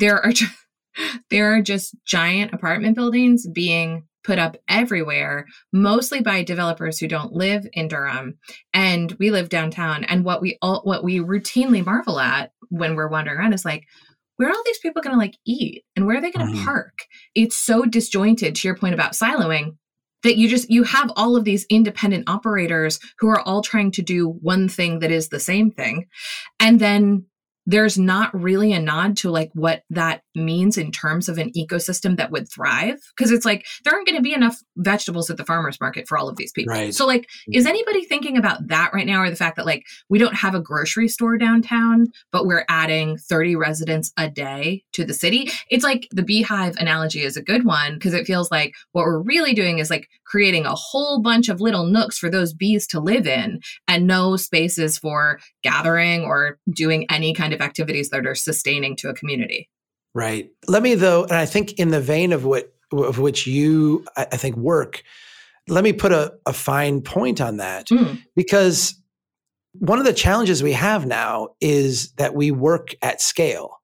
there 0.00 0.18
are 0.24 0.32
just, 0.32 0.52
there 1.30 1.54
are 1.54 1.62
just 1.62 1.94
giant 2.04 2.52
apartment 2.52 2.96
buildings 2.96 3.46
being 3.46 4.08
put 4.24 4.40
up 4.40 4.56
everywhere, 4.68 5.46
mostly 5.72 6.20
by 6.20 6.42
developers 6.42 6.98
who 6.98 7.06
don't 7.06 7.32
live 7.32 7.64
in 7.72 7.86
Durham. 7.86 8.38
And 8.74 9.12
we 9.20 9.30
live 9.30 9.48
downtown. 9.48 10.02
And 10.04 10.24
what 10.24 10.42
we 10.42 10.58
all 10.60 10.80
what 10.82 11.04
we 11.04 11.20
routinely 11.20 11.84
marvel 11.86 12.18
at 12.18 12.52
when 12.70 12.96
we're 12.96 13.08
wandering 13.08 13.38
around 13.38 13.52
is 13.52 13.64
like, 13.64 13.86
where 14.40 14.48
are 14.48 14.52
all 14.52 14.62
these 14.64 14.78
people 14.78 15.02
going 15.02 15.12
to 15.12 15.18
like 15.18 15.36
eat 15.44 15.84
and 15.94 16.06
where 16.06 16.16
are 16.16 16.20
they 16.22 16.30
going 16.30 16.46
to 16.46 16.54
mm-hmm. 16.54 16.64
park? 16.64 16.94
It's 17.34 17.54
so 17.54 17.84
disjointed 17.84 18.54
to 18.54 18.68
your 18.68 18.74
point 18.74 18.94
about 18.94 19.12
siloing 19.12 19.76
that 20.22 20.38
you 20.38 20.48
just 20.48 20.70
you 20.70 20.82
have 20.84 21.12
all 21.14 21.36
of 21.36 21.44
these 21.44 21.66
independent 21.68 22.26
operators 22.26 22.98
who 23.18 23.28
are 23.28 23.40
all 23.40 23.60
trying 23.60 23.90
to 23.90 24.02
do 24.02 24.28
one 24.28 24.66
thing 24.66 25.00
that 25.00 25.10
is 25.10 25.28
the 25.28 25.38
same 25.38 25.70
thing 25.70 26.06
and 26.58 26.80
then 26.80 27.26
there's 27.66 27.98
not 27.98 28.32
really 28.34 28.72
a 28.72 28.80
nod 28.80 29.18
to 29.18 29.30
like 29.30 29.50
what 29.52 29.82
that 29.90 30.22
means 30.34 30.76
in 30.76 30.92
terms 30.92 31.28
of 31.28 31.38
an 31.38 31.50
ecosystem 31.52 32.16
that 32.16 32.30
would 32.30 32.50
thrive? 32.50 32.98
Because 33.16 33.30
it's 33.30 33.44
like 33.44 33.66
there 33.84 33.94
aren't 33.94 34.06
going 34.06 34.16
to 34.16 34.22
be 34.22 34.34
enough 34.34 34.60
vegetables 34.76 35.30
at 35.30 35.36
the 35.36 35.44
farmers 35.44 35.80
market 35.80 36.08
for 36.08 36.16
all 36.18 36.28
of 36.28 36.36
these 36.36 36.52
people. 36.52 36.72
Right. 36.72 36.94
so 36.94 37.06
like 37.06 37.22
mm-hmm. 37.22 37.54
is 37.54 37.66
anybody 37.66 38.04
thinking 38.04 38.36
about 38.36 38.68
that 38.68 38.92
right 38.92 39.06
now 39.06 39.22
or 39.22 39.30
the 39.30 39.36
fact 39.36 39.56
that 39.56 39.66
like 39.66 39.84
we 40.08 40.18
don't 40.18 40.34
have 40.34 40.54
a 40.54 40.60
grocery 40.60 41.08
store 41.08 41.36
downtown 41.38 42.06
but 42.32 42.46
we're 42.46 42.64
adding 42.68 43.16
30 43.16 43.56
residents 43.56 44.12
a 44.16 44.28
day 44.28 44.84
to 44.92 45.04
the 45.04 45.14
city? 45.14 45.50
It's 45.70 45.84
like 45.84 46.08
the 46.10 46.22
beehive 46.22 46.76
analogy 46.76 47.22
is 47.22 47.36
a 47.36 47.42
good 47.42 47.64
one 47.64 47.94
because 47.94 48.14
it 48.14 48.26
feels 48.26 48.50
like 48.50 48.74
what 48.92 49.04
we're 49.04 49.22
really 49.22 49.54
doing 49.54 49.78
is 49.78 49.90
like 49.90 50.08
creating 50.24 50.66
a 50.66 50.74
whole 50.74 51.20
bunch 51.20 51.48
of 51.48 51.60
little 51.60 51.84
nooks 51.84 52.18
for 52.18 52.30
those 52.30 52.54
bees 52.54 52.86
to 52.88 53.00
live 53.00 53.26
in 53.26 53.60
and 53.88 54.06
no 54.06 54.36
spaces 54.36 54.98
for 54.98 55.40
gathering 55.62 56.22
or 56.22 56.58
doing 56.70 57.06
any 57.10 57.34
kind 57.34 57.52
of 57.52 57.60
activities 57.60 58.10
that 58.10 58.26
are 58.26 58.34
sustaining 58.34 58.96
to 58.96 59.08
a 59.08 59.14
community 59.14 59.68
Right. 60.14 60.50
Let 60.66 60.82
me 60.82 60.94
though, 60.94 61.22
and 61.22 61.32
I 61.32 61.46
think 61.46 61.74
in 61.74 61.90
the 61.90 62.00
vein 62.00 62.32
of 62.32 62.44
what 62.44 62.72
of 62.92 63.18
which 63.18 63.46
you 63.46 64.04
I, 64.16 64.24
think 64.24 64.56
work, 64.56 65.02
let 65.68 65.84
me 65.84 65.92
put 65.92 66.10
a, 66.10 66.32
a 66.46 66.52
fine 66.52 67.02
point 67.02 67.40
on 67.40 67.58
that 67.58 67.86
Mm. 67.86 68.20
because 68.34 69.00
one 69.74 70.00
of 70.00 70.04
the 70.04 70.12
challenges 70.12 70.62
we 70.64 70.72
have 70.72 71.06
now 71.06 71.50
is 71.60 72.10
that 72.14 72.34
we 72.34 72.50
work 72.50 72.94
at 73.02 73.20
scale. 73.20 73.76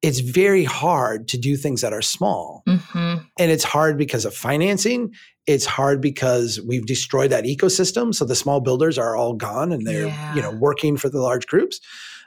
It's 0.00 0.20
very 0.20 0.64
hard 0.64 1.28
to 1.28 1.38
do 1.38 1.56
things 1.56 1.82
that 1.82 1.92
are 1.92 2.00
small. 2.02 2.62
hmm 2.66 3.16
And 3.38 3.50
it's 3.50 3.64
hard 3.64 3.98
because 3.98 4.24
of 4.24 4.34
financing. 4.34 5.12
It's 5.46 5.66
hard 5.66 6.00
because 6.00 6.58
we've 6.66 6.86
destroyed 6.86 7.30
that 7.32 7.44
ecosystem. 7.44 8.14
So 8.14 8.24
the 8.24 8.34
small 8.34 8.60
builders 8.60 8.96
are 8.98 9.14
all 9.14 9.34
gone 9.34 9.72
and 9.72 9.86
they're, 9.86 10.08
you 10.34 10.40
know, 10.42 10.52
working 10.52 10.96
for 10.96 11.10
the 11.10 11.20
large 11.20 11.46
groups. 11.46 11.80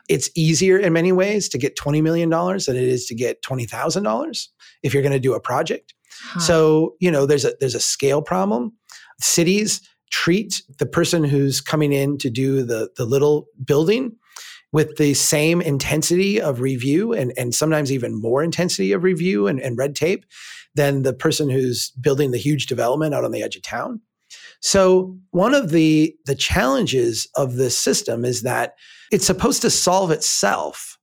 It's 0.10 0.30
easier 0.36 0.78
in 0.78 0.92
many 0.92 1.12
ways 1.12 1.48
to 1.50 1.58
get 1.58 1.78
$20 1.78 2.02
million 2.02 2.30
than 2.30 2.76
it 2.76 2.84
is 2.84 3.06
to 3.06 3.16
get 3.16 3.42
$20,000 3.44 4.48
if 4.84 4.94
you're 4.94 5.04
going 5.04 5.14
to 5.14 5.20
do 5.20 5.34
a 5.34 5.40
project. 5.40 5.94
Huh. 6.22 6.40
So, 6.40 6.96
you 7.00 7.12
know, 7.12 7.26
there's 7.26 7.46
a 7.46 7.54
there's 7.60 7.76
a 7.76 7.80
scale 7.80 8.22
problem. 8.22 8.74
Cities 9.22 9.82
treat 10.12 10.62
the 10.80 10.86
person 10.86 11.24
who's 11.24 11.62
coming 11.62 11.94
in 11.94 12.18
to 12.18 12.30
do 12.30 12.64
the 12.64 12.90
the 12.98 13.06
little 13.06 13.46
building 13.64 14.16
with 14.72 14.98
the 14.98 15.14
same 15.14 15.62
intensity 15.62 16.40
of 16.40 16.62
review 16.62 17.14
and, 17.14 17.34
and 17.38 17.56
sometimes 17.56 17.92
even 17.92 18.20
more 18.20 18.44
intensity 18.44 18.92
of 18.92 19.04
review 19.04 19.48
and, 19.48 19.60
and 19.60 19.78
red 19.78 19.96
tape 19.96 20.26
than 20.76 21.02
the 21.02 21.14
person 21.14 21.50
who's 21.50 21.90
building 22.00 22.30
the 22.32 22.38
huge 22.38 22.68
development 22.68 23.16
out 23.16 23.24
on 23.24 23.32
the 23.32 23.42
edge 23.42 23.56
of 23.56 23.64
town. 23.64 24.00
So 24.62 25.18
one 25.32 25.56
of 25.56 25.72
the 25.72 26.16
the 26.26 26.36
challenges 26.36 27.28
of 27.36 27.56
this 27.56 27.78
system 27.78 28.26
is 28.26 28.44
that 28.44 28.74
it's 29.12 29.26
supposed 29.26 29.62
to 29.62 29.70
solve 29.70 30.12
itself. 30.12 30.98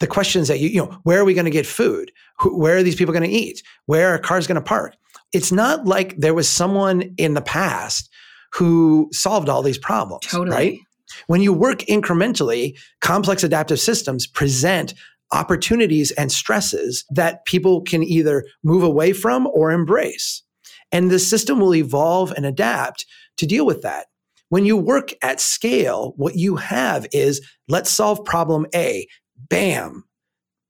The 0.00 0.06
questions 0.06 0.48
that 0.48 0.58
you, 0.58 0.68
you 0.68 0.78
know, 0.78 0.98
where 1.04 1.20
are 1.20 1.24
we 1.24 1.34
going 1.34 1.44
to 1.44 1.50
get 1.50 1.66
food? 1.66 2.10
Who, 2.40 2.58
where 2.58 2.76
are 2.76 2.82
these 2.82 2.96
people 2.96 3.12
going 3.12 3.28
to 3.28 3.36
eat? 3.36 3.62
Where 3.86 4.14
are 4.14 4.18
cars 4.18 4.46
going 4.46 4.56
to 4.56 4.62
park? 4.62 4.96
It's 5.32 5.52
not 5.52 5.86
like 5.86 6.16
there 6.16 6.34
was 6.34 6.48
someone 6.48 7.14
in 7.16 7.34
the 7.34 7.40
past 7.40 8.10
who 8.52 9.08
solved 9.12 9.48
all 9.48 9.62
these 9.62 9.78
problems, 9.78 10.26
totally. 10.26 10.50
right? 10.50 10.78
When 11.26 11.40
you 11.40 11.52
work 11.52 11.80
incrementally, 11.80 12.78
complex 13.00 13.44
adaptive 13.44 13.80
systems 13.80 14.26
present 14.26 14.94
opportunities 15.32 16.10
and 16.12 16.30
stresses 16.30 17.04
that 17.10 17.44
people 17.46 17.80
can 17.80 18.02
either 18.02 18.44
move 18.62 18.82
away 18.82 19.12
from 19.12 19.46
or 19.48 19.70
embrace. 19.70 20.42
And 20.90 21.10
the 21.10 21.18
system 21.18 21.58
will 21.58 21.74
evolve 21.74 22.32
and 22.32 22.44
adapt 22.44 23.06
to 23.38 23.46
deal 23.46 23.64
with 23.64 23.80
that. 23.82 24.06
When 24.52 24.66
you 24.66 24.76
work 24.76 25.14
at 25.22 25.40
scale, 25.40 26.12
what 26.16 26.36
you 26.36 26.56
have 26.56 27.06
is 27.10 27.40
let's 27.68 27.90
solve 27.90 28.22
problem 28.22 28.66
A. 28.74 29.06
Bam. 29.48 30.04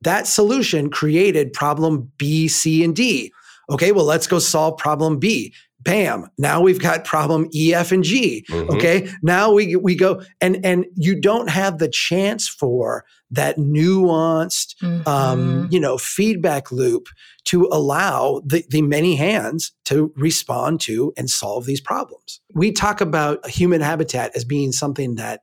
That 0.02 0.28
solution 0.28 0.88
created 0.88 1.52
problem 1.52 2.12
B, 2.16 2.46
C, 2.46 2.84
and 2.84 2.94
D. 2.94 3.32
Okay, 3.68 3.90
well, 3.90 4.04
let's 4.04 4.28
go 4.28 4.38
solve 4.38 4.78
problem 4.78 5.18
B. 5.18 5.52
Bam. 5.82 6.26
Now 6.38 6.60
we've 6.60 6.78
got 6.80 7.04
problem 7.04 7.48
E, 7.54 7.74
F, 7.74 7.92
and 7.92 8.04
G. 8.04 8.44
Mhm. 8.50 8.68
Okay. 8.76 9.10
Now 9.22 9.52
we 9.52 9.76
we 9.76 9.94
go 9.94 10.22
and 10.40 10.64
and 10.64 10.86
you 10.96 11.20
don't 11.20 11.48
have 11.50 11.78
the 11.78 11.88
chance 11.88 12.48
for 12.48 13.04
that 13.30 13.56
nuanced 13.56 14.74
um, 14.82 15.66
Mhm. 15.66 15.72
you 15.72 15.80
know, 15.80 15.96
feedback 15.98 16.70
loop 16.70 17.08
to 17.44 17.68
allow 17.72 18.42
the, 18.46 18.64
the 18.68 18.82
many 18.82 19.16
hands 19.16 19.72
to 19.86 20.12
respond 20.16 20.80
to 20.82 21.12
and 21.16 21.28
solve 21.30 21.64
these 21.66 21.80
problems. 21.80 22.40
We 22.54 22.70
talk 22.72 23.00
about 23.00 23.40
a 23.44 23.48
human 23.50 23.80
habitat 23.80 24.32
as 24.36 24.44
being 24.44 24.70
something 24.72 25.16
that 25.16 25.40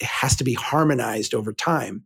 has 0.00 0.36
to 0.36 0.44
be 0.44 0.54
harmonized 0.54 1.34
over 1.34 1.52
time, 1.52 2.04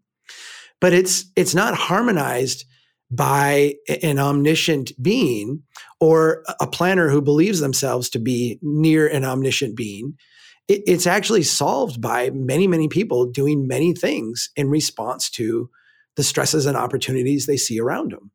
but 0.81 0.93
it's 0.93 1.27
it's 1.37 1.55
not 1.55 1.75
harmonized 1.75 2.65
by 3.11 3.75
an 4.03 4.19
omniscient 4.19 4.93
being 5.01 5.63
or 6.01 6.43
a 6.61 6.67
planner 6.67 7.09
who 7.09 7.23
believes 7.23 7.61
themselves 7.61 8.09
to 8.11 8.19
be 8.19 8.59
near 8.63 9.07
an 9.07 9.25
omniscient 9.25 9.77
being. 9.77 10.15
It, 10.67 10.83
it's 10.87 11.07
actually 11.07 11.43
solved 11.43 12.01
by 12.01 12.31
many, 12.31 12.67
many 12.67 12.89
people 12.89 13.27
doing 13.27 13.67
many 13.67 13.93
things 13.93 14.51
in 14.57 14.71
response 14.71 15.31
to 15.31 15.71
the 16.17 16.23
stresses 16.23 16.67
and 16.67 16.77
opportunities 16.77 17.47
they 17.47 17.57
see 17.57 17.79
around 17.79 18.13
them. 18.13 18.31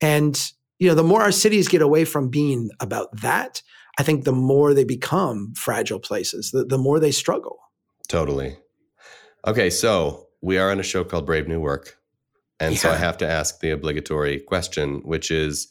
And 0.00 0.40
you 0.80 0.88
know, 0.88 0.94
the 0.94 1.04
more 1.04 1.22
our 1.22 1.30
cities 1.30 1.68
get 1.68 1.82
away 1.82 2.04
from 2.04 2.28
being 2.28 2.70
about 2.80 3.20
that, 3.20 3.62
I 3.98 4.02
think 4.02 4.24
the 4.24 4.32
more 4.32 4.72
they 4.72 4.84
become 4.84 5.52
fragile 5.54 6.00
places, 6.00 6.50
the, 6.52 6.64
the 6.64 6.78
more 6.78 6.98
they 6.98 7.12
struggle. 7.12 7.58
Totally. 8.08 8.56
Okay, 9.46 9.68
so 9.68 10.28
we 10.40 10.56
are 10.58 10.70
on 10.70 10.80
a 10.80 10.82
show 10.82 11.04
called 11.04 11.26
Brave 11.26 11.46
New 11.46 11.60
Work. 11.60 11.99
And 12.60 12.78
so 12.78 12.90
I 12.90 12.96
have 12.96 13.16
to 13.18 13.28
ask 13.28 13.60
the 13.60 13.70
obligatory 13.70 14.38
question, 14.40 15.00
which 15.04 15.30
is 15.30 15.68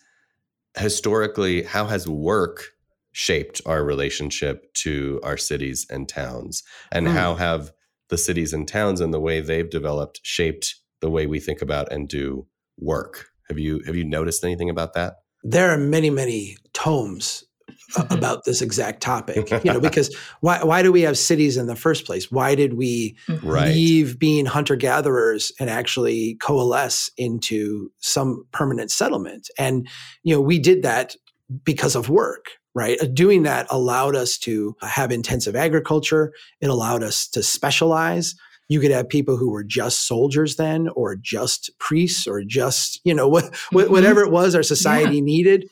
historically, 0.78 1.64
how 1.64 1.86
has 1.86 2.08
work 2.08 2.64
shaped 3.12 3.62
our 3.66 3.84
relationship 3.84 4.74
to 4.74 5.20
our 5.24 5.38
cities 5.38 5.86
and 5.90 6.10
towns? 6.10 6.64
And 6.92 7.08
Hmm. 7.08 7.14
how 7.14 7.36
have 7.36 7.72
the 8.10 8.18
cities 8.18 8.54
and 8.54 8.68
towns 8.68 9.02
and 9.02 9.14
the 9.14 9.20
way 9.20 9.40
they've 9.40 9.70
developed 9.70 10.20
shaped 10.24 10.76
the 11.00 11.10
way 11.10 11.28
we 11.28 11.40
think 11.40 11.62
about 11.62 11.92
and 11.92 12.08
do 12.08 12.48
work? 12.78 13.28
Have 13.48 13.60
you 13.60 13.82
have 13.86 13.96
you 13.96 14.04
noticed 14.04 14.44
anything 14.44 14.70
about 14.70 14.94
that? 14.94 15.18
There 15.44 15.70
are 15.70 15.78
many, 15.78 16.10
many 16.10 16.58
tomes 16.74 17.46
about 18.10 18.46
this 18.46 18.62
exact 18.62 19.02
topic. 19.02 19.50
You 19.64 19.74
know, 19.74 19.80
because 19.80 20.16
why 20.42 20.64
why 20.64 20.82
do 20.84 20.92
we 20.92 21.02
have 21.02 21.18
cities 21.18 21.58
in 21.58 21.68
the 21.68 21.76
first 21.76 22.06
place? 22.06 22.32
Why 22.32 22.56
did 22.56 22.74
we. 22.76 23.16
Right. 23.44 23.68
leave 23.70 24.18
being 24.20 24.46
hunter 24.46 24.76
gatherers 24.76 25.52
and 25.60 25.70
actually 25.70 26.36
coalesce 26.42 27.10
into 27.18 27.92
some 28.00 28.46
permanent 28.52 28.92
settlement. 28.92 29.50
And, 29.58 29.88
you 30.24 30.34
know, 30.36 30.42
we 30.42 30.60
did 30.60 30.84
that 30.84 31.16
because 31.64 31.96
of 31.96 32.10
work, 32.10 32.48
right? 32.76 32.98
Uh, 33.02 33.06
Doing 33.06 33.44
that 33.44 33.68
allowed 33.70 34.16
us 34.16 34.38
to 34.40 34.76
have 34.82 35.12
intensive 35.12 35.56
agriculture. 35.56 36.32
It 36.62 36.70
allowed 36.70 37.04
us 37.04 37.28
to 37.30 37.42
specialize. 37.44 38.36
You 38.68 38.80
could 38.80 38.92
have 38.92 39.10
people 39.10 39.36
who 39.38 39.50
were 39.50 39.64
just 39.64 40.08
soldiers 40.08 40.56
then, 40.58 40.90
or 40.90 41.16
just 41.16 41.72
priests, 41.80 42.28
or 42.28 42.44
just, 42.44 43.00
you 43.04 43.14
know, 43.16 43.30
Mhm. 43.72 43.90
whatever 43.90 44.22
it 44.22 44.32
was 44.32 44.54
our 44.56 44.64
society 44.64 45.22
needed. 45.22 45.70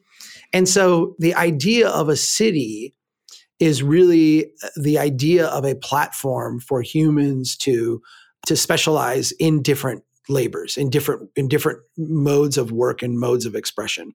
And 0.53 0.67
so 0.67 1.15
the 1.19 1.35
idea 1.35 1.89
of 1.89 2.09
a 2.09 2.15
city 2.15 2.95
is 3.59 3.83
really 3.83 4.45
uh, 4.63 4.69
the 4.81 4.99
idea 4.99 5.47
of 5.47 5.65
a 5.65 5.75
platform 5.75 6.59
for 6.59 6.81
humans 6.81 7.55
to 7.57 8.01
to 8.45 8.55
specialize 8.55 9.31
in 9.33 9.61
different 9.61 10.03
labors 10.29 10.77
in 10.77 10.89
different 10.89 11.29
in 11.35 11.47
different 11.47 11.79
modes 11.97 12.57
of 12.57 12.71
work 12.71 13.01
and 13.01 13.19
modes 13.19 13.45
of 13.45 13.55
expression. 13.55 14.13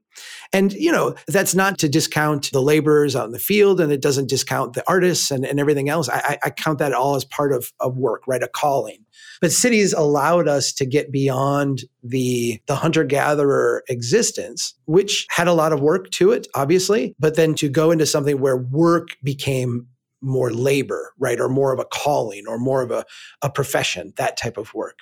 And 0.53 0.73
you 0.73 0.93
know 0.93 1.15
that's 1.29 1.55
not 1.55 1.79
to 1.79 1.89
discount 1.89 2.51
the 2.53 2.63
laborers 2.63 3.17
out 3.17 3.27
in 3.27 3.33
the 3.33 3.39
field 3.39 3.81
and 3.81 3.93
it 3.93 4.01
doesn't 4.03 4.29
discount 4.29 4.75
the 4.75 4.85
artists 4.89 5.31
and, 5.31 5.45
and 5.45 5.59
everything 5.61 5.89
else. 5.89 6.09
I, 6.09 6.39
I- 6.43 6.51
count 6.51 6.79
that 6.79 6.93
all 6.93 7.17
as 7.17 7.25
part 7.25 7.53
of, 7.53 7.73
of 7.81 7.97
work 7.97 8.23
right 8.27 8.43
a 8.43 8.49
calling. 8.49 9.05
But 9.41 9.51
cities 9.51 9.93
allowed 9.93 10.47
us 10.47 10.73
to 10.75 10.87
get 10.87 11.11
beyond 11.11 11.83
the 12.03 12.61
the 12.67 12.77
hunter 12.77 13.05
gatherer 13.05 13.83
existence 13.89 14.75
which 14.87 15.27
had 15.31 15.49
a 15.49 15.53
lot 15.53 15.73
of 15.73 15.81
work 15.81 16.11
to 16.11 16.33
it 16.33 16.47
obviously 16.55 17.15
but 17.19 17.37
then 17.37 17.55
to 17.55 17.69
go 17.69 17.91
into 17.91 18.07
something 18.07 18.41
where 18.41 18.57
work 18.57 19.09
became 19.23 19.87
more 20.21 20.53
labor 20.53 21.13
right 21.19 21.41
or 21.41 21.49
more 21.49 21.73
of 21.73 21.79
a 21.79 21.85
calling 21.85 22.45
or 22.49 22.59
more 22.59 22.83
of 22.83 22.91
a, 22.91 23.05
a 23.43 23.51
profession 23.51 24.13
that 24.17 24.37
type 24.37 24.57
of 24.57 24.73
work 24.75 25.01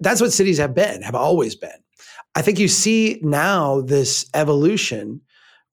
that's 0.00 0.20
what 0.20 0.32
cities 0.32 0.58
have 0.58 0.74
been 0.74 1.02
have 1.02 1.14
always 1.14 1.54
been. 1.54 1.70
I 2.34 2.42
think 2.42 2.58
you 2.58 2.68
see 2.68 3.20
now 3.22 3.82
this 3.82 4.26
evolution 4.34 5.20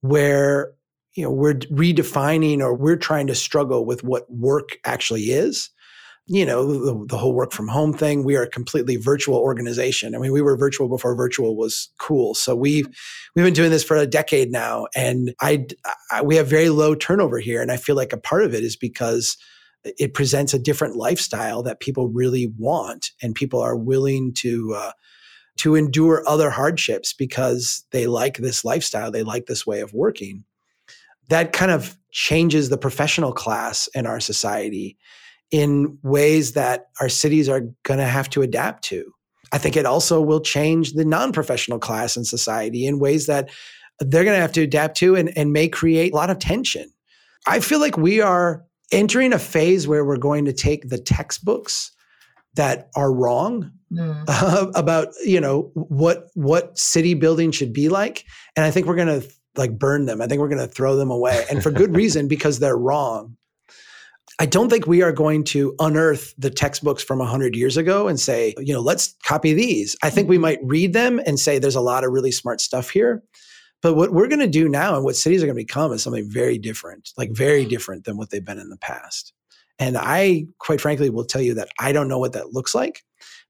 where 0.01 0.73
you 1.15 1.23
know 1.23 1.31
we're 1.31 1.55
redefining 1.55 2.59
or 2.59 2.73
we're 2.73 2.97
trying 2.97 3.27
to 3.27 3.35
struggle 3.35 3.85
with 3.85 4.03
what 4.03 4.31
work 4.31 4.77
actually 4.85 5.31
is. 5.31 5.69
You 6.27 6.45
know 6.45 6.67
the, 6.67 7.05
the 7.07 7.17
whole 7.17 7.33
work 7.33 7.51
from 7.51 7.67
home 7.67 7.91
thing 7.93 8.23
we 8.23 8.35
are 8.35 8.43
a 8.43 8.49
completely 8.49 8.97
virtual 8.97 9.37
organization. 9.37 10.13
I 10.13 10.19
mean 10.19 10.31
we 10.31 10.41
were 10.41 10.55
virtual 10.57 10.87
before 10.87 11.15
virtual 11.15 11.55
was 11.55 11.89
cool. 11.97 12.35
So 12.35 12.55
we've 12.55 12.85
mm-hmm. 12.85 13.31
we've 13.35 13.45
been 13.45 13.53
doing 13.53 13.71
this 13.71 13.83
for 13.83 13.97
a 13.97 14.05
decade 14.05 14.51
now 14.51 14.87
and 14.95 15.33
I, 15.41 15.65
I 16.11 16.21
we 16.21 16.35
have 16.35 16.47
very 16.47 16.69
low 16.69 16.93
turnover 16.93 17.39
here 17.39 17.61
and 17.61 17.71
i 17.71 17.77
feel 17.77 17.95
like 17.95 18.13
a 18.13 18.17
part 18.17 18.43
of 18.43 18.53
it 18.53 18.63
is 18.63 18.75
because 18.75 19.37
it 19.83 20.13
presents 20.13 20.53
a 20.53 20.59
different 20.59 20.95
lifestyle 20.95 21.63
that 21.63 21.79
people 21.79 22.09
really 22.09 22.51
want 22.57 23.11
and 23.21 23.35
people 23.35 23.61
are 23.61 23.77
willing 23.77 24.33
to 24.33 24.73
uh, 24.75 24.91
to 25.57 25.75
endure 25.75 26.23
other 26.27 26.49
hardships 26.49 27.13
because 27.13 27.85
they 27.91 28.07
like 28.07 28.37
this 28.37 28.63
lifestyle 28.63 29.11
they 29.11 29.23
like 29.23 29.45
this 29.45 29.65
way 29.65 29.81
of 29.81 29.93
working. 29.93 30.43
That 31.29 31.53
kind 31.53 31.71
of 31.71 31.97
changes 32.11 32.69
the 32.69 32.77
professional 32.77 33.33
class 33.33 33.87
in 33.93 34.05
our 34.05 34.19
society 34.19 34.97
in 35.51 35.97
ways 36.03 36.53
that 36.53 36.87
our 36.99 37.09
cities 37.09 37.49
are 37.49 37.61
going 37.83 37.99
to 37.99 38.05
have 38.05 38.29
to 38.29 38.41
adapt 38.41 38.83
to. 38.85 39.11
I 39.51 39.57
think 39.57 39.75
it 39.75 39.85
also 39.85 40.21
will 40.21 40.41
change 40.41 40.93
the 40.93 41.05
non-professional 41.05 41.79
class 41.79 42.15
in 42.15 42.23
society 42.23 42.85
in 42.85 42.99
ways 42.99 43.25
that 43.25 43.49
they're 43.99 44.23
going 44.23 44.35
to 44.35 44.41
have 44.41 44.51
to 44.53 44.61
adapt 44.61 44.97
to 44.97 45.15
and, 45.15 45.35
and 45.37 45.51
may 45.51 45.67
create 45.67 46.13
a 46.13 46.15
lot 46.15 46.29
of 46.29 46.39
tension. 46.39 46.91
I 47.47 47.59
feel 47.59 47.79
like 47.79 47.97
we 47.97 48.21
are 48.21 48.63
entering 48.91 49.33
a 49.33 49.39
phase 49.39 49.87
where 49.87 50.05
we're 50.05 50.17
going 50.17 50.45
to 50.45 50.53
take 50.53 50.89
the 50.89 50.97
textbooks 50.97 51.91
that 52.55 52.89
are 52.95 53.13
wrong 53.13 53.71
mm. 53.91 54.23
uh, 54.27 54.71
about 54.75 55.09
you 55.23 55.39
know 55.39 55.71
what 55.73 56.25
what 56.33 56.77
city 56.77 57.13
building 57.13 57.51
should 57.51 57.73
be 57.73 57.89
like, 57.89 58.25
and 58.55 58.65
I 58.65 58.71
think 58.71 58.87
we're 58.87 58.95
going 58.95 59.21
to 59.21 59.27
like 59.55 59.77
burn 59.77 60.05
them. 60.05 60.21
I 60.21 60.27
think 60.27 60.41
we're 60.41 60.49
going 60.49 60.67
to 60.67 60.73
throw 60.73 60.95
them 60.95 61.11
away, 61.11 61.45
and 61.49 61.61
for 61.61 61.71
good 61.71 61.95
reason 61.95 62.27
because 62.29 62.59
they're 62.59 62.77
wrong. 62.77 63.35
I 64.41 64.45
don't 64.45 64.69
think 64.69 64.87
we 64.87 65.01
are 65.01 65.11
going 65.11 65.43
to 65.45 65.75
unearth 65.79 66.33
the 66.37 66.49
textbooks 66.49 67.03
from 67.03 67.19
100 67.19 67.57
years 67.57 67.75
ago 67.75 68.07
and 68.07 68.17
say, 68.17 68.53
you 68.57 68.73
know, 68.73 68.79
let's 68.79 69.15
copy 69.25 69.53
these. 69.53 69.97
I 70.01 70.09
think 70.09 70.29
we 70.29 70.37
mm-hmm. 70.37 70.43
might 70.43 70.59
read 70.63 70.93
them 70.93 71.19
and 71.25 71.37
say 71.37 71.59
there's 71.59 71.75
a 71.75 71.81
lot 71.81 72.05
of 72.05 72.13
really 72.13 72.31
smart 72.31 72.61
stuff 72.61 72.89
here. 72.89 73.21
But 73.81 73.95
what 73.95 74.11
we're 74.11 74.27
going 74.27 74.39
to 74.39 74.47
do 74.47 74.67
now 74.67 74.95
and 74.95 75.05
what 75.05 75.15
cities 75.15 75.41
are 75.41 75.45
going 75.45 75.55
to 75.55 75.63
become 75.63 75.91
is 75.93 76.03
something 76.03 76.29
very 76.29 76.57
different, 76.57 77.11
like 77.17 77.31
very 77.31 77.65
different 77.65 78.03
than 78.03 78.17
what 78.17 78.29
they've 78.29 78.43
been 78.43 78.59
in 78.59 78.69
the 78.69 78.77
past. 78.77 79.33
And 79.79 79.97
I, 79.97 80.47
quite 80.57 80.81
frankly, 80.81 81.09
will 81.09 81.23
tell 81.23 81.41
you 81.41 81.53
that 81.53 81.69
I 81.79 81.93
don't 81.93 82.09
know 82.09 82.19
what 82.19 82.33
that 82.33 82.51
looks 82.51 82.75
like, 82.75 83.03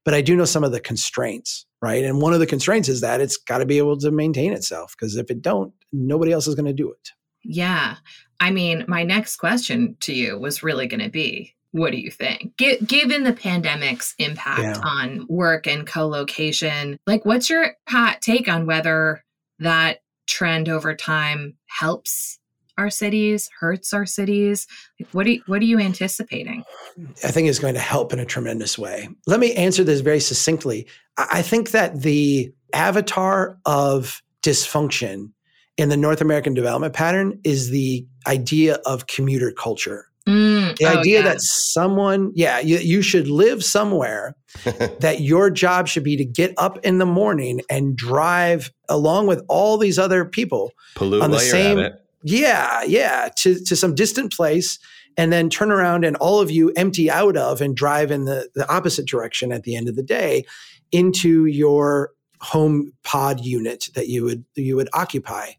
but 0.04 0.14
I 0.14 0.20
do 0.20 0.36
know 0.36 0.44
some 0.44 0.62
of 0.62 0.70
the 0.70 0.80
constraints, 0.80 1.66
right? 1.82 2.04
And 2.04 2.20
one 2.20 2.32
of 2.32 2.38
the 2.38 2.46
constraints 2.46 2.88
is 2.88 3.00
that 3.00 3.20
it's 3.20 3.36
got 3.36 3.58
to 3.58 3.66
be 3.66 3.78
able 3.78 3.98
to 3.98 4.12
maintain 4.12 4.52
itself 4.52 4.94
because 4.96 5.16
if 5.16 5.30
it 5.30 5.42
don't, 5.42 5.74
nobody 5.92 6.30
else 6.30 6.46
is 6.46 6.54
going 6.54 6.66
to 6.66 6.72
do 6.72 6.90
it. 6.90 7.10
Yeah. 7.42 7.96
I 8.38 8.50
mean, 8.52 8.84
my 8.86 9.02
next 9.02 9.36
question 9.36 9.96
to 10.00 10.14
you 10.14 10.38
was 10.38 10.62
really 10.62 10.86
going 10.86 11.02
to 11.02 11.10
be 11.10 11.54
what 11.72 11.92
do 11.92 11.98
you 11.98 12.10
think? 12.10 12.56
G- 12.58 12.78
given 12.84 13.22
the 13.22 13.32
pandemic's 13.32 14.14
impact 14.18 14.60
yeah. 14.60 14.80
on 14.82 15.26
work 15.28 15.66
and 15.68 15.86
co 15.86 16.08
location, 16.08 16.98
like, 17.06 17.24
what's 17.24 17.48
your 17.48 17.76
hot 17.88 18.20
take 18.20 18.48
on 18.48 18.66
whether 18.66 19.22
that 19.60 20.00
trend 20.30 20.68
over 20.68 20.94
time 20.94 21.54
helps 21.66 22.38
our 22.78 22.88
cities, 22.90 23.50
hurts 23.60 23.92
our 23.92 24.06
cities? 24.06 24.66
Like 24.98 25.10
what 25.10 25.26
are 25.26 25.30
you, 25.30 25.42
what 25.46 25.60
are 25.60 25.66
you 25.66 25.78
anticipating? 25.78 26.64
I 27.22 27.30
think 27.30 27.48
it's 27.48 27.58
going 27.58 27.74
to 27.74 27.80
help 27.80 28.12
in 28.12 28.18
a 28.18 28.24
tremendous 28.24 28.78
way. 28.78 29.08
Let 29.26 29.40
me 29.40 29.52
answer 29.54 29.84
this 29.84 30.00
very 30.00 30.20
succinctly. 30.20 30.86
I 31.18 31.42
think 31.42 31.72
that 31.72 32.00
the 32.00 32.52
avatar 32.72 33.58
of 33.66 34.22
dysfunction 34.42 35.32
in 35.76 35.88
the 35.88 35.96
North 35.96 36.20
American 36.20 36.54
development 36.54 36.94
pattern 36.94 37.38
is 37.44 37.70
the 37.70 38.06
idea 38.26 38.78
of 38.86 39.06
commuter 39.06 39.52
culture. 39.52 40.06
Mm, 40.26 40.59
Mm-hmm. 40.74 40.84
the 40.84 40.96
oh, 40.96 41.00
idea 41.00 41.18
yeah. 41.18 41.24
that 41.24 41.40
someone, 41.40 42.32
yeah, 42.34 42.58
you, 42.60 42.78
you 42.78 43.02
should 43.02 43.28
live 43.28 43.64
somewhere 43.64 44.34
that 45.00 45.20
your 45.20 45.50
job 45.50 45.88
should 45.88 46.04
be 46.04 46.16
to 46.16 46.24
get 46.24 46.54
up 46.58 46.78
in 46.84 46.98
the 46.98 47.06
morning 47.06 47.60
and 47.70 47.96
drive 47.96 48.70
along 48.88 49.26
with 49.26 49.42
all 49.48 49.78
these 49.78 49.98
other 49.98 50.24
people 50.24 50.72
Pollute 50.96 51.22
on 51.22 51.30
the 51.30 51.38
same 51.38 51.90
yeah 52.22 52.82
yeah 52.82 53.30
to, 53.34 53.58
to 53.64 53.74
some 53.74 53.94
distant 53.94 54.30
place 54.32 54.78
and 55.16 55.32
then 55.32 55.50
turn 55.50 55.70
around 55.70 56.04
and 56.04 56.16
all 56.16 56.40
of 56.40 56.50
you 56.50 56.72
empty 56.76 57.10
out 57.10 57.36
of 57.36 57.60
and 57.60 57.76
drive 57.76 58.10
in 58.10 58.24
the, 58.24 58.48
the 58.54 58.68
opposite 58.72 59.06
direction 59.06 59.52
at 59.52 59.64
the 59.64 59.76
end 59.76 59.88
of 59.88 59.96
the 59.96 60.02
day 60.02 60.44
into 60.92 61.46
your 61.46 62.10
home 62.40 62.92
pod 63.02 63.40
unit 63.40 63.88
that 63.94 64.08
you 64.08 64.24
would 64.24 64.44
you 64.54 64.76
would 64.76 64.88
occupy. 64.92 65.50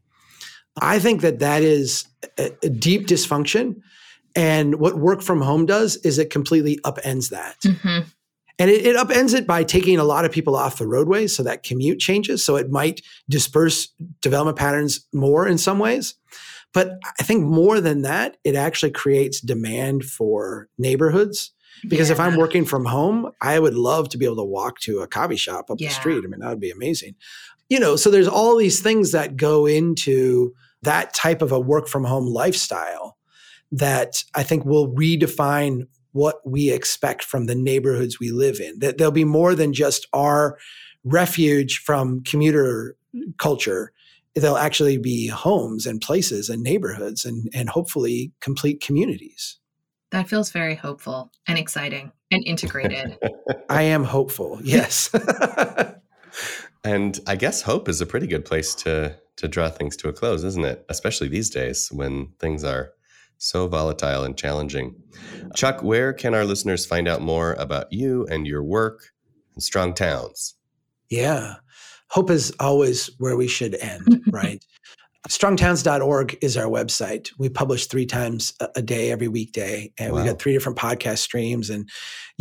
I 0.82 0.99
think 0.99 1.22
that 1.22 1.39
that 1.39 1.64
is 1.64 2.05
a, 2.38 2.51
a 2.64 2.70
deep 2.70 3.07
dysfunction 3.07 3.82
and 4.36 4.75
what 4.75 4.97
work 4.97 5.21
from 5.21 5.41
home 5.41 5.65
does 5.65 5.97
is 5.97 6.17
it 6.17 6.29
completely 6.29 6.79
upends 6.86 7.29
that 7.29 7.59
mm-hmm. 7.61 8.07
And 8.61 8.69
it, 8.69 8.86
it, 8.86 8.95
upends 8.95 9.34
it 9.34 9.47
by 9.47 9.63
taking 9.63 9.97
a 9.97 10.03
lot 10.03 10.23
of 10.23 10.32
people 10.32 10.55
off 10.55 10.77
the 10.77 10.86
roadway 10.86 11.25
so 11.25 11.41
that 11.41 11.63
commute 11.63 11.97
changes. 11.97 12.43
So 12.45 12.57
it 12.57 12.69
might 12.69 13.01
disperse 13.27 13.88
development 14.21 14.55
patterns 14.55 15.07
more 15.11 15.47
in 15.47 15.57
some 15.57 15.79
ways. 15.79 16.13
But 16.71 16.99
I 17.19 17.23
think 17.23 17.43
more 17.43 17.82
than 17.82 18.03
that, 18.03 18.38
it 18.43 18.55
actually 18.55 18.91
creates 18.91 19.41
demand 19.41 20.05
for 20.05 20.69
neighborhoods. 20.77 21.51
Because 21.88 22.09
yeah. 22.09 22.13
if 22.13 22.19
I'm 22.19 22.38
working 22.38 22.63
from 22.63 22.86
home, 22.86 23.32
I 23.41 23.57
would 23.57 23.73
love 23.73 24.09
to 24.09 24.19
be 24.19 24.25
able 24.25 24.36
to 24.36 24.43
walk 24.43 24.79
to 24.82 24.99
a 24.99 25.07
coffee 25.07 25.38
shop 25.38 25.71
up 25.71 25.82
yeah. 25.82 25.88
the 25.88 25.95
street. 25.95 26.23
I 26.23 26.27
mean, 26.27 26.41
that 26.41 26.49
would 26.49 26.59
be 26.59 26.69
amazing. 26.69 27.15
You 27.67 27.79
know, 27.79 27.95
so 27.95 28.11
there's 28.11 28.27
all 28.27 28.55
these 28.57 28.82
things 28.82 29.11
that 29.13 29.38
go 29.38 29.65
into 29.65 30.53
that 30.84 31.15
type 31.15 31.41
of 31.41 31.51
a 31.51 31.59
work 31.59 31.88
from 31.88 32.03
home 32.03 32.27
lifestyle 32.27 33.17
that 33.72 34.24
I 34.36 34.43
think 34.43 34.65
will 34.65 34.93
redefine 34.93 35.88
what 36.11 36.41
we 36.45 36.72
expect 36.72 37.24
from 37.24 37.45
the 37.45 37.55
neighborhoods 37.55 38.19
we 38.19 38.32
live 38.32 38.59
in. 38.59 38.80
That 38.80 38.97
there'll 38.97 39.11
be 39.11 39.24
more 39.24 39.55
than 39.55 39.74
just 39.74 40.07
our 40.13 40.57
refuge 41.03 41.80
from 41.80 42.22
commuter 42.24 42.95
culture. 43.38 43.91
There'll 44.36 44.57
actually 44.57 44.97
be 44.97 45.28
homes 45.28 45.86
and 45.86 46.01
places 46.01 46.49
and 46.49 46.63
neighborhoods 46.63 47.26
and, 47.26 47.49
and 47.53 47.69
hopefully 47.69 48.32
complete 48.39 48.82
communities. 48.82 49.57
That 50.11 50.28
feels 50.28 50.51
very 50.51 50.76
hopeful 50.76 51.32
and 51.47 51.57
exciting 51.57 52.11
and 52.32 52.43
integrated. 52.45 53.17
I 53.69 53.84
am 53.84 54.03
hopeful, 54.03 54.59
yes. 54.61 55.09
and 56.84 57.19
I 57.28 57.36
guess 57.38 57.61
hope 57.61 57.88
is 57.88 58.01
a 58.01 58.05
pretty 58.05 58.28
good 58.28 58.45
place 58.45 58.76
to 58.76 59.17
to 59.38 59.47
draw 59.47 59.69
things 59.69 59.95
to 59.97 60.09
a 60.09 60.13
close, 60.13 60.43
isn't 60.43 60.65
it? 60.65 60.86
Especially 60.89 61.28
these 61.28 61.49
days 61.49 61.89
when 61.91 62.28
things 62.39 62.63
are 62.63 62.91
so 63.42 63.68
volatile 63.68 64.24
and 64.24 64.38
challenging. 64.38 64.96
Chuck, 65.56 65.82
where 65.82 66.14
can 66.14 66.36
our 66.36 66.46
listeners 66.46 66.86
find 66.86 67.08
out 67.08 67.22
more 67.22 67.54
about 67.54 67.92
you 67.92 68.26
and 68.28 68.46
your 68.46 68.64
work 68.64 69.12
and 69.56 69.64
Strong 69.64 69.96
Towns? 69.96 70.56
Yeah. 71.10 71.56
Hope 72.10 72.30
is 72.30 72.54
always 72.60 73.10
where 73.18 73.36
we 73.36 73.48
should 73.48 73.76
end, 73.76 74.24
right? 74.32 74.64
strongtowns.org 75.30 76.38
is 76.42 76.58
our 76.58 76.66
website. 76.66 77.30
We 77.38 77.48
publish 77.50 77.86
three 77.86 78.08
times 78.08 78.54
a 78.76 78.82
day 78.82 79.12
every 79.12 79.28
weekday, 79.28 79.94
and 80.00 80.12
wow. 80.12 80.18
we've 80.18 80.32
got 80.32 80.39
three 80.39 80.54
different 80.54 80.80
podcast 80.80 81.20
streams, 81.20 81.70
and 81.70 81.88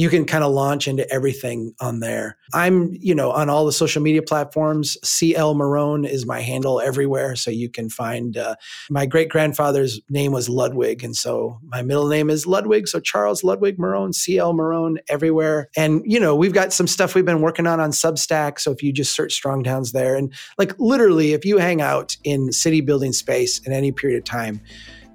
you 0.01 0.09
can 0.09 0.25
kind 0.25 0.43
of 0.43 0.51
launch 0.51 0.89
into 0.89 1.07
everything 1.13 1.75
on 1.79 2.01
there. 2.01 2.39
I'm, 2.55 2.97
you 2.99 3.15
know, 3.15 3.33
on 3.33 3.51
all 3.51 3.67
the 3.67 3.73
social 3.73 4.01
media 4.01 4.23
platforms. 4.23 4.97
CL 5.07 5.55
Marohn 5.55 6.09
is 6.09 6.25
my 6.25 6.41
handle 6.41 6.81
everywhere, 6.81 7.37
so 7.37 7.51
you 7.51 7.69
can 7.69 7.91
find. 7.91 8.39
Uh, 8.39 8.55
my 8.89 9.05
great 9.05 9.29
grandfather's 9.29 10.01
name 10.09 10.33
was 10.33 10.49
Ludwig, 10.49 11.05
and 11.05 11.15
so 11.15 11.59
my 11.65 11.83
middle 11.83 12.09
name 12.09 12.31
is 12.31 12.47
Ludwig. 12.47 12.89
So 12.89 12.99
Charles 12.99 13.45
Ludwig 13.45 13.77
Marohn, 13.77 14.15
CL 14.15 14.55
Marohn, 14.55 14.97
everywhere. 15.11 15.69
And 15.77 16.01
you 16.07 16.19
know, 16.19 16.35
we've 16.35 16.55
got 16.55 16.73
some 16.73 16.87
stuff 16.87 17.15
we've 17.15 17.27
been 17.27 17.43
working 17.43 17.67
on 17.67 17.79
on 17.79 17.91
Substack. 17.91 18.59
So 18.59 18.71
if 18.71 18.83
you 18.83 18.95
just 18.95 19.15
search 19.15 19.35
Strong 19.35 19.65
Towns 19.65 19.93
there, 19.93 20.17
and 20.17 20.33
like 20.57 20.73
literally, 20.79 21.35
if 21.35 21.45
you 21.45 21.59
hang 21.59 21.83
out 21.83 22.17
in 22.25 22.53
city 22.53 22.81
building 22.81 23.13
space 23.13 23.59
in 23.67 23.75
any 23.75 23.93
period 23.93 24.17
of 24.17 24.25
time, 24.25 24.63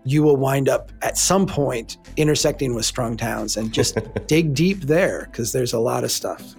you 0.05 0.23
will 0.23 0.37
wind 0.37 0.69
up 0.69 0.91
at 1.01 1.17
some 1.17 1.45
point 1.45 1.97
intersecting 2.15 2.75
with 2.75 2.85
strong 2.85 3.17
towns 3.17 3.57
and 3.57 3.73
just 3.73 3.97
dig 4.27 4.53
deep 4.53 4.81
there 4.81 5.27
because 5.31 5.51
there's 5.51 5.73
a 5.73 5.79
lot 5.79 6.03
of 6.03 6.11
stuff. 6.11 6.55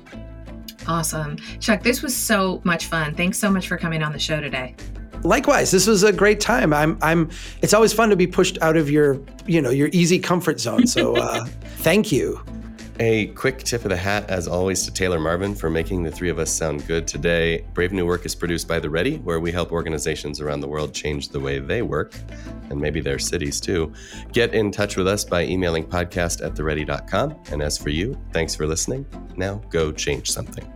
Awesome. 0.89 1.37
Chuck, 1.61 1.83
this 1.83 2.03
was 2.03 2.15
so 2.15 2.61
much 2.65 2.87
fun. 2.87 3.15
Thanks 3.15 3.39
so 3.39 3.51
much 3.51 3.69
for 3.69 3.77
coming 3.77 4.03
on 4.03 4.13
the 4.13 4.19
show 4.19 4.41
today. 4.41 4.75
Likewise, 5.23 5.71
this 5.71 5.87
was 5.87 6.03
a 6.03 6.13
great 6.13 6.41
time. 6.41 6.73
I'm 6.73 6.99
I'm 7.03 7.31
it's 7.63 7.75
always 7.75 7.93
fun 7.93 8.11
to 8.11 8.17
be 8.17 8.27
pushed 8.27 8.61
out 8.63 8.77
of 8.77 8.91
your, 8.91 9.21
you 9.47 9.61
know, 9.63 9.71
your 9.71 9.89
easy 9.93 10.19
comfort 10.19 10.61
zone. 10.61 10.87
So 10.87 11.17
uh, 11.21 11.45
thank 11.79 12.13
you. 12.13 12.41
A 12.99 13.27
quick 13.29 13.59
tip 13.59 13.85
of 13.85 13.91
the 13.91 13.97
hat, 13.97 14.31
as 14.31 14.49
always, 14.49 14.83
to 14.85 14.91
Taylor 14.91 15.21
Marvin 15.21 15.55
for 15.55 15.69
making 15.69 16.03
the 16.03 16.11
three 16.11 16.31
of 16.31 16.39
us 16.39 16.51
sound 16.51 16.87
good 16.87 17.07
today. 17.07 17.67
Brave 17.75 17.93
New 17.93 18.07
Work 18.07 18.25
is 18.25 18.35
produced 18.35 18.67
by 18.67 18.79
The 18.79 18.89
Ready, 18.89 19.19
where 19.19 19.39
we 19.39 19.53
help 19.53 19.71
organizations 19.71 20.41
around 20.41 20.61
the 20.61 20.69
world 20.69 20.95
change 20.95 21.29
the 21.29 21.39
way 21.39 21.59
they 21.59 21.83
work, 21.83 22.15
and 22.71 22.81
maybe 22.81 23.03
their 23.03 23.19
cities 23.19 23.61
too. 23.61 23.93
Get 24.33 24.55
in 24.55 24.71
touch 24.71 24.97
with 24.97 25.07
us 25.07 25.27
by 25.27 25.45
emailing 25.45 25.85
podcast 25.85 26.43
at 26.43 26.57
theready.com. 26.57 27.37
And 27.51 27.63
as 27.63 27.77
for 27.77 27.91
you, 27.91 28.19
thanks 28.33 28.55
for 28.55 28.67
listening. 28.67 29.05
Now 29.37 29.57
go 29.69 29.93
change 29.93 30.31
something. 30.31 30.67